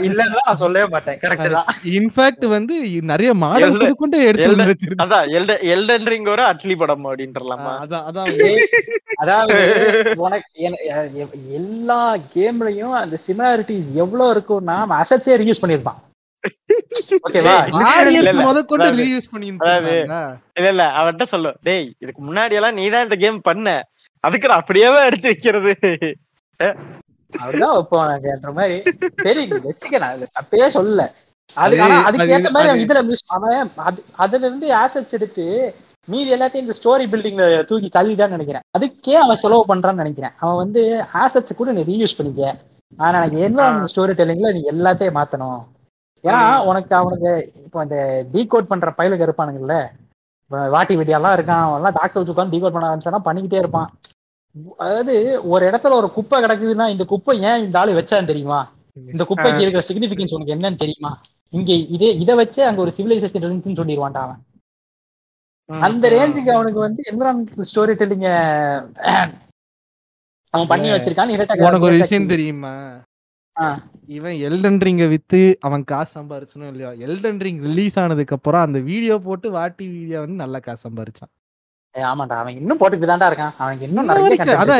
[0.03, 1.17] இல்லன்னு நான் சொல்லவே மாட்டேன்.
[1.21, 1.69] கரெக்ட் தான்.
[1.91, 5.29] இன்ஃபேக்ட் வந்து நிறைய மாடல் Elden- புது கொண்டு எடுத்து அதான்
[5.73, 7.73] எல்டன் ரிங் ஒரு அட்லி படம் அப்படின்றலாமா?
[7.83, 8.27] அதான் அதான்.
[9.21, 9.55] அதாவது
[10.17, 10.49] உனக்கு
[11.59, 12.01] எல்லா
[12.35, 16.01] கேம்லயும் அந்த சிமிலாரிட்டிஸ் எவ்வளவு இருக்கும்னா அசட்ஸே ரியூஸ் பண்ணிருப்பான்
[20.95, 21.51] அவன்கிட்ட சொல்லு.
[21.63, 23.67] டேய் இதுக்கு முன்னாடி எல்லாம் நீதான் இந்த கேம் பண்ண.
[24.23, 25.73] அதுக்கு நான் அப்படியே எடுத்து வைக்கிறது?
[27.39, 28.81] அதுதான் வைப்பானுங்கன்ற மாதிரி.
[29.15, 31.11] சரி வச்சுக்க நான் தப்பே சொல்லல.
[31.55, 35.75] அதுக்கு அது- ஏத்த மாதிரி அவன் இதுல மிஸ் அவன் அது அதுல இருந்து ஆசட்ஸ் எடுத்து
[36.05, 38.61] மீதி எல்லாத்தையும் இந்த ஸ்டோரி பில்டிங்ல தூக்கி தள்ளிட்டான்னு நினைக்கிறேன்.
[38.79, 40.31] அதுக்கே அவன் செலவு பண்றான்னு நினைக்கிறேன்.
[40.39, 42.55] அவன் வந்து ஆசட்ஸ் கூட நீ ரீயூஸ் பண்ணிக்க.
[42.97, 45.63] ஆனா எனக்கு என்ன ஸ்டோரி டெல்லிங்ல நீ எல்லாத்தையும் மாத்தணும்.
[46.23, 49.87] ஏன்னா உனக்கு அவனுக்கு இப்போ இந்த டீகோட் பண்ற பயிலுக்கு இருப்பானுங்கல்ல.
[50.47, 51.67] வாட்டி வெட்டியெல்லாம் இருக்கான்.
[51.67, 53.93] அவன்லாம் டாக்ஸ் வச்சு உட்காந்து டீகோட் பண்ண ஆரம்பிச்சானா பண்ணிக்கிட்டே இருப்பான்.
[54.85, 55.13] அதாவது
[55.53, 58.59] ஒரு இடத்துல ஒரு குப்பை கிடக்குதுன்னா இந்த குப்பை ஏன் இந்த ஆளு வச்சான்னு தெரியுமா?
[59.13, 61.11] இந்த குப்பைக்கு இருக்கிற சிக்னிபிகன்ஸ் உனக்கு என்னன்னு தெரியுமா?
[61.53, 64.41] இங்க இதே இதை வச்சு அங்க ஒரு சிவிலைசேஷன் இருந்துச்சுன்னு சொல்லிடுவான்டா அவன்.
[65.69, 68.29] அந்த ரேஞ்சுக்கு அவனுக்கு வந்து என்விரான்மெண்டல் ஸ்டோரி டெல்லிங்க
[70.53, 72.73] அவன் பண்ணி வச்சிருக்கான் இரட்டை உனக்கு ஒரு விஷயம் தெரியுமா.
[74.17, 76.91] இவன் எல்டன் ரிங்க வித்து அவன் காசு சம்பாரிச்சனும் இல்லையா?
[77.05, 81.31] எல்டன் ரிங் ரிலீஸ் ஆனதுக்கு அப்புறம் அந்த வீடியோ போட்டு வாட்டி வீடியோ வந்து நல்லா காசு சம்பாரிச்சான்.
[82.11, 83.53] ஆமாண்டா அவன் இன்னும் போட்டுட்டு தான்டா இருக்கான்.
[83.61, 84.79] அவனுக்கு இன்னும் இன்ன நிறைய அதான்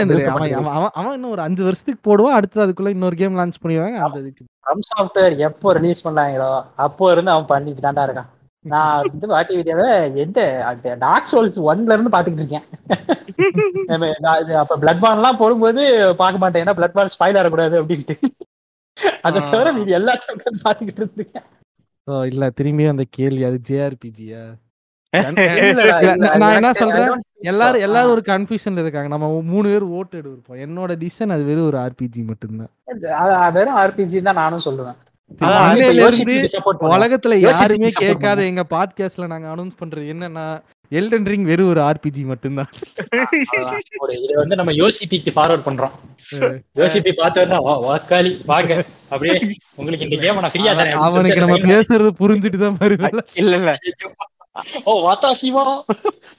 [0.76, 4.44] அவன் அவன் இன்னும் ஒரு அஞ்சு வருஷத்துக்கு போடுவான் அடுத்து அதுக்குள்ள இன்னொரு கேம் லான்ச் பண்ணிடுவாங்க அந்த இதுக்கு.
[4.64, 6.52] ஃப்ரம் சாஃப்ட்வேர் எப்போ ரிலீஸ் பண்ணாங்களோ
[6.88, 8.32] அப்போ இருந்து அவன் பண்ணிட்டு தான்டா இருக்கான்.
[8.66, 9.90] நான் வந்து வாட்டி வீடியோவை
[10.24, 10.40] எந்த
[11.04, 12.66] டார்க் சோல்ஸ் ஒன்ல இருந்து பாத்துக்கிட்டு இருக்கேன்.
[14.62, 15.84] அப்ப பிளட் பான் எல்லாம் போடும்போது
[16.22, 16.64] பார்க்க மாட்டேன்.
[16.66, 18.18] ஏன்னா பிளட் பான் ஸ்பாயில் ஆகக்கூடாது அப்படின்ட்டு.
[19.28, 21.48] அதை தவிர மீதி எல்லாத்தையும் பாத்துக்கிட்டு இருந்திருக்கேன்.
[22.32, 24.44] இல்ல திரும்பியும் அந்த கேள்வி அது ஜேஆர்பிஜியா
[26.42, 27.12] நான் என்ன சொல்றேன்.
[27.52, 28.12] எல்லாரும் எல்லாரும்.
[28.14, 29.10] ஒரு கன்ஃபியூஷன்ல இருக்காங்க.
[29.14, 32.72] நம்ம மூணு பேர் ஓட்டு எடுப்போம் என்னோட டிசிஷன் அது வெறும் ஒரு ஆர்பிஜி மட்டும்தான்.
[33.44, 34.98] அது வெறும் ஆர்பிஜி தான் நானும் சொல்லுவேன்.
[36.96, 38.40] உலகத்துல யாருமே கேட்காத.
[38.52, 40.46] எங்க பாட்காஸ்ட்ல நாங்க அனௌன்ஸ் பண்றது என்னன்னா
[40.92, 42.70] எல்டன் ரிங் வெறும் ஒரு ஆர்பிஜி மட்டும்தான்.
[44.04, 45.96] ஒரு இதை வந்து நம்ம யோசிபிக்கு ஃபார்வர்ட் பண்றோம்.
[46.82, 48.72] யோசிப்பி பார்த்தோம்னா வா வாக்காளி வாங்க.
[49.12, 49.36] அப்படியே
[49.80, 53.74] உங்களுக்கு இந்த கேம் நான் ஃப்ரீயா தரேன் அவனுக்கு நம்ம பேசுறது புரிஞ்சுட்டு தான் வருவேன் இல்ல இல்ல.
[54.86, 55.64] ஓ வாத்தா சிவா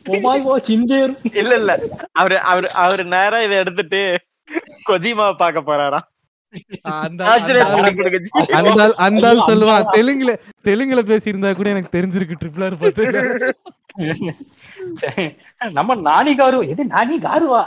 [0.07, 1.73] ஓமாய் வா சிந்தேர் இல்ல இல்ல
[2.13, 4.01] அவரு அவரு அவரு நேரா இதை எடுத்துட்டு
[4.87, 6.07] கொஜிமா பாக்க போறாராம்.
[9.49, 9.89] சொல்லுவான்?
[9.93, 10.33] தெலுங்குல
[10.65, 13.05] தெலுங்குல பேசியிருந்தா கூட எனக்கு தெரிஞ்சிருக்கு ட்ரிபிள் பார்த்து.
[15.77, 17.63] நம்ம நானி காரு எது நானி காருவா?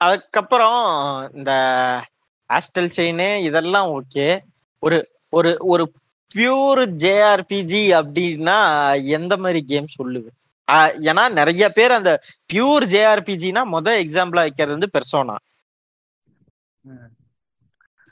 [0.00, 0.80] அதுக்கப்புறம்
[1.34, 1.52] இந்த
[2.50, 4.26] ஆஸ்டல் செயின் இதெல்லாம் ஓகே
[4.82, 4.98] ஒரு
[5.32, 5.84] ஒரு ஒரு
[6.34, 8.58] பியூர் ஜேஆர்பிஜி அப்படின்னா
[9.16, 10.28] எந்த மாதிரி கேம் சொல்லுது?
[11.08, 12.12] ஏன்னா நிறைய பேர் அந்த
[12.50, 15.36] பியூர் ஜேஆர்பிஜினா முத எக்ஸாம்பிளா வைக்கிறது வந்து பெர்சோனா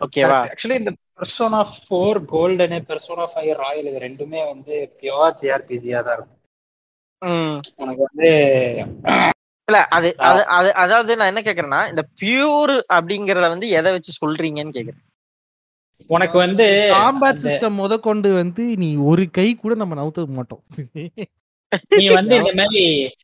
[0.01, 6.17] ஓகேவா ஆக்சுவலி இந்த Persona four Golden Persona five Royal இது ரெண்டுமே வந்து பியோர் ஜேஆர்பிஜியா தான்
[6.17, 6.41] இருக்கும்.
[7.83, 8.29] உனக்கு வந்து
[9.69, 14.77] இல்ல அது அது அது அதாவது நான் என்ன கேக்குறேன்னா இந்த பியூர் அப்படிங்கறத வந்து எதை வச்சு சொல்றீங்கன்னு
[14.77, 15.05] கேக்குறேன்.
[16.07, 20.63] உனக்கு வந்து காம்பேட் சிஸ்டம் முத கொண்டு வந்து நீ ஒரு கை கூட நம்ம நவுத்த மாட்டோம்.
[21.89, 23.15] நீ வந்து இந்த மாதிரி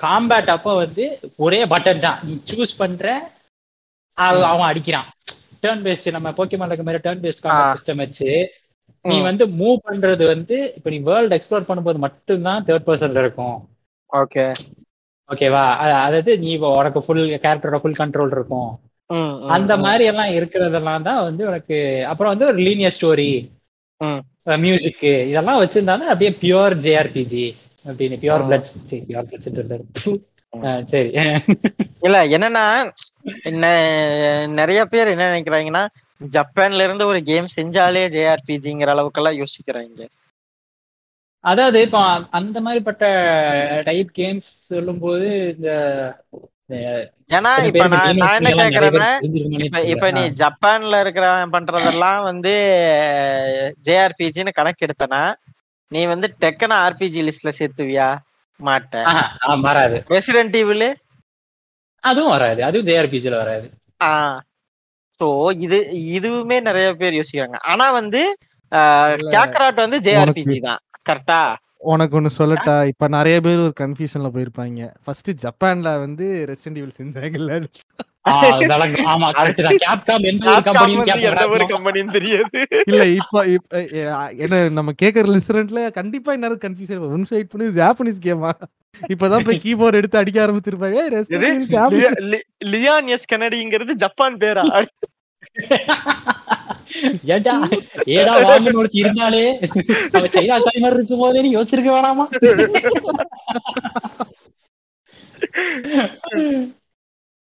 [0.00, 2.18] காம்பேட் அப்போ வந்து ஒரே பட்டன் தான்.
[2.22, 3.30] நீ சூஸ் பண்ற
[4.12, 5.08] அவ- அவன் அடிக்கிறான்.
[5.62, 7.76] டேர்ன் பேஸ்ட் நம்ம போக்கிமான் இருக்க மாதிரி டேர்ன் பேஸ்ட் ஆ.
[7.76, 8.52] சிஸ்டம் வச்சு
[9.02, 9.20] நீ.
[9.20, 13.68] வந்து மூவ் பண்றது வந்து இப்ப நீ வேர்ல்ட் எக்ஸ்ப்ளோர் பண்ணும்போது மட்டும்தான் தேர்ட் பர்சன்ல இருக்கும்.
[14.12, 14.52] ஓகே
[15.28, 18.78] ஓகேவா அதாவது நீ இப்போ உனக்கு ஃபுல் கேரக்டரோட ஃபுல் கண்ட்ரோல் இருக்கும்.
[19.50, 19.72] அந்த.
[19.84, 21.76] மாதிரி எல்லாம் இருக்கிறதெல்லாம் தான் வந்து உனக்கு
[22.10, 23.30] அப்புறம் வந்து ஒரு லீனியர் ஸ்டோரி.
[24.62, 25.00] மியூசிக்
[25.30, 27.46] இதெல்லாம் வச்சிருந்தாலும் அப்படியே பியூர் ஜேஆர்பிஜி
[27.84, 28.44] அப்படின்னு பியூர்.
[28.46, 28.68] பிளட்
[29.08, 30.00] பியூர் பிளட்
[30.92, 31.10] சரி
[32.06, 32.64] இல்ல என்னன்னா
[34.58, 35.82] நிறைய பேர் என்ன நினைக்கிறாங்கன்னா
[36.20, 40.06] ஜப்பான்ல இருந்து ஒரு கேம் செஞ்சாலே ஜேஆர்பிஜிங்கிற அளவுக்கு எல்லாம் யோசிக்கிறாங்க
[41.44, 42.00] அதாவது இப்போ
[42.38, 43.04] அந்த மாதிரிப்பட்ட
[43.86, 45.68] டைப் கேம்ஸ் சொல்லும்போது இந்த
[47.30, 49.08] ஏன்னா இப்ப நான் நான் என்ன கேக்குறேன்னா
[49.86, 50.06] இப்ப.
[50.10, 52.52] நீ ஜப்பான்ல இருக்கிற பண்றதெல்லாம் வந்து
[53.86, 55.22] ஜேஆர்பிஜின்னு கணக்கு எடுத்தனா
[55.92, 58.08] நீ வந்து டெக்கன ஆர்பிஜி லிஸ்ட்ல சேர்த்துவியா?
[58.60, 58.94] மாட்ட.
[59.10, 60.88] ஆஹா, ஆ, வராது ரெசிடென்ட் ஈவில்
[62.04, 62.60] அதுவும் வராது.
[62.64, 63.66] அதுவும் ஜேஆர்பிஜில வராது.
[64.00, 64.10] ஆ.
[65.20, 65.26] சோ
[65.60, 65.78] இது
[66.16, 67.58] இதுவுமே நிறைய பேர் யோசிக்கிறாங்க.
[67.70, 68.20] ஆனா வந்து
[69.32, 70.80] கேக்கராட் வந்து ஜேஆர்பிஜி தான்.
[71.06, 71.40] கரெக்டா?
[71.80, 72.86] உனக்கு ஒண்ணு சொல்லட்டா?
[72.86, 74.90] இப்ப நிறைய பேர் ஒரு கன்ஃபியூஷன்ல போயிருப்பாங்க.
[75.04, 77.64] ஃபர்ஸ்ட் ஜப்பான்ல வந்து ரெசிடென்ட் ஈவில் செஞ்சாங்கல்ல?
[82.86, 83.44] இல்ல இப்ப
[84.36, 88.52] என்ன நம்ம கேக்குற லிஸ்டன்ட்ல கண்டிப்பா என்ன கன்ஃபியூஷன் வெயிட் பண்ணி ஜாப்பனீஸ் கேமா
[89.08, 91.20] இப்பதான் போய் கீபோர்ட் எடுத்து அடிக்க ஆரம்பிச்சிருப்பாங்க.
[92.66, 94.86] லியான் எஸ் கெனடிங்கிறது ஜப்பான் பேரா?
[97.34, 97.54] ஏடா
[98.14, 99.42] ஏடா வாங்கன்னு ஒருத்தி இருந்தாலே?
[100.12, 102.26] அவ சைனா தாய் மாதிரி இருக்கும் போதே நீ யோசிச்சிருக்க வேணாமா?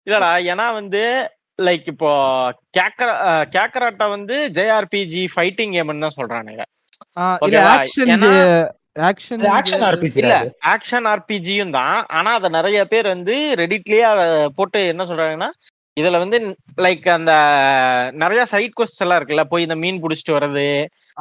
[0.07, 1.01] இல்லடா ஏன்னா வந்து
[1.59, 2.11] லைக் இப்போ
[2.77, 3.09] கேக்கர
[3.55, 6.63] கேக்கராட்டா வந்து ஜேஆர்பிஜி ஃபைட்டிங் கேம்னு தான் சொல்றானுங்க?
[7.73, 8.67] ஆக்ஷன் ஏன்னா-
[9.09, 10.35] ஆக்ஷன் ஆக்ஷன் ஆர்பிஜி இல்ல
[10.71, 11.97] ஆக்ஷன் ஆர்பிஜியும் தான்.
[12.17, 14.21] ஆனா அத நிறைய பேர் வந்து ரெடிட்லயே அத
[14.57, 15.49] போட்டு என்ன சொல்றாங்கன்னா
[15.99, 16.37] இதுல வந்து
[16.77, 17.31] லைக் அந்த
[18.21, 20.65] நிறைய சைட் கொஸ்ட் எல்லாம் இருக்குல்ல போய் இந்த மீன் புடிச்சிட்டு வர்றது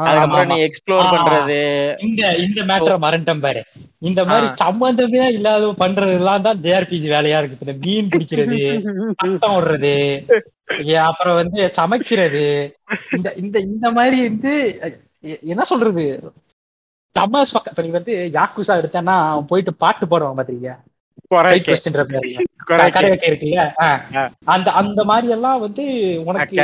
[0.00, 1.12] அதுக்கப்புறம் நீ எக்ஸ்ப்ளோர்.
[1.14, 1.60] பண்றது.
[2.06, 3.62] இந்த இந்த மேட்டரை மறந்துட்டேன் பாரு.
[4.08, 4.48] இந்த மாதிரி.
[4.62, 7.64] சம்பந்தமே இல்லாத பண்றது எல்லாம் தான் ஜேஆர்பிஜி வேலையா இருக்கு.
[7.66, 8.58] இந்த மீன் பிடிக்கிறது
[9.22, 9.94] பட்டம் விடுறது
[11.08, 12.44] அப்புறம் வந்து சமைக்கிறது.
[13.16, 14.52] இந்த இந்த இந்த மாதிரி வந்து
[15.52, 16.04] என்ன சொல்றது?
[17.16, 20.70] தமாஸ் பக்கம் இப்ப நீ வந்து யாக்குசா எடுத்தேன்னா அவன் போயிட்டு பாட்டு போடுவான் பாத்தீங்க
[24.44, 25.84] அந்த அந்த மாதிரி எல்லாம் வந்து
[26.24, 26.56] உனக்கு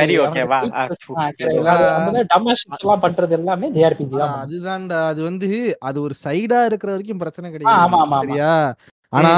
[3.00, 4.18] பண்றது எல்லாமே ஜேஆர்பிஜி.
[4.18, 5.06] அதுதான்டா.
[5.06, 7.78] அது வந்து அது ஒரு சைடா இருக்கிற வரைக்கும் பிரச்சனை கிடையாது.
[7.80, 8.20] ஆமா, ஆமா.
[8.20, 8.74] சரியா?
[9.16, 9.32] ஆனா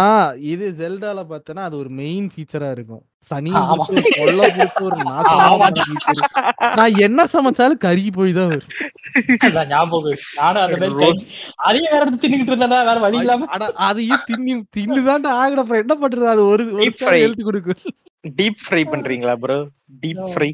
[0.52, 3.02] இது ஜெல்டால பார்த்தனா அது ஒரு மெயின் ஃபீச்சரா இருக்கும்.
[3.28, 3.52] சனி
[4.24, 4.34] ஒரு.
[6.78, 8.68] நான் என்ன சமைச்சாலும் கருகி போய் தான் வரும்.
[9.46, 10.20] அதான் ஞாபகம்.
[10.40, 11.24] நானும் அந்த மாதிரி
[11.68, 13.48] அதையும் வேற தின்னுகிட்டு இருந்தேன்னா வேற வழி இல்லாம.
[13.88, 15.62] அதையும் தின்னி தின்னுதான்டா ஆகணும்.
[15.64, 16.28] அப்புறம் என்ன பண்றது?
[16.34, 17.18] அது ஒரு ஒரு.
[17.24, 17.82] எழுத்து கொடுக்கும்
[18.40, 19.58] டீப் ஃப்ரை பண்றீங்களா ப்ரோ
[20.04, 20.22] டீப்.
[20.32, 20.50] ஃப்ரை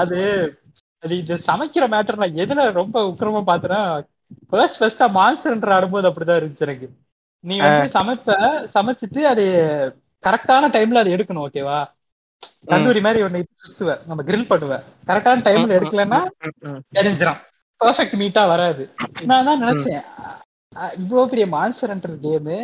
[0.00, 0.18] அது
[1.02, 3.80] அது இது சமைக்கிற மேட்டர் நான் எதுல ரொம்ப உக்கிரமா பாத்தேன்னா
[4.50, 6.88] ஃபர்ஸ்ட் ஃபர்ஸ்டா மான்ஸ்டர் ஆடும்போது அப்படிதான் இருந்துச்சு எனக்கு.
[7.44, 8.36] நீ வந்து சமைப்ப
[8.76, 9.44] சமைச்சிட்டு அது
[10.24, 11.78] கரெக்டான டைம்ல அதை எடுக்கணும் ஓகேவா
[12.70, 14.76] தந்தூரி மாதிரி ஒண்ணு சுத்துவ நம்ம கிரில் பண்ணுவ
[15.08, 16.20] கரெக்டான டைம்ல எடுக்கலன்னா
[16.98, 17.40] தெரிஞ்சிடும்
[17.80, 18.82] பெர்ஃபெக்ட் மீட்டா வராது.
[19.30, 20.04] நான் தான் நினைச்சேன்.
[21.02, 21.92] இவ்வளவு பெரிய மான்ஸ்டர்
[22.24, 22.58] கேமு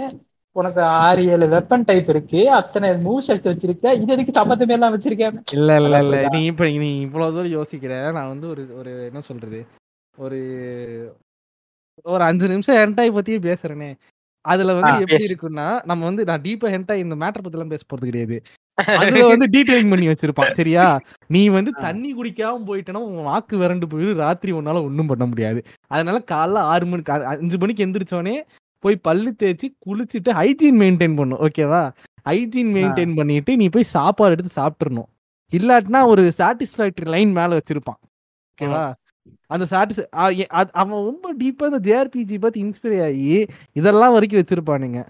[0.56, 2.40] உனக்கு ஆறு ஏழு வெப்பன் டைப் இருக்கு.
[2.50, 3.92] அத்தனை மூவ்ஸ் எடுத்து வச்சிருக்க.
[4.00, 6.16] இது எதுக்கு சம்பந்தமே எல்லாம் வச்சிருக்கேன் இல்ல இல்ல இல்ல.
[6.34, 7.94] நீ இப்ப நீ இவ்வளவு தூரம் யோசிக்கிற.
[8.16, 9.60] நான் வந்து ஒரு ஒரு என்ன சொல்றது?
[10.14, 10.38] ஒரு
[12.03, 13.96] ஒரு அஞ்சு நிமிஷம் ஹென்டாய் பத்தியே பேசுறேனே.
[14.44, 15.24] அதுல வந்து எப்படி.
[15.24, 18.42] இருக்குன்னா நம்ம வந்து நான் டீப்பா ஹென்டாய் இந்த மேட்டர் பத்தி எல்லாம் பேச போறது கிடையாது.
[18.78, 20.53] அதுல வந்து டீடைலிங் பண்ணி வச்சிருப்பான்.
[20.53, 20.98] சரியா?
[21.26, 24.14] நீ வந்து தண்ணி குடிக்காம போயிட்டனா உன் வாக்கு வறண்டு போயிடும்.
[24.14, 25.64] ராத்திரி உன்னால ஒண்ணும் பண்ண முடியாது.
[25.86, 28.42] அதனால காலைல ஆறு மணிக்கு அஞ்சு மணிக்கு எந்திரிச்சோனே
[28.78, 31.92] போய் பல்லு தேய்ச்சி குளிச்சுட்டு ஹைஜீன் மெயின்டைன் பண்ணும் ஓகேவா
[32.28, 35.09] ஹைஜீன் மெயின்டைன் பண்ணிட்டு நீ போய் சாப்பாடு எடுத்து சாப்பிட்டுறணும்.
[35.53, 38.01] இல்லாட்டினா ஒரு சாட்டிஸ்ஃபேக்டரி லைன் மேல வச்சிருப்பான்.
[38.53, 38.94] ஓகேவா
[39.54, 40.02] அந்த சாட்டிஸ்
[40.80, 43.30] அவன் ரொம்ப டீப்பா இந்த ஜேஆர்பிஜி பார்த்து இன்ஸ்பயர் ஆகி
[43.78, 45.00] இதெல்லாம் வரைக்கும் வச்சிருப்பானுங்க.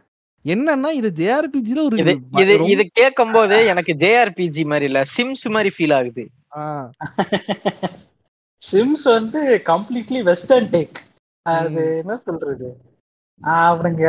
[0.44, 1.96] என்னன்னா இது ஜேஆர்பிஜில ஒரு
[2.42, 6.24] இது இது கேட்கும் போது எனக்கு ஜேஆர்பிஜி மாதிரி இல்ல சிம்ஸ் மாதிரி ஃபீல் ஆகுது.
[8.62, 9.40] சிம்ஸ் வந்து
[9.70, 10.98] கம்ப்ளீட்லி வெஸ்டர்ன் டேக்
[11.46, 12.68] அது என்ன சொல்றது?
[13.40, 14.06] அவனுங்க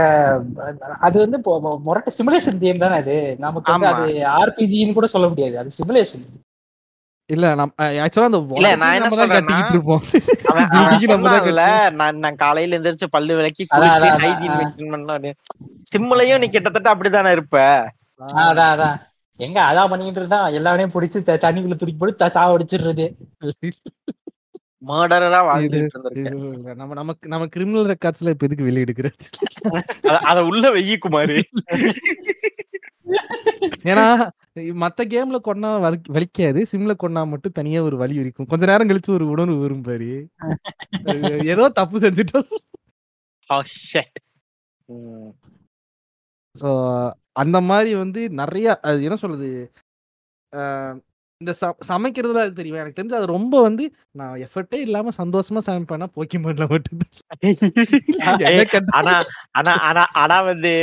[1.07, 1.37] அது வந்து
[1.85, 3.17] முரட்டு சிமுலேஷன் கேம் தானே அது?
[3.45, 3.89] நமக்கு வந்து.
[3.91, 4.07] அது
[4.39, 5.55] ஆர்பிஜின்னு கூட சொல்ல முடியாது.
[5.61, 6.25] அது சிமுலேஷன்
[7.31, 7.73] இல்ல நம்ம
[8.03, 9.11] ஆக்சுவலா அந்த இல்ல, நான் என்ன
[12.17, 14.57] நான் காலையில எந்திரிச்சு பல்லு விளக்கி குளிச்சு ஹைஜீன்.
[14.57, 15.33] மெயின்டைன்
[15.91, 17.87] சிம்லயும் நீ கிட்டத்தட்ட அப்படித்தானே இருப்ப?
[18.41, 18.99] அதான் அதான்
[19.39, 23.15] எங்க அதான் பண்ணிட்டு இருந்தா எல்லாரையும் பிடிச்சி தண்ணிக்குள்ள தூக்கி போட்டு த- சாவடிச்சிடுறது
[24.81, 26.75] மர்டரரா வாழ்ந்துட்டு.
[26.75, 29.13] நம்ம நமக்கு நம்ம கிரிமினல் ரெக்கார்ட்ஸ்ல இப்ப எதுக்கு வெளிய எடுக்கிறது?
[30.03, 31.43] அத- அத உள்ள வெய்யி குமாரு.
[33.83, 34.29] ஏன்னா
[34.81, 36.61] மத்த கேம்ல கொன்னா வலிக் வலிக்காது.
[36.71, 38.47] சிம்ல கொன்னா மட்டும் தனியா ஒரு வலி இருக்கும்.
[38.47, 40.09] கொஞ்ச நேரம் கழிச்சு ஒரு உணர்வு வரும் பாரு.
[41.53, 42.49] ஏதோ தப்பு செஞ்சுட்டோம்.
[46.55, 46.69] ஸோ
[47.35, 49.49] அந்த மாரி வந்து நெறைய அது என்ன சொல்றது?
[51.41, 52.79] இந்த ச சமைக்கிறதுல அது தெரியும்.
[52.79, 53.83] எனக்கு தெரிஞ்சு அது ரொம்ப வந்து
[54.15, 56.99] நான் எஃபர்ட்டே இல்லாம சந்தோஷமா சமைப்பேன்னா போக்கிமான்ல மட்டும்
[58.99, 59.13] ஆனா
[59.59, 60.73] ஆனா ஆனா ஆனா வந்து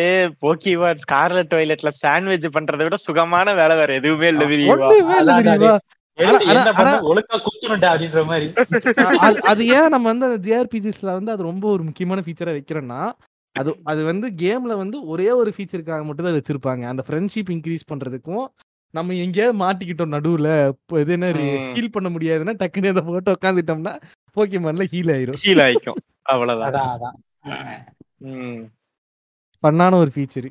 [0.42, 4.44] போக்கிமான் ஸ்கார்லெட் வயலட்ல சாண்ட்விச் பண்றதை விட சுகமான வேலை வேற எதுவுமே இல்ல
[9.50, 13.00] அது ஏன் நம்ம வந்து அந்த ஜேஆர்பிஜிஸ்ல வந்து அது ரொம்ப ஒரு முக்கியமான ஃபீச்சரா வைக்கிறோம்னா
[13.56, 16.82] அது அது வந்து கேம்ல வந்து ஒரே ஒரு ஃபீச்சருக்காக மட்டும் தான் வச்சிருப்பாங்க.
[16.90, 18.44] அந்த ஃப்ரெண்ட்ஷிப் இன்க்ரீஸ் பண்றதுக்கும்
[18.94, 20.48] நம்ம எங்கேயாவது மாட்டிக்கிட்டோம் நடுவுல.
[21.00, 21.26] இது என்ன.
[21.74, 23.92] ஹீல் பண்ண முடியாதுன்னா டக்குனு அதை போட்டு உட்காந்துட்டோம்னா
[24.36, 25.40] போக்கிமான்ல ஹீல் ஆயிரும்.
[25.42, 25.98] ஹீல் ஆயிக்கும்.
[26.26, 27.16] அவ்வளவுதான்.
[29.62, 30.48] பண்ணான ஒரு ஃபீச்சர்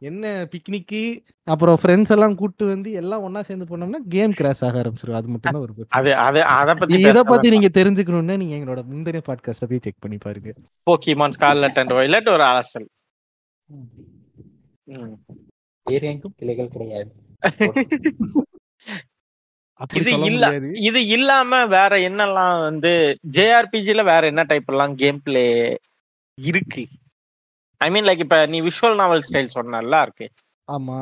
[0.00, 1.00] என்ன பிக்னிக்கு
[1.46, 5.52] அப்புறம் ஃப்ரெண்ட்ஸ் எல்லாம் கூட்டு வந்து எல்லாம் ஒண்ணா சேர்ந்து போனோம்னா கேம் கிராஷ் ஆக ஆரம்பிச்சிடும் அது மட்டும்
[5.52, 9.82] தான் ஒரு அது அது அத பத்தி இத பத்தி நீங்க தெரிஞ்சுக்கணும்னா நீங்க எங்களோட முந்தைய பாட்காஸ்ட போய்
[9.82, 10.52] செக் பண்ணி பாருங்க.
[10.86, 12.88] போக்கிமான் ஸ்கார்லெட் அண்ட் வயலட் ஒரு அலசல்
[13.68, 15.14] ம்.
[15.86, 17.10] வேற எங்கும் கிளைகள் கிடையாது.
[19.96, 20.44] இது சொல்ல இல்ல
[20.88, 22.92] இது இல்லாம வேற என்னெல்லாம் வந்து
[23.36, 25.44] ஜேஆர்பிஜில வேற என்ன டைப் எல்லாம் கேம் பிளே
[26.38, 26.84] இருக்கு?
[27.80, 30.26] ஐ மீன் லைக் இப்ப நீ விஷுவல் நாவல் ஸ்டைல் சொன்னல இருக்கு.
[30.68, 30.98] ஆமா.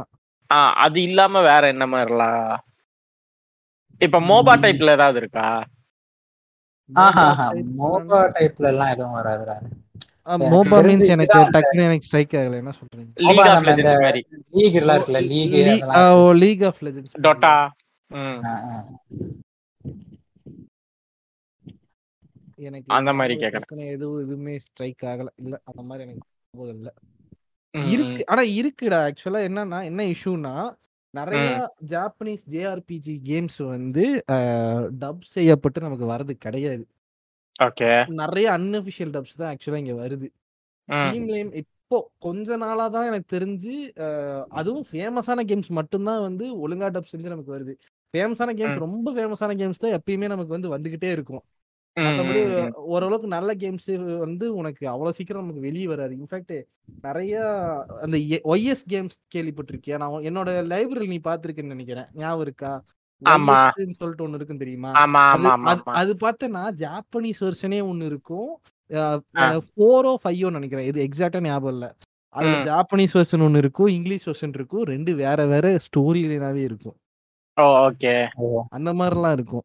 [0.50, 2.52] ஆ அது இல்லாம வேற என்ன மாதிரிலாம்?
[4.00, 5.48] இப்ப மோபா டைப்ல ஏதாவது இருக்கா?
[7.76, 9.56] மோபா டைப்ல எல்லாம் எதுவும் வராதுடா.
[10.52, 12.58] மோபா மீன்ஸ் எனக்கு டக்குனு எனக்கு ஸ்ட்ரைக் ஆகல.
[12.62, 13.10] என்ன சொல்றீங்க?
[13.28, 14.20] லீக் ஆஃப் லெஜெண்ட்ஸ் மாதிரி.
[14.58, 15.54] லீக் எல்லாம் இருக்குல்ல league
[16.18, 17.54] O league of Legends Dota
[22.66, 23.64] எனக்கு அந்த மாதிரி கேக்குறேன்.
[23.64, 25.28] டக்குனு எதுவும் எதுவுமே ஸ்ட்ரைக் ஆகல.
[25.42, 26.24] இல்ல அந்த மாதிரி எனக்கு
[26.54, 26.90] ஞாபகம் இல்ல.
[27.94, 28.22] இருக்கு.
[28.32, 28.98] ஆனா இருக்குடா.
[29.08, 30.54] ஆக்சுவலா என்னன்னா என்ன இஷ்யூனா
[31.14, 31.44] நிறைய
[31.92, 34.04] ஜாப்பனீஸ் ஜேஆர்பிஜி கேம்ஸ் வந்து
[35.02, 36.84] டப் செய்யப்பட்டு நமக்கு வரது கிடையாது.
[38.22, 40.28] நிறைய அன்அபிஷியல் டப்ஸ் தான் ஆக்சுவலா இங்க வருது.
[40.88, 43.74] ம், டீம்லேயும் இப்போ கொஞ்ச நாளா தான் எனக்கு தெரிஞ்சு
[44.60, 47.74] அதுவும் ஃபேமஸான கேம்ஸ் மட்டும்தான் வந்து ஒழுங்கா டப் செஞ்சு நமக்கு வருது.
[48.14, 51.42] ஃபேமஸான கேம்ஸ் ரொம்ப ஃபேமஸான கேம்ஸ் தான் எப்பயுமே நமக்கு வந்து வந்துகிட்டே இருக்கும்.
[51.96, 52.40] மற்றபடி.
[52.94, 53.88] ஓரளவுக்கு நல்ல கேம்ஸ்
[54.24, 56.12] வந்து உனக்கு அவ்வளவு சீக்கிரம் நமக்கு வெளியே வராது.
[56.20, 56.54] இன்ஃபேக்ட்
[57.06, 57.32] நிறைய
[58.04, 58.16] அந்த
[58.52, 59.96] ஒய்எஸ் கேம்ஸ் கேள்விப்பட்டிருக்கியா?
[60.02, 62.08] நான் என்னோட லைப்ரரி நீ பார்த்திருக்கேன்னு நினைக்கிறேன்.
[62.14, 62.72] ஞாபகம் இருக்கா?
[63.98, 64.90] சொல்லிட்டு ஒன்னு இருக்குன்னு தெரியுமா?
[66.00, 68.50] அது பார்த்தனா ஜாப்பனீஸ் வெர்ஷனே ஒன்னு இருக்கும்.
[69.66, 70.86] ஃபோரோ ஃபைவோ நினைக்கிறேன்.
[70.86, 71.86] இது எக்ஸாக்டா ஞாபகம் இல்ல.
[72.34, 72.56] அதுல.
[72.68, 74.84] ஜாப்பனீஸ் வெர்ஷன் ஒன்னு இருக்கும் இங்கிலீஷ் வெர்ஷன் இருக்கும்.
[74.84, 76.96] ரெண்டு வேற வேற ஸ்டோரி லைனாவே இருக்கும்.
[77.56, 78.14] ஓகே.
[78.76, 79.64] அந்த மாதிரிலாம் இருக்கும்.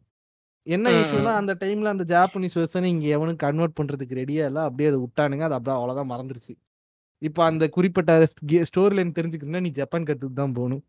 [0.67, 1.31] என்ன இஷ்யூனா.
[1.41, 5.41] அந்த டைம்ல அந்த ஜாப்பனீஸ் வெர்ஷன் இங்க எவனும் கன்வெர்ட் பண்றதுக்கு ரெடியா இல்ல அப்படியே அதை விட்டானுங்க.
[5.41, 6.53] அது அப்படியே அவ்வளவுதான் மறந்துருச்சு.
[7.21, 8.13] இப்போ அந்த குறிப்பிட்ட
[8.69, 10.83] ஸ்டோரி லைன் தெரிஞ்சுக்கணும்னா நீ ஜப்பான் கத்துக்கு தான் போகணும்.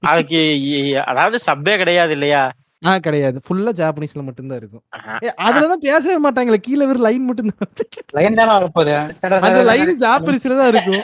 [0.00, 2.52] அதுக்கு அதாவது சப்பே கிடையாது இல்லையா?
[2.86, 3.40] ஆ கிடையாது.
[3.48, 4.82] ஃபுல்லா ஜாப்பனீஸ்ல மட்டும்தான் இருக்கும்.
[4.88, 5.18] ஆஹா.
[5.22, 6.56] ஏ, அதுலதான் பேசவே மாட்டாங்களே.
[6.56, 9.14] கீழே வெறும் லைன் மட்டும் தான் லைன் தானே வரப்போகுது?
[9.20, 11.02] அந்த லைன் ஜாப்பனீஸ்ல தான் இருக்கும்.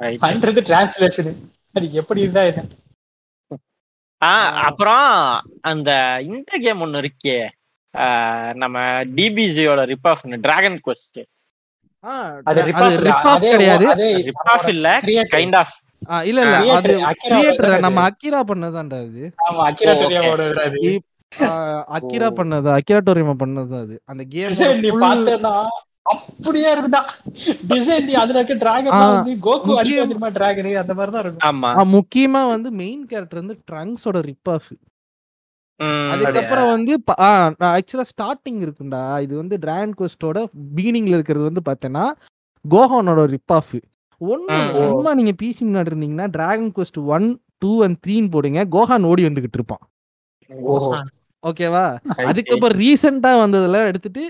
[0.00, 2.62] பண்றது டிரான்ஸ்லேஷன் எப்படி இருந்தா இது
[4.22, 7.48] ஆ, அப்புறம் அந்த இந்த கேம் ஒண்ணு இருக்கே.
[8.54, 11.24] நம்ம டிபிஜியோட ரிப் ஆஃப் டிராகன் குவெஸ்ட்
[12.04, 13.86] ஆ, அது off அதே- கிடையாது.
[14.24, 15.00] ரிப் ஆஃப் இல்ல.
[15.02, 15.78] கைண்ட் ஆஃப்
[16.24, 16.92] இல்ல இல்ல அது
[17.22, 19.94] கிரியேட்டர் நம்ம அக்கிரா பண்ணதான்டா அது ஆமா அக்கிரா
[20.66, 20.92] அது
[21.96, 23.94] அக்கிரா பண்ணது அக்கிரா டோரிமா பண்ணது அது.
[24.10, 25.54] அந்த டிசைன் நீ கேம் பார்த்தேன்னா
[26.12, 27.00] அப்படியே இருக்குடா.
[27.70, 29.80] டிசைன் நீ அதுல இருக்க டிராகன் வந்து கோகு முக்கியம்.
[29.80, 31.44] அடிக்க தெரியுமா டிராகன் அந்த மாதிரி தான் இருக்கும்.
[31.48, 31.70] ஆமா.
[31.94, 34.70] முக்கியமா வந்து மெயின் கேரக்டர் வந்து ட்ரங்க்ஸோட ரிப் ஆஃப்
[36.12, 36.92] அதுக்கப்புறம் வந்து
[37.70, 39.02] ஆக்சுவலா ஸ்டார்டிங் இருக்குண்டா.
[39.24, 40.38] இது வந்து டிராகன் கோஸ்டோட
[40.76, 42.04] பிகினிங்ல இருக்கிறது வந்து பார்த்தேன்னா
[42.64, 43.74] கோஹானோட ரிப் ஆஃப்
[44.20, 44.56] ஒன்னு.
[44.80, 47.26] சும்மா நீங்க பிசி முன்னாடி இருந்தீங்கன்னா Dragon Quest one
[47.62, 49.82] two and த்ரீன்னு போடுங்க கோஹான் ஓடி வந்துகிட்டு இருப்பான்.
[51.42, 51.82] ஓகேவா
[52.28, 54.22] அதுக்கப்புறம் ரீசெண்டா வந்ததுல எடுத்துட்டு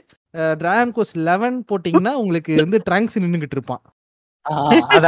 [0.58, 3.82] டிராகன் கோஸ்ட் லெவன் போட்டீங்கன்னா உங்களுக்கு வந்து ட்ரங்க்ஸ் நின்னுகிட்டு இருப்பான்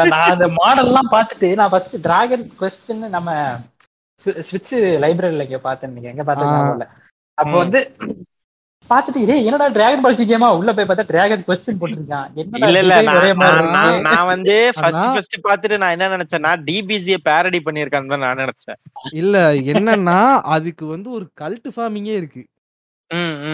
[0.08, 3.30] நான் அந்த மாடல் எல்லாம் பார்த்துட்டு நான் ஃபர்ஸ்ட் டிராகன் கொஸ்டின் நம்ம
[4.42, 4.74] ஸ்விட்ச்
[5.04, 6.90] லைப்ரரியில இங்க பார்த்தேன் எங்க பார்த்தேன்.
[7.38, 7.54] அப்போ.
[7.58, 7.80] வந்து
[8.92, 12.28] பார்த்துட்டு இதே என்னடா டிராகன் பால்சி கேமா உள்ள போய் பார்த்தா டிராகன் கொஸ்டின் போட்டிருக்கான்.
[12.52, 12.94] இல்ல இல்ல
[14.08, 18.78] நான் வந்து ஃபர்ஸ்ட் ஃபர்ஸ்ட் பாத்துட்டு நான் என்ன நினைச்சேன்னா டிபிஜிய பேரடி பண்ணிருக்கான்னு தான் நான் நினைச்சேன்.
[19.22, 19.36] இல்ல
[19.74, 20.18] என்னன்னா
[20.56, 22.42] அதுக்கு வந்து ஒரு கல்ட் ஃபார்மிங்கே இருக்கு.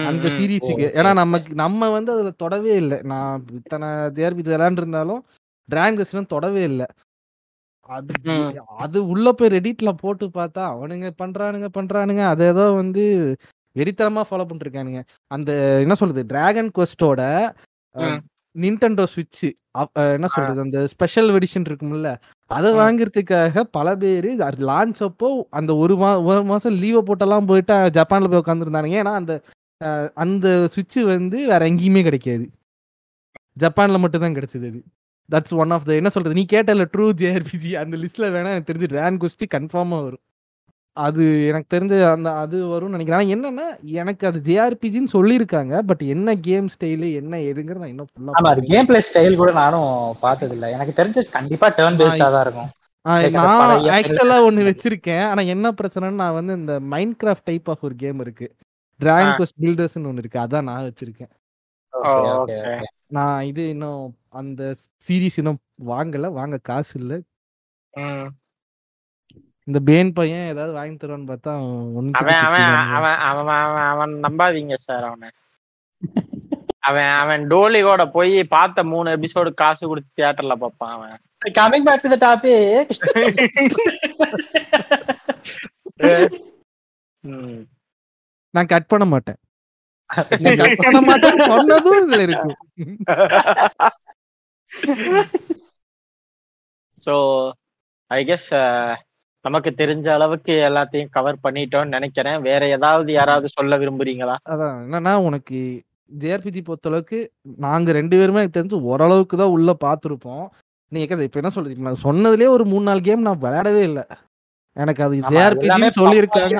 [0.09, 0.25] அந்த.
[0.37, 2.97] சீரீஸுக்கு ஏன்னா நமக்கு நம்ம வந்து அதுல தொடவே இல்லை.
[3.11, 5.21] நான் இத்தனை ஜேஆர்பிஜி விளையாண்டுருந்தாலும்
[5.69, 6.87] டிராகன் ரெஸ்லாம் தொடவே இல்லை.
[7.97, 8.13] அது.
[8.85, 12.23] அது உள்ள போய் ரெடிட்ல போட்டு பார்த்தா அவனுங்க பண்றானுங்க பண்றானுங்க.
[12.33, 13.03] அதை ஏதோ வந்து
[13.79, 15.01] வெறித்தனமா ஃபாலோ பண்ணிருக்கானுங்க.
[15.31, 15.51] அந்த
[15.85, 17.21] என்ன சொல்றது டிராகன் குவெஸ்டோட.
[18.55, 19.45] நின்டெண்டோ ஸ்விட்ச்
[20.15, 22.11] என்ன சொல்றது அந்த ஸ்பெஷல் எடிஷன் இருக்கும்ல
[22.51, 22.69] அதை.
[22.79, 24.29] வாங்குறதுக்காக பல பேர்
[24.69, 25.27] லான்ச் அப்போ
[25.59, 29.33] அந்த ஒரு மா ஒரு மாசம் லீவை போட்டெல்லாம் போயிட்டு ஜப்பான்ல போய் உட்காந்துருந்தானுங்க ஏன்னா அந்த
[30.23, 32.45] அந்த சுவிட்ச் வந்து வேற எங்கேயுமே கிடைக்காது.
[33.63, 34.79] ஜப்பான்ல மட்டும் தான் கிடைச்சது அது.
[35.29, 38.89] தட்ஸ் ஒன் ஆஃப் த என்ன சொல்றது நீ கேட்டல ட்ரூ ஜேஆர்பிஜி அந்த லிஸ்ட்ல வேணா எனக்கு தெரிஞ்சு
[38.99, 40.23] ரேன் குஸ்டி கன்ஃபார்மா வரும்.
[40.97, 43.19] அது எனக்கு தெரிஞ்ச அந்த அது வரும்னு நினைக்கிறேன்.
[43.19, 45.73] ஆனா என்னன்னா எனக்கு அது ஜேஆர்பிஜின்னு சொல்லியிருக்காங்க.
[45.85, 49.51] பட் என்ன கேம் ஸ்டைலு என்ன எதுங்கிறது நான் இன்னும் ஆமா அது ஃபுல்லா கேம் பிளே ஸ்டைல் கூட
[49.53, 49.89] நானும்
[50.19, 52.71] பார்த்தது இல்ல எனக்கு தெரிஞ்சு கண்டிப்பா டேர்ன் பேஸ்டா தான் இருக்கும்.
[53.35, 55.25] நான் ஆக்சுவலா ஒன்னு வச்சிருக்கேன்.
[55.29, 58.47] ஆனா என்ன பிரச்சனைன்னு நான் வந்து இந்த மைண்ட் கிராஃப்ட் டைப் ஆஃப் ஒரு கேம் இருக்கு.
[58.99, 59.37] டிராகன் ஆ.
[59.37, 60.39] கோஸ்ட் பில்டர்ஸ்னு ஒன்னு இருக்கு.
[60.39, 61.33] அதான் நான் வச்சிருக்கேன்.
[63.09, 64.61] நான் இது இன்னும் அந்த
[65.05, 66.31] சீரிஸ் இன்னும் வாங்கல.
[66.31, 67.13] வாங்க காசு இல்ல.
[69.67, 71.53] இந்த பேன் பையன் ஏதாவது வாங்கி தருவான்னு பார்த்தா
[72.19, 75.29] அவன் அவன் அவன் அவன் அவன் அவன் நம்பாதீங்க சார் அவனை.
[76.79, 81.15] அவன் அவன் டோலியோட போய் பார்த்த மூணு எபிசோடு காசு கொடுத்து தியேட்டர்ல பார்ப்பான் அவன்.
[81.57, 82.87] Coming back to the topic.
[87.23, 87.59] ம்.
[88.53, 89.39] நான் கட் பண்ண மாட்டேன்.
[90.43, 92.53] நான் கட் பண்ண மாட்டேன்னு சொன்னதும் இதுல இருக்கு.
[97.01, 97.13] ஸோ
[98.11, 98.49] ஐ கெஸ்
[99.47, 102.39] நமக்கு தெரிஞ்ச அளவுக்கு எல்லாத்தையும் கவர் பண்ணிட்டோம்னு நினைக்கிறேன்.
[102.47, 104.37] வேற ஏதாவது யாராவது சொல்ல விரும்புறீங்களா?
[104.53, 105.59] அதான் என்னன்னா உனக்கு
[106.21, 107.17] ஜேஆர்பிஜி பொறுத்தளவுக்கு
[107.65, 110.45] நாங்க ரெண்டு பேருமே எனக்கு தெரிஞ்சு ஓரளவுக்கு தான் உள்ள பார்த்துருப்போம்.
[110.91, 114.05] நீங்க இப்ப என்ன சொல்றது நான் சொன்னதுலயே ஒரு மூணு நாலு கேம் நான் விளையாடவே இல்லை.
[114.77, 116.59] எனக்கு அது ஜேஆர்பிஜின்னு சொல்லியிருக்காங்க.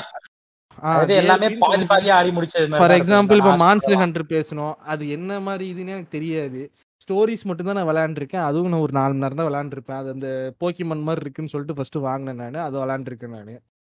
[2.81, 3.53] ஃபார் எக்ஸாம்பிள் இப்போ.
[3.63, 4.75] மான்ஸ்டர் ஹண்டர் பேசணும்.
[4.93, 6.61] அது என்ன மாதிரி இதுன்னு எனக்கு தெரியாது.
[7.07, 8.43] ஸ்டோரிஸ் மட்டும் தான் நான் விளையாண்டுருக்கேன்.
[8.43, 9.99] அதுவும் நான் ஒரு நாலு மணி நேரம் தான் விளையாண்டுருப்பேன்.
[9.99, 12.65] அது அந்த போக்கிமன் மாதிரி இருக்குன்னு சொல்லிட்டு ஃபர்ஸ்ட் வாங்கினேன் நான்.
[12.65, 13.59] அதை விளையாண்டுருக்கேன் நான்.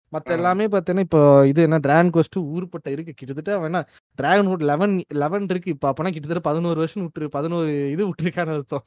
[0.09, 0.33] மற்ற.
[0.33, 3.13] எல்லாமே பார்த்தீங்கன்னா இப்போ இது என்ன டிராகன் கோஸ்ட் ஊருப்பட்ட இருக்கு.
[3.15, 5.71] கிட்டத்தட்ட என்ன டிராகன் ஹூட் லெவன் லெவன் இருக்கு.
[5.71, 8.83] இப்போ அப்போனா கிட்டத்தட்ட பதினோரு வருஷம் விட்டுரு பதினோரு இது விட்டுருக்கான அர்த்தம்.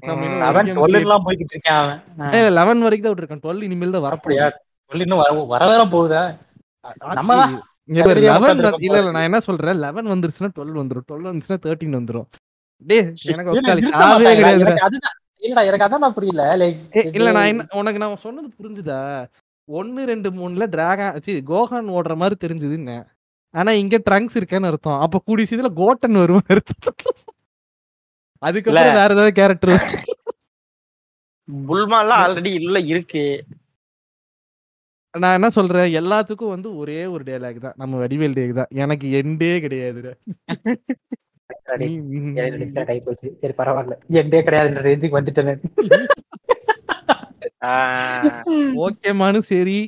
[0.00, 0.76] நம்ம இன்னும் ஒரு அவன் game.
[0.76, 2.02] 12 play- எல்லாம் போய்கிட்டு இருக்கான் அவன்.
[2.20, 3.42] ஆ, ஏ, 11 வரைக்கும் தான் விட்டுருக்கான்.
[3.42, 4.46] டுவெல் இனிமேல் தான் அப்படியா?
[4.46, 6.38] வரப்போகுது 12 இன்னும் வர போகுதா?
[7.12, 9.76] நம்ம தான் இங்க பாரு, கடைசியா 11 உட்கார்ந்திருக்க வந்து- இல்ல இல்ல நான் என்ன சொல்றேன்?
[9.76, 11.00] லெவன் வந்துருச்சுன்னா டுவெல் வந்துரும்.
[11.12, 12.26] டுவெல் வந்துச்சுன்னா தேர்ட்டின் எனக்கு
[12.82, 14.32] இல்ல.
[14.34, 14.64] கிடையாது.
[17.32, 19.00] நான் உனக்கு நான் சொன்னது புரிஞ்சுதா?
[19.68, 22.96] ஒன்னு ரெண்டு மூணுல டிராகன் சி கோஹான் ஓடுற மாதிரி தெரிஞ்சதுன்னு
[23.54, 25.00] ஆனா இங்க ட்ரங்க்ஸ் இருக்கேன்னு அர்த்தம்.
[25.00, 26.96] அப்ப கூடி சீதுல கோட்டன் வருவான்னு அர்த்தம்.
[28.42, 29.74] அதுக்கப்புறம் வேற ஏதாவது கேரக்டர்
[31.68, 33.24] புல்மாலாம் ஆல்ரெடி இல்ல இருக்கு.
[35.14, 35.92] நான் என்ன சொல்றேன்?
[35.94, 37.74] எல்லாத்துக்கும் வந்து ஒரே ஒரு டேலாக் தான்.
[37.76, 38.66] நம்ம வடிவேல் டேக் தான்.
[38.74, 40.12] எனக்கு எண்டே கிடையாதுடா.
[40.38, 40.38] நீ-
[41.70, 41.88] சரி
[43.58, 45.62] பரவாயில்ல என்டே கிடையாதுன்ற ரேஞ்சுக்கு வந்துட்டேன்.
[48.84, 49.78] ஓகேமானு சரி.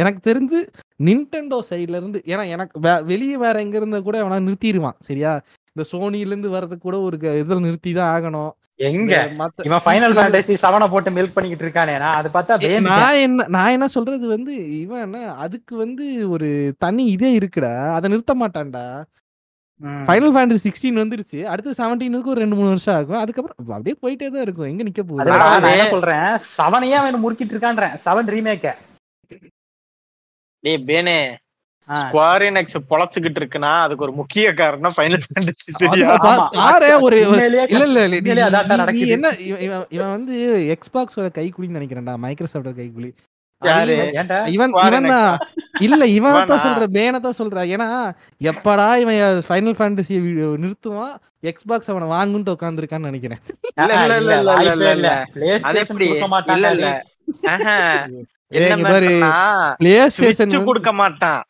[0.00, 0.58] எனக்கு தெரிஞ்சு
[1.00, 2.74] நின்டெண்டோ சைடுல இருந்து ஏன்னா எனக்கு
[3.10, 5.32] வெளியே வேற எங்க இருந்தா கூட அவனா நிறுத்திடுவான் சரியா?
[5.76, 8.52] இந்த சோனில இருந்து வர்றதுக்கு கூட ஒரு இதுல நிறுத்தி தான் ஆகணும்.
[8.88, 9.14] எங்க?
[9.66, 12.54] இவன் ஃபைனல் ஃபேண்டசி செவனை போட்டு மில்க் பண்ணிக்கிட்டு இருக்கானே நான் அது பார்த்தா
[12.88, 16.04] நான் என்ன நான் என்ன சொல்றது வந்து இவன் என்ன அதுக்கு வந்து
[16.34, 16.48] ஒரு
[16.78, 18.84] தனி இதே இருக்குடா அதை நிறுத்த மாட்டான்டா.
[20.08, 21.38] ஃபைனல் ஃபேண்டசி சிக்ஸ்டீன் வந்துருச்சு.
[21.52, 23.20] அடுத்து செவன்டீனுக்கு ஒரு ரெண்டு மூணு வருஷம் ஆகும்.
[23.22, 24.68] அதுக்கப்புறம் அப்படியே போயிட்டே தான் இருக்கும்.
[24.72, 25.30] எங்க நிக்க போகுது?
[25.44, 26.28] நான் என்ன சொல்றேன்?
[26.56, 27.96] செவனையே அவன் முறுக்கிட்டு இருக்கான்றேன்.
[28.04, 28.74] செவன் ரீமேக்க
[30.64, 31.16] டேய் பேனே
[31.88, 36.12] ஸ்குவார் எக்ஸ் பொழச்சுக்கிட்டு இருக்குன்னா அதுக்கு ஒரு முக்கிய காரணம் ஃபைனல் ஃபேண்டசி சரியா?
[36.58, 38.16] பாரு ஒரு இல்ல இல்ல இல்ல.
[39.16, 39.32] என்ன
[39.96, 40.36] இவன் வந்து
[40.76, 43.33] எக்ஸ்பாக்ஸோட கைக்குலின்னு நினைக்கிறேன்டா மைக்ரோசாஃப்டோட கைக்குலி யாரு?
[44.54, 45.08] இவன் இவன்?
[45.12, 45.32] தான்.
[45.86, 46.62] இல்ல இவன் தான்?
[46.66, 46.86] சொல்ற
[47.20, 47.56] தான் சொல்ற.
[47.74, 47.88] ஏன்னா
[48.50, 49.16] எப்படா இவன்
[49.48, 50.16] ஃபைனல் ஃபேண்டசி
[50.62, 51.14] நிறுத்துவான்?
[51.50, 53.40] எக்ஸ்பாக்ஸ் அவனை வாங்குன்ட்டு உட்காந்துருக்கான்னு நினைக்கிறேன்.
[53.78, 54.94] இல்ல, இல்ல, இல்ல, இல்ல, வாய்ப்பே இல்ல, இல்ல.
[54.98, 55.10] இல்ல.
[55.34, 56.06] PlayStation அது எப்படி?
[60.70, 61.42] கொடுக்க மாட்டான்.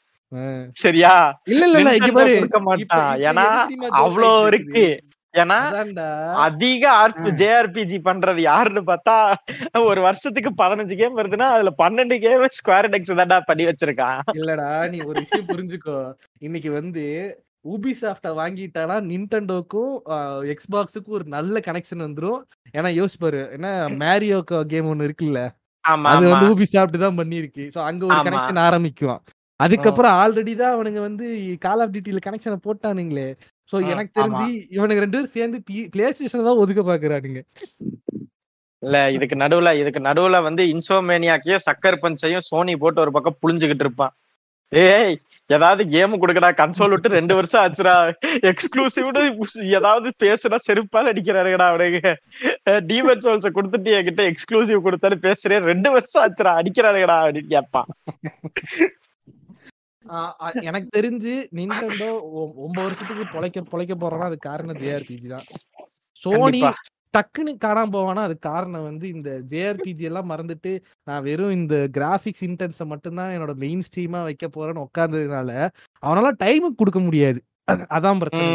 [0.76, 1.14] சரியா?
[1.52, 2.32] இல்ல இல்ல இங்க பாரு.
[2.38, 3.10] கொடுக்க மாட்டான்.
[3.28, 4.86] ஏன்னா எது தெரியுமா joke அவ்வளோ ஆயிட்டு இருக்கு.
[5.42, 5.58] ஏன்னா
[6.46, 9.14] அதிக ஆர்பி ஜேஆர்பிஜி பண்றது யாருன்னு பார்த்தா
[9.90, 14.20] ஒரு வருஷத்துக்கு பதினஞ்சு கேம் வருதுன்னா அதுல பன்னெண்டு கேம் ஸ்கொயர் டெக்ஸ் தான்டா பண்ணி வச்சிருக்கான்.
[14.40, 15.98] இல்லடா நீ ஒரு விஷயம் புரிஞ்சுக்கோ.
[16.46, 17.04] இன்னைக்கு வந்து
[17.74, 19.92] உபிசாஃப்ட வாங்கிட்டானா நின்டெண்டோக்கும்
[20.54, 22.40] எக்ஸ்பாக்ஸுக்கும் ஒரு நல்ல கனெக்ஷன் வந்துரும்.
[22.78, 23.68] ஏன்னா யோசிச்சு பாரு என்ன
[24.02, 24.40] மேரியோ
[24.72, 25.42] கேம் ஒன்னு இருக்குல்ல?
[26.10, 28.18] அது வந்து உபிசாஃப்ட் தான் பண்ணிருக்கு சோ அங்க ஒரு.
[28.28, 29.18] கனெக்ஷன் ஆரம்பிக்கும்.
[29.60, 31.26] அதுக்கப்புறம் ஆல்ரெடி தான் அவனுங்க வந்து
[31.64, 33.26] கால் ஆஃப் டியூட்டில கனெக்ஷனை போட்டானுங்களே.
[33.74, 35.58] சோ எனக்கு தெரிஞ்சு இவனுங்க ரெண்டு பேரும் சேர்ந்து
[35.94, 37.40] பிளே ஸ்டேஷன் தான் ஒதுக்க பாக்குறானுங்க.
[38.82, 44.12] இல்ல இதுக்கு நடுவுல இதுக்கு நடுவுல வந்து இன்சோமேனியாக்கையும் சக்கர் பஞ்சையும் சோனி போட்டு ஒரு பக்கம் புளிஞ்சுகிட்டு இருப்பான்.
[44.72, 45.14] ஏய்
[45.50, 47.94] ஏதாவது கேம் கொடுக்கடா கன்சோல் விட்டு ரெண்டு வருஷம் ஆச்சுடா.
[48.50, 49.22] எக்ஸ்க்ளூசிவ்னு
[49.78, 52.12] ஏதாவது பேசுனா செருப்பால் அடிக்கிறாருடா அவனுக்கு
[52.90, 55.64] டீமன் சோல்ஸ கொடுத்துட்டு என்கிட்ட எக்ஸ்க்ளூசிவ் கொடுத்தாரு பேசுறேன்.
[55.72, 57.90] ரெண்டு வருஷம் ஆச்சுடா அடிக்கிறாருடா அப்படின்னு கேட்பான்.
[60.62, 62.08] எனக்கு தெரிஞ்சு நின்டெண்டோ
[62.56, 65.46] ஒன்பது வருஷத்துக்கு பொழைக்க பொழைக்க போறோம்னா அது காரணம் ஜேஆர்பிஜி தான்
[66.22, 66.60] சோனி.
[67.14, 70.72] டக்குன்னு காணாம போவானா அது காரணம் வந்து இந்த ஜேஆர்பிஜி எல்லாம் மறந்துட்டு
[71.06, 75.50] நான் வெறும் இந்த கிராபிக்ஸ் இன்டென்ஸை மட்டும்தான் என்னோட மெயின் ஸ்ட்ரீமா வைக்க போறேன்னு உட்கார்ந்ததுனால
[76.02, 78.48] அவனால டைமுக்கு கொடுக்க முடியாது அத- அதான் பிரச்சனை.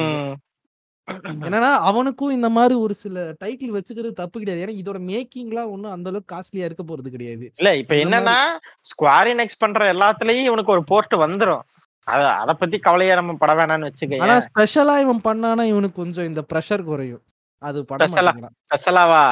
[1.45, 4.63] என்னன்னா அவனுக்கும் இந்த மாதிரி ஒரு சில டைட்டில் வச்சுக்கிறது தப்பு கிடையாது.
[4.65, 7.45] ஏன்னா இதோட மேக்கிங்லாம் ஒன்றும் அந்த அளவுக்கு காஸ்ட்லியா இருக்க போறது கிடையாது.
[7.59, 8.37] இல்ல இப்ப என்னன்னா
[8.91, 11.63] ஸ்குவார் இனெக்ஸ் பண்ற எல்லாத்துலயும் இவனுக்கு ஒரு போர்ட் வந்துரும்.
[12.07, 16.41] அத அத பத்தி கவலையா நம்ம பட வேணாம்னு ஆனா வச்சுக்க ஸ்பெஷலா இவன் பண்ணானா இவனுக்கு கொஞ்சம் இந்த
[16.51, 17.23] ப்ரெஷர் குறையும்.
[17.61, 19.23] அது ஸ்பெஷலாவா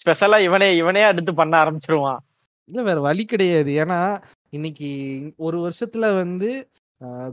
[0.00, 2.20] ஸ்பெஷலா இவனே இவனே அடுத்து பண்ண ஆரம்பிச்சிருவான்.
[2.70, 3.70] இல்ல வேற வழி கிடையாது.
[3.82, 4.00] ஏன்னா
[4.56, 4.90] இன்னைக்கு
[5.46, 6.50] ஒரு வருஷத்துல வந்து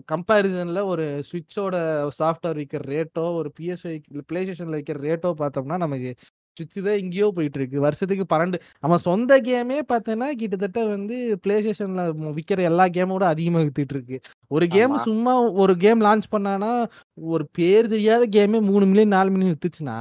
[0.10, 1.76] கம்பேரிசன்ல ஒரு சுவிட்சோட
[2.20, 3.86] சாஃப்ட்வேர் விற்கிற ரேட்டோ ஒரு பிஎஸ்
[4.30, 6.12] பிளே ஸ்டேஷன்ல விற்கிற ரேட்டோ பார்த்தோம்னா நமக்கு
[6.58, 12.04] சுவிட்ச் தான் எங்கேயோ போயிட்டு இருக்கு வருஷத்துக்கு பன்னெண்டு அவன் சொந்த கேமே பார்த்தோன்னா கிட்டத்தட்ட வந்து பிளே ஸ்டேஷன்ல
[12.38, 14.18] விற்கிற எல்லா கேமோட அதிகமாக வித்துட்டு இருக்கு
[14.52, 14.96] ஒரு கேம்.
[15.08, 15.34] சும்மா
[15.64, 16.72] ஒரு கேம் லான்ச் பண்ணானா
[17.28, 19.98] ஒரு பேர் தெரியாத கேமே மூணு மில்லியன் நாலு மில்லியன் வித்துச்சுன்னா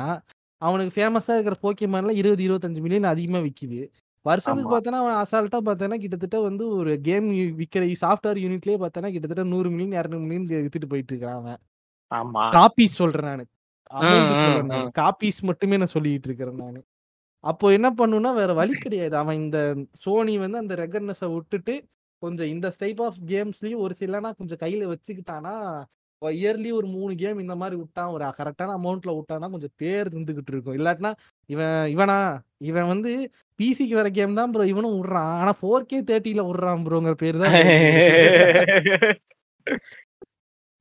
[0.63, 3.81] அவனுக்கு ஃபேமஸா இருக்கிற போக்கியமான்ல இருபது இருபத்தஞ்சு மில்லியன் அதிகமா விக்குது.
[4.27, 4.73] வருஷத்துக்கு.
[4.73, 7.29] பார்த்தோன்னா அவன் அசால்ட்டா பார்த்தோன்னா கிட்டத்தட்ட வந்து ஒரு கேம்
[7.59, 11.59] விற்கிற சாஃப்ட்வேர் யூனிட்லயே பார்த்தோன்னா கிட்டத்தட்ட நூறு மில்லியன் இரநூறு மில்லியன் வித்துட்டு போயிட்டு இருக்கான் அவன்.
[12.13, 12.43] ஆமா.
[12.51, 13.45] காப்பீஸ் சொல்றேன் நானு.
[14.95, 16.81] காப்பீஸ் மட்டுமே நான் சொல்லிட்டு இருக்கிறேன் நானு.
[17.45, 19.17] அப்போ என்ன பண்ணுனா வேற வழி கிடையாது.
[19.17, 19.59] அவன் இந்த
[19.95, 21.75] சோனி வந்து அந்த ரெகட்னஸை விட்டுட்டு
[22.23, 25.55] கொஞ்சம் இந்த டைப் ஆஃப் கேம்ஸ்லயும் ஒரு சிலனா கொஞ்சம் கையில வச்சுக்கிட்டானா
[26.23, 30.77] இயர்லி ஒரு மூணு கேம் இந்த மாதிரி விட்டான் ஒரு கரெக்டான அமௌண்ட்ல விட்டானா கொஞ்சம் பேர் இருந்துகிட்டு இருக்கும்.
[30.79, 31.11] இல்லாட்டினா
[31.51, 32.17] இவன் இவனா
[32.71, 33.11] இவன் வந்து
[33.59, 35.33] பிசிக்கு வர கேம் தான் ப்ரோ இவனும் விடுறான்.
[35.41, 37.57] ஆனா ஃபோர் கே தேர்ட்டில விடுறான் ப்ரோங்கிற பேர் தான்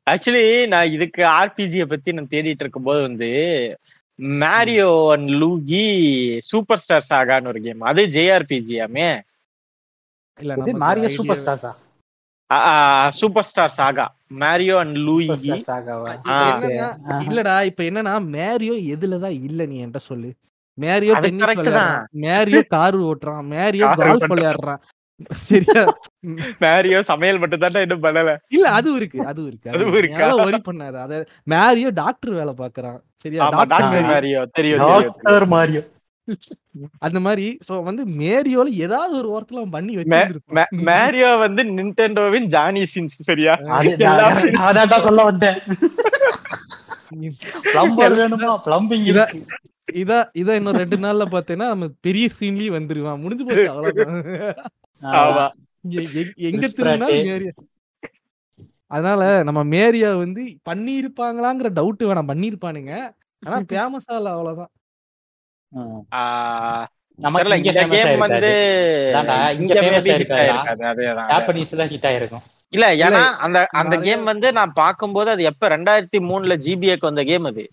[0.08, 3.30] ஆக்சுவலி நான் இதுக்கு ஆர்பிஜிய பத்தி நான் தேடிட்டு இருக்கும்போது வந்து
[4.42, 5.86] Mario and Luigi
[6.50, 9.10] Super Star சாகான்னு ஒரு கேம் அது ஜேஆர்பிஜியாமே
[10.40, 11.72] இல்ல Mario super ஸ்டார்ஸா
[13.20, 14.06] super star saga
[14.44, 15.28] Mario and Luigi.
[17.28, 20.30] இல்லடா இப்ப என்னன்னா மேரியோ எதுலதான் இல்ல நீ என்கிட்ட சொல்லு.
[20.78, 22.04] மேரியோ டென்னிஸ் விளையாடுறான்.
[22.26, 23.44] Mario car ஓட்டுறான்.
[23.56, 24.30] Mario golf.
[24.34, 24.82] விளையாடுறான்.
[25.50, 25.82] சரியா?
[26.64, 28.32] மேரியோ சமையல் மட்டும் தான் இன்னும் பண்ணல.
[28.56, 29.70] இல்ல அதுவும் இருக்கு அதுவும் இருக்கு.
[29.76, 30.28] அதுவும் இருக்கா?
[30.46, 30.96] ஒரி பண்ணாத.
[31.06, 31.20] அத
[31.54, 33.00] மேரியோ டாக்டர் வேலை பாக்குறான்.
[33.24, 33.50] சரியா?
[33.58, 34.42] Doctor Mario.
[34.60, 35.84] தெரியும் டாக்டர் மாரியோ
[36.98, 40.40] அந்த மாதிரி சோ வந்து மேரியோல ஏதாவது ஒரு ஓரத்துல அவன் பண்ணி மே-
[40.72, 43.54] மேரியோ வந்து நிண்டெண்டோவின் ஜானி சின்ஸ் சரியா?
[43.54, 45.58] அது எல்லாமே- நான் அதான்டா சொல்ல வந்தேன்.
[47.62, 48.60] பிளம்பர் வேணுமா?
[48.66, 49.28] பிளம்பிங்
[49.94, 53.20] இத- இதா இன்னும் ரெண்டு நாள்ல பாத்தீங்கன்னா நம்ம பெரிய சீன்லயே வந்துருவான்.
[53.20, 55.56] முடிஞ்சு போச்சு அவ்வளவுதான்.
[56.36, 57.00] எங்க Pratt.
[57.00, 57.50] மேரியா
[58.88, 62.28] அதனால நம்ம மேரியா வந்து பண்ணியிருப்பாங்களாங்கிற டவுட் வேணாம்.
[62.28, 63.14] பண்ணியிருப்பானுங்க.
[63.40, 64.70] ஆனா ஃபேமஸா இல்ல அவ்வளவுதான்.
[67.20, 68.52] நமக்கு இங்க கேம் வந்து
[69.58, 69.74] இங்க
[71.32, 72.44] ஜாப்பனீஸ்ல ஹிட் ஆயிருக்கும்.
[72.74, 77.48] இல்ல ஏன்னா அந்த அந்த கேம் வந்து நான் பார்க்கும்போது அது எப்ப ரெண்டாயிரத்தி மூணுல ஜிபிஏக்கு வந்த கேம்
[77.52, 77.66] அது.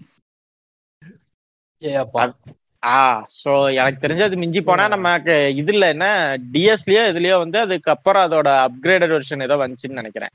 [2.83, 2.97] ஆ
[3.35, 6.07] சோ எனக்கு தெரிஞ்சது மிஞ்சி போனா நமக்கு இதுல என்ன
[6.53, 10.35] டிஎஸ்லயோ இதுலயோ வந்து அதுக்கப்புறம் அதோட அப்கிரேடட் வெர்ஷன் ஏதோ வந்துச்சுன்னு நினைக்கிறேன்.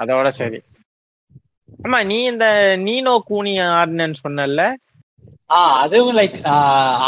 [0.00, 0.60] அதோட சரி.
[1.84, 2.46] ஆமா நீ இந்த
[2.84, 4.62] நீனோ கூனி ஆடினேன்னு சொன்னல
[5.50, 6.36] ஆ அதுவும் லைக்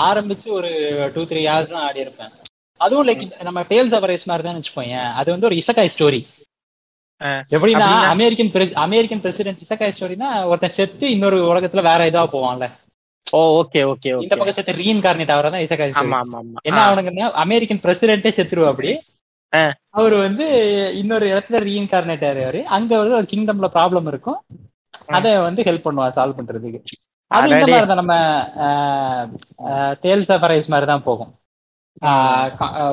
[0.09, 0.71] ஆரம்பிச்சு ஒரு
[1.15, 2.33] டூ த்ரீ ஹவர்ஸ் தான் ஆடி இருப்பேன்.
[2.81, 6.21] அதுவும் லைக் நம்ம டேல்ஸ் ஆஃப் ரேஸ் மாதிரி தான் வச்சுக்கோங்க அது வந்து ஒரு இசக்காய் ஸ்டோரி.
[7.55, 7.87] எப்படின்னா?
[8.15, 8.51] அமெரிக்கன்
[8.87, 12.67] அமெரிக்கன் பிரசிடென்ட் இசக்காய் ஸ்டோரினா ஒருத்தன் செத்து இன்னொரு உலகத்துல வேற இதா போவான்ல.
[13.27, 15.95] ஓ ஓகே ஓகே இந்த பக்கம் செத்து ரீஇன்கார்னேட் ஆகிறதா இசக்காய்
[16.69, 18.91] என்ன அவனுக்குன்னா அமெரிக்கன் பிரசிடென்ட்டே செத்துருவா அப்படி.
[19.99, 20.47] அவர் வந்து
[21.01, 24.39] இன்னொரு இடத்துல ரீஇன்கார்னேட் ஆறாரு அங்க வந்து ஒரு கிங்டம்ல ப்ராப்ளம் இருக்கும்.
[25.17, 26.81] அதை வந்து ஹெல்ப் பண்ணுவா சால்வ் பண்றதுக்கு.
[27.31, 27.67] அது இந்த.
[27.71, 28.15] மாதிரி தான் நம்ம
[30.05, 31.33] டேல்ஸ் ஆஃப் ரைஸ் மாதிரி தான் போகும்.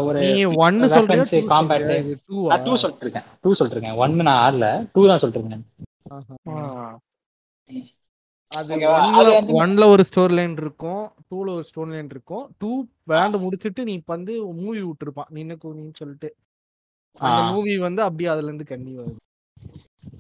[0.08, 0.30] ஒரு நீ
[0.66, 1.82] ஒன்னு weapons, combat.
[2.28, 2.36] டூ
[2.66, 4.68] டூ சொல்லிட்டு இருக்கேன் டூ சொல்லிட்டு இருக்கேன் ஒன்னு நான் ஆடல.
[4.94, 5.66] டூ தான் சொல்லிட்டு இருக்கேன்.
[8.52, 8.74] அது?
[9.62, 11.04] ஒன்ல ஒரு ஸ்டோரி லைன் இருக்கும்.
[11.30, 12.46] டூல ஒரு ஸ்டோரி லைன் இருக்கும்.
[12.62, 12.70] டூ
[13.10, 15.32] விளையாண்டு முடிச்சிட்டு நீ இப்ப வந்து மூவி விட்டுருப்பான்.
[15.38, 16.30] நின்னு கூனின்னு சொல்லிட்டு.
[17.28, 17.40] அந்த.
[17.52, 19.18] மூவி வந்து அப்படியே அதுல இருந்து கண்ணி வருது.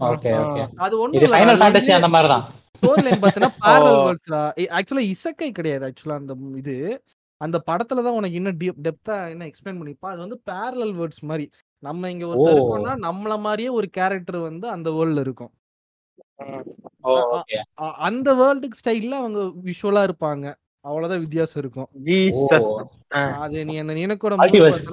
[0.09, 0.63] Okay okay.
[0.85, 2.45] அது ஒண்ணு ஃபைனல் ஃபேண்டசி அந்த மாதிரி தான்.
[2.83, 4.05] ஸ்டோரி லைன் பார்த்தனா parallel ஓ.
[4.05, 4.39] worlds டா.
[4.77, 6.75] ஆக்சுவலா இசக்கை கிடையாது ஆக்சுவலா அந்த இது.
[7.41, 11.45] அந்த படத்துல தான் உனக்கு இன்னும் டெப்தா என்ன எக்ஸ்பிளைன் பண்ணிருப்பான் அது வந்து parallel worlds மாதிரி
[11.83, 12.55] நம்ம இங்க ஒருத்தர்.
[12.55, 15.51] இருக்கோம்னா நம்மள மாதிரியே ஒரு கேரக்டர் வந்து அந்த வேர்ல்ட்ல இருக்கும்.
[18.07, 20.45] அந்த வேர்ல்டுக்கு ஸ்டைல்ல அவங்க விஷுவலா இருப்பாங்க.
[20.85, 21.89] அவ்வளவுதான் வித்தியாசம் இருக்கும்.
[23.43, 24.33] அது நீ அந்த நினைக்கூட.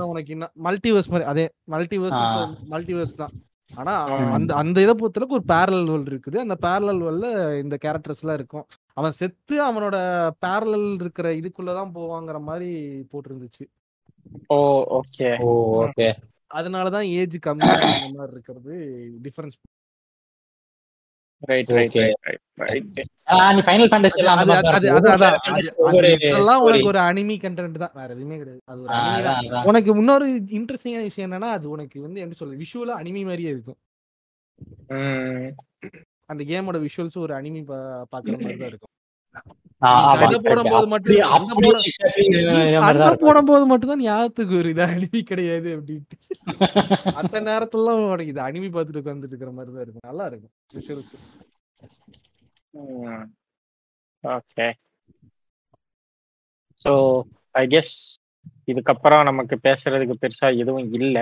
[0.09, 2.21] உனக்கு இன்னும் மல்டிவர்ஸ் மாதிரி அதே மல்டிவர்ஸ்.
[2.75, 3.33] மல்டிவர்ஸ் தான்.
[3.75, 4.05] ஆனா.
[4.05, 6.37] அந்த அந்த இதை பொறுத்தளவுக்கு ஒரு பேரலல் வேர்ல்டு இருக்குது.
[6.37, 8.67] அந்த பேரலல் வேர்ல்ட்ல இந்த கேரக்டர்ஸ் எல்லாம் இருக்கும்.
[8.93, 13.67] அவன் செத்து அவனோட பேரலல் இருக்கிற இதுக்குள்ளதான் போவாங்கிற மாதிரி போட்டிருந்துச்சு.
[14.47, 16.13] ஓ ஓகே ஓ ஓகே
[16.55, 18.75] அதனாலதான் ஏஜ் கம்மியா இந்த மாதிரி இருக்கிறது
[19.23, 19.57] டிஃபரன்ஸ்
[26.89, 27.93] ஒரு அனிமி கண்டென்ட் தான்.
[27.95, 28.61] வேற எதுவுமே கிடையாது.
[28.65, 28.93] அது ஒரு.
[29.71, 30.27] உனக்கு இன்னொரு
[30.59, 33.79] இன்ட்ரெஸ்டிங்கான விஷயம் என்னன்னா அது உனக்கு வந்து எப்படி சொல்றது விஷுவலா அனிமி மாதிரியே இருக்கும்.
[36.27, 38.93] அந்த கேமோட விஷுவல்ஸ் ஒரு அனிமி பாக்குற மாதிரி தான் இருக்கும்.
[40.47, 43.27] போடும்போது மட்டும் அப்படி- சண்டை அப்படி போட- exactly நீ இந்த மாதிரி சண்டை தான் இருக்கும்.
[43.27, 46.17] போடும்போது மட்டும் தான் ஞாபகத்துக்கு ஒரு இது அனிமி கிடையாது அப்படின்ட்டு.
[47.21, 50.07] அந்த நேரத்துல உனக்கு இது அனிமி பார்த்துட்டு உட்காந்துட்டு இருக்கிற மாதிரி தான் இருக்கும்.
[50.07, 50.53] நல்லா இருக்கும்.
[50.75, 51.15] Visuals
[54.25, 54.67] okay.
[56.81, 56.93] So
[57.55, 57.95] I guess
[58.69, 61.17] இதுக்கப்புறம் நமக்கு பேசுறதுக்கு பெருசா எதுவும் இல்ல.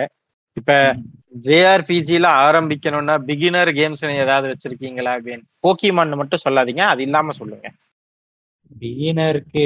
[0.57, 0.73] இப்ப
[1.47, 5.45] ஜேஆர்பிஜில ஆரம்பிக்கணும்னா பிகினர் கேம்ஸ் ஏதாவது வச்சிருக்கீங்களா அப்படின்னு?
[5.67, 6.81] போக்கிமான் மட்டும் சொல்லாதீங்க.
[6.93, 7.69] அது இல்லாம சொல்லுங்க.
[8.71, 9.65] பிகினருக்கு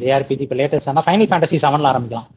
[0.00, 2.28] ஜேஆர்பிஜி இப்போ லேட்டஸ்ட் ஆனால் ஃபைனல் ஃபேண்டசி செவன்ல ஆரம்பிக்கலாம்.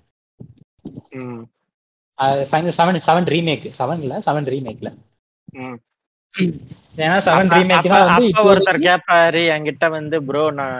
[2.51, 4.89] Final seven seven remake seven இல்ல செவன் ரீமேக்ல.
[7.03, 10.77] ஏன்னா செவன் ரீமேக்னா வந்து ஒருத்தர் கேட்பாரு என்கிட்ட வந்து ப்ரோ நான்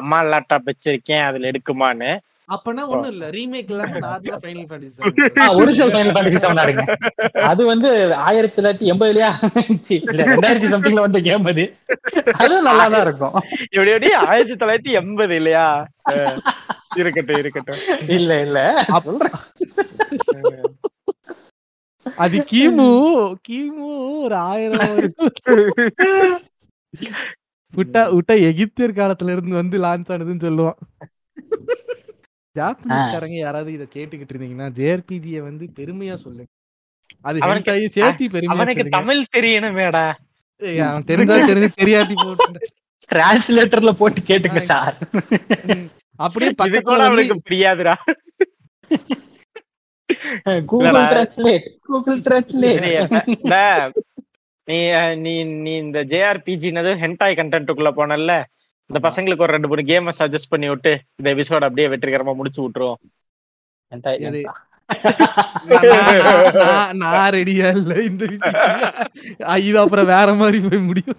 [0.00, 2.10] அம்மா லேப்டாப் வச்சிருக்கேன் அதுல எடுக்குமான்னு.
[2.48, 3.24] அப்பனா ஒண்ணும் இல்ல.
[3.36, 4.10] ரீமேக் நார்மலா
[4.42, 5.00] final fantasy
[5.60, 6.84] original final fantasy seven ஆடுங்க.
[7.50, 7.88] அது வந்து
[8.26, 9.30] ஆயிரத்தி தொள்ளாயிரத்தி எண்பதுலயா?
[9.88, 11.64] சி, இல்ல ரெண்டாயிரத்தி சம்திங்ல வந்த கேம் அது.
[12.40, 13.34] அதுவும் நல்லா தான் இருக்கும்
[13.76, 13.92] இப்படி
[14.24, 15.66] ஆயிரத்தி தொள்ளாயிரத்தி எண்பது இல்லையா?
[17.00, 17.80] இருக்கட்டும் இருக்கட்டும்.
[18.16, 18.58] இல்ல இல்ல.
[22.06, 22.90] அது கிமு
[23.48, 23.88] கிமு
[24.24, 24.84] ஒரு ஆயிரம்
[27.74, 30.76] விட்டா விட்டா எகிப்தியர் காலத்துல இருந்து வந்து லான்ச் ஆனதுன்னு சொல்லுவான்.
[32.56, 36.50] ஜாப்பனீஸ்காரங்க யாராவது இத கேட்டுக்கிட்டு இருந்தீங்கன்னா ஜேஆர்பிஜிய வந்து பெருமையா சொல்லுங்க.
[37.20, 40.12] அது அவனுக்கு- சேர்த்து பெருமையா அவனுக்கு தமிழ் தெரியணுமேடா.
[40.88, 42.68] அவன் தெரிஞ்சா தெரிஞ்சு தெரியாட்டி போட்டு
[43.14, 44.98] டிரான்ஸ்லேட்டர்ல போட்டு கேட்டுங்க சார்.
[46.16, 47.94] அப்படியே பக்கத்துல அவனுக்கு புரியாதுடா
[50.64, 50.90] கூகுள்.
[50.90, 52.80] டிரான்ஸ்லேட் கூகுள் டிரான்ஸ்லேட்
[54.64, 58.44] நீ நீ நீ இந்த ஜேஆர்பிஜினது ஹென்டாய் கண்டென்ட்டுக்குள்ள போனல்ல?
[58.86, 59.08] இந்த.
[59.08, 62.94] பசங்களுக்கு ஒரு ரெண்டு மூணு கேமை சஜஸ்ட் பண்ணி விட்டு இந்த எபிசோட் அப்படியே வெற்றிகரமா முடிச்சு விட்டுருவோம்?
[66.92, 68.24] நான்- ரெடியா இல்ல இந்த
[69.58, 71.16] இது அப்புறம் வேற மாதிரி போய் முடியும்.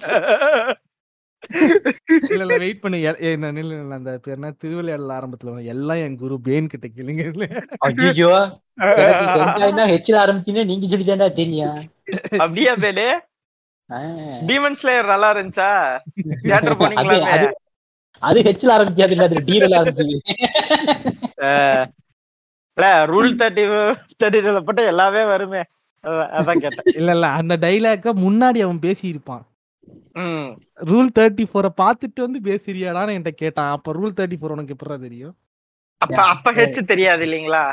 [2.07, 3.03] இல்ல இல்ல வெயிட் பண்ணி.
[3.03, 4.51] நில்லு, அந்த பேர் என்ன?
[4.51, 11.91] திருவிளையாடல் ஆரம்பத்துல எல்லாம் என் குரு பேன் கிட்ட கேளுங்க ஐயோ ஹெச்ல ஆரம்பிச்சீங்கன்னா நீங்க சொல்லிதான்டா தெரியும்.
[12.37, 13.19] அப்படியா பேலே.
[14.49, 15.69] டீமன் ஸ்லேயர் நல்லா இருந்துச்சா
[16.41, 17.51] தியேட்டர் அது போனீங்களா
[18.23, 20.15] அது ஹெச்ல ஆரம்பிக்காது இல்ல அது டீல ஆரம்பிச்சது
[22.77, 23.63] இல்ல ரூல் தேர்ட்டி
[24.17, 25.61] தேர்ட்டி போட்டு எல்லாமே வருமே.
[26.33, 26.87] அதான் கேட்டேன்.
[26.93, 29.43] இல்ல இல்ல அந்த டைலாக்க முன்னாடி அவன் பேசி இருப்பான்
[30.15, 30.49] ம்.
[30.89, 33.71] ரூல் தேர்ட்டி ஃபோரை பார்த்துட்டு வந்து பேசுறியாடான்னு என்கிட்ட கேட்டான்.
[33.71, 35.33] அப்ப ரூல் தேர்ட்டி ஃபோர் உனக்கு எப்படா தெரியும்?
[36.01, 37.63] அப்ப அப்ப ஹெச் தெரியாது இல்லைங்களா?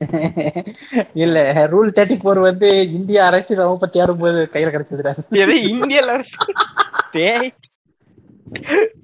[1.14, 5.12] இல்ல ரூல் தேர்ட்டி போர் வந்து இந்திய அரசியல் பத்தி ஆடும்போது கையில கிடைச்சதுடா.
[5.42, 6.22] எது இந்தியல
[7.12, 7.52] டேய்.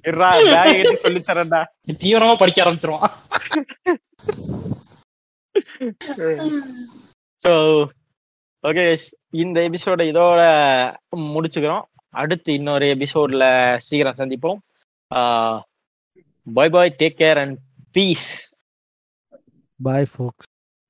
[0.07, 1.61] இருடா, bag எடுத்து சொல்லித் தரேன்டா.
[1.99, 3.13] தீவிரமா படிக்க ஆரம்பிச்சிருவான்.
[8.63, 8.97] ஓகே
[9.29, 10.41] இந்த எபிசோட இதோட
[11.27, 11.85] முடிச்சுக்கிறோம்.
[12.13, 13.43] அடுத்து இன்னொரு எபிசோட்ல
[13.77, 14.59] சீக்கிரம் சந்திப்போம்.
[16.53, 17.57] Bye bye take care and
[17.91, 18.29] peace
[19.83, 20.55] bye folks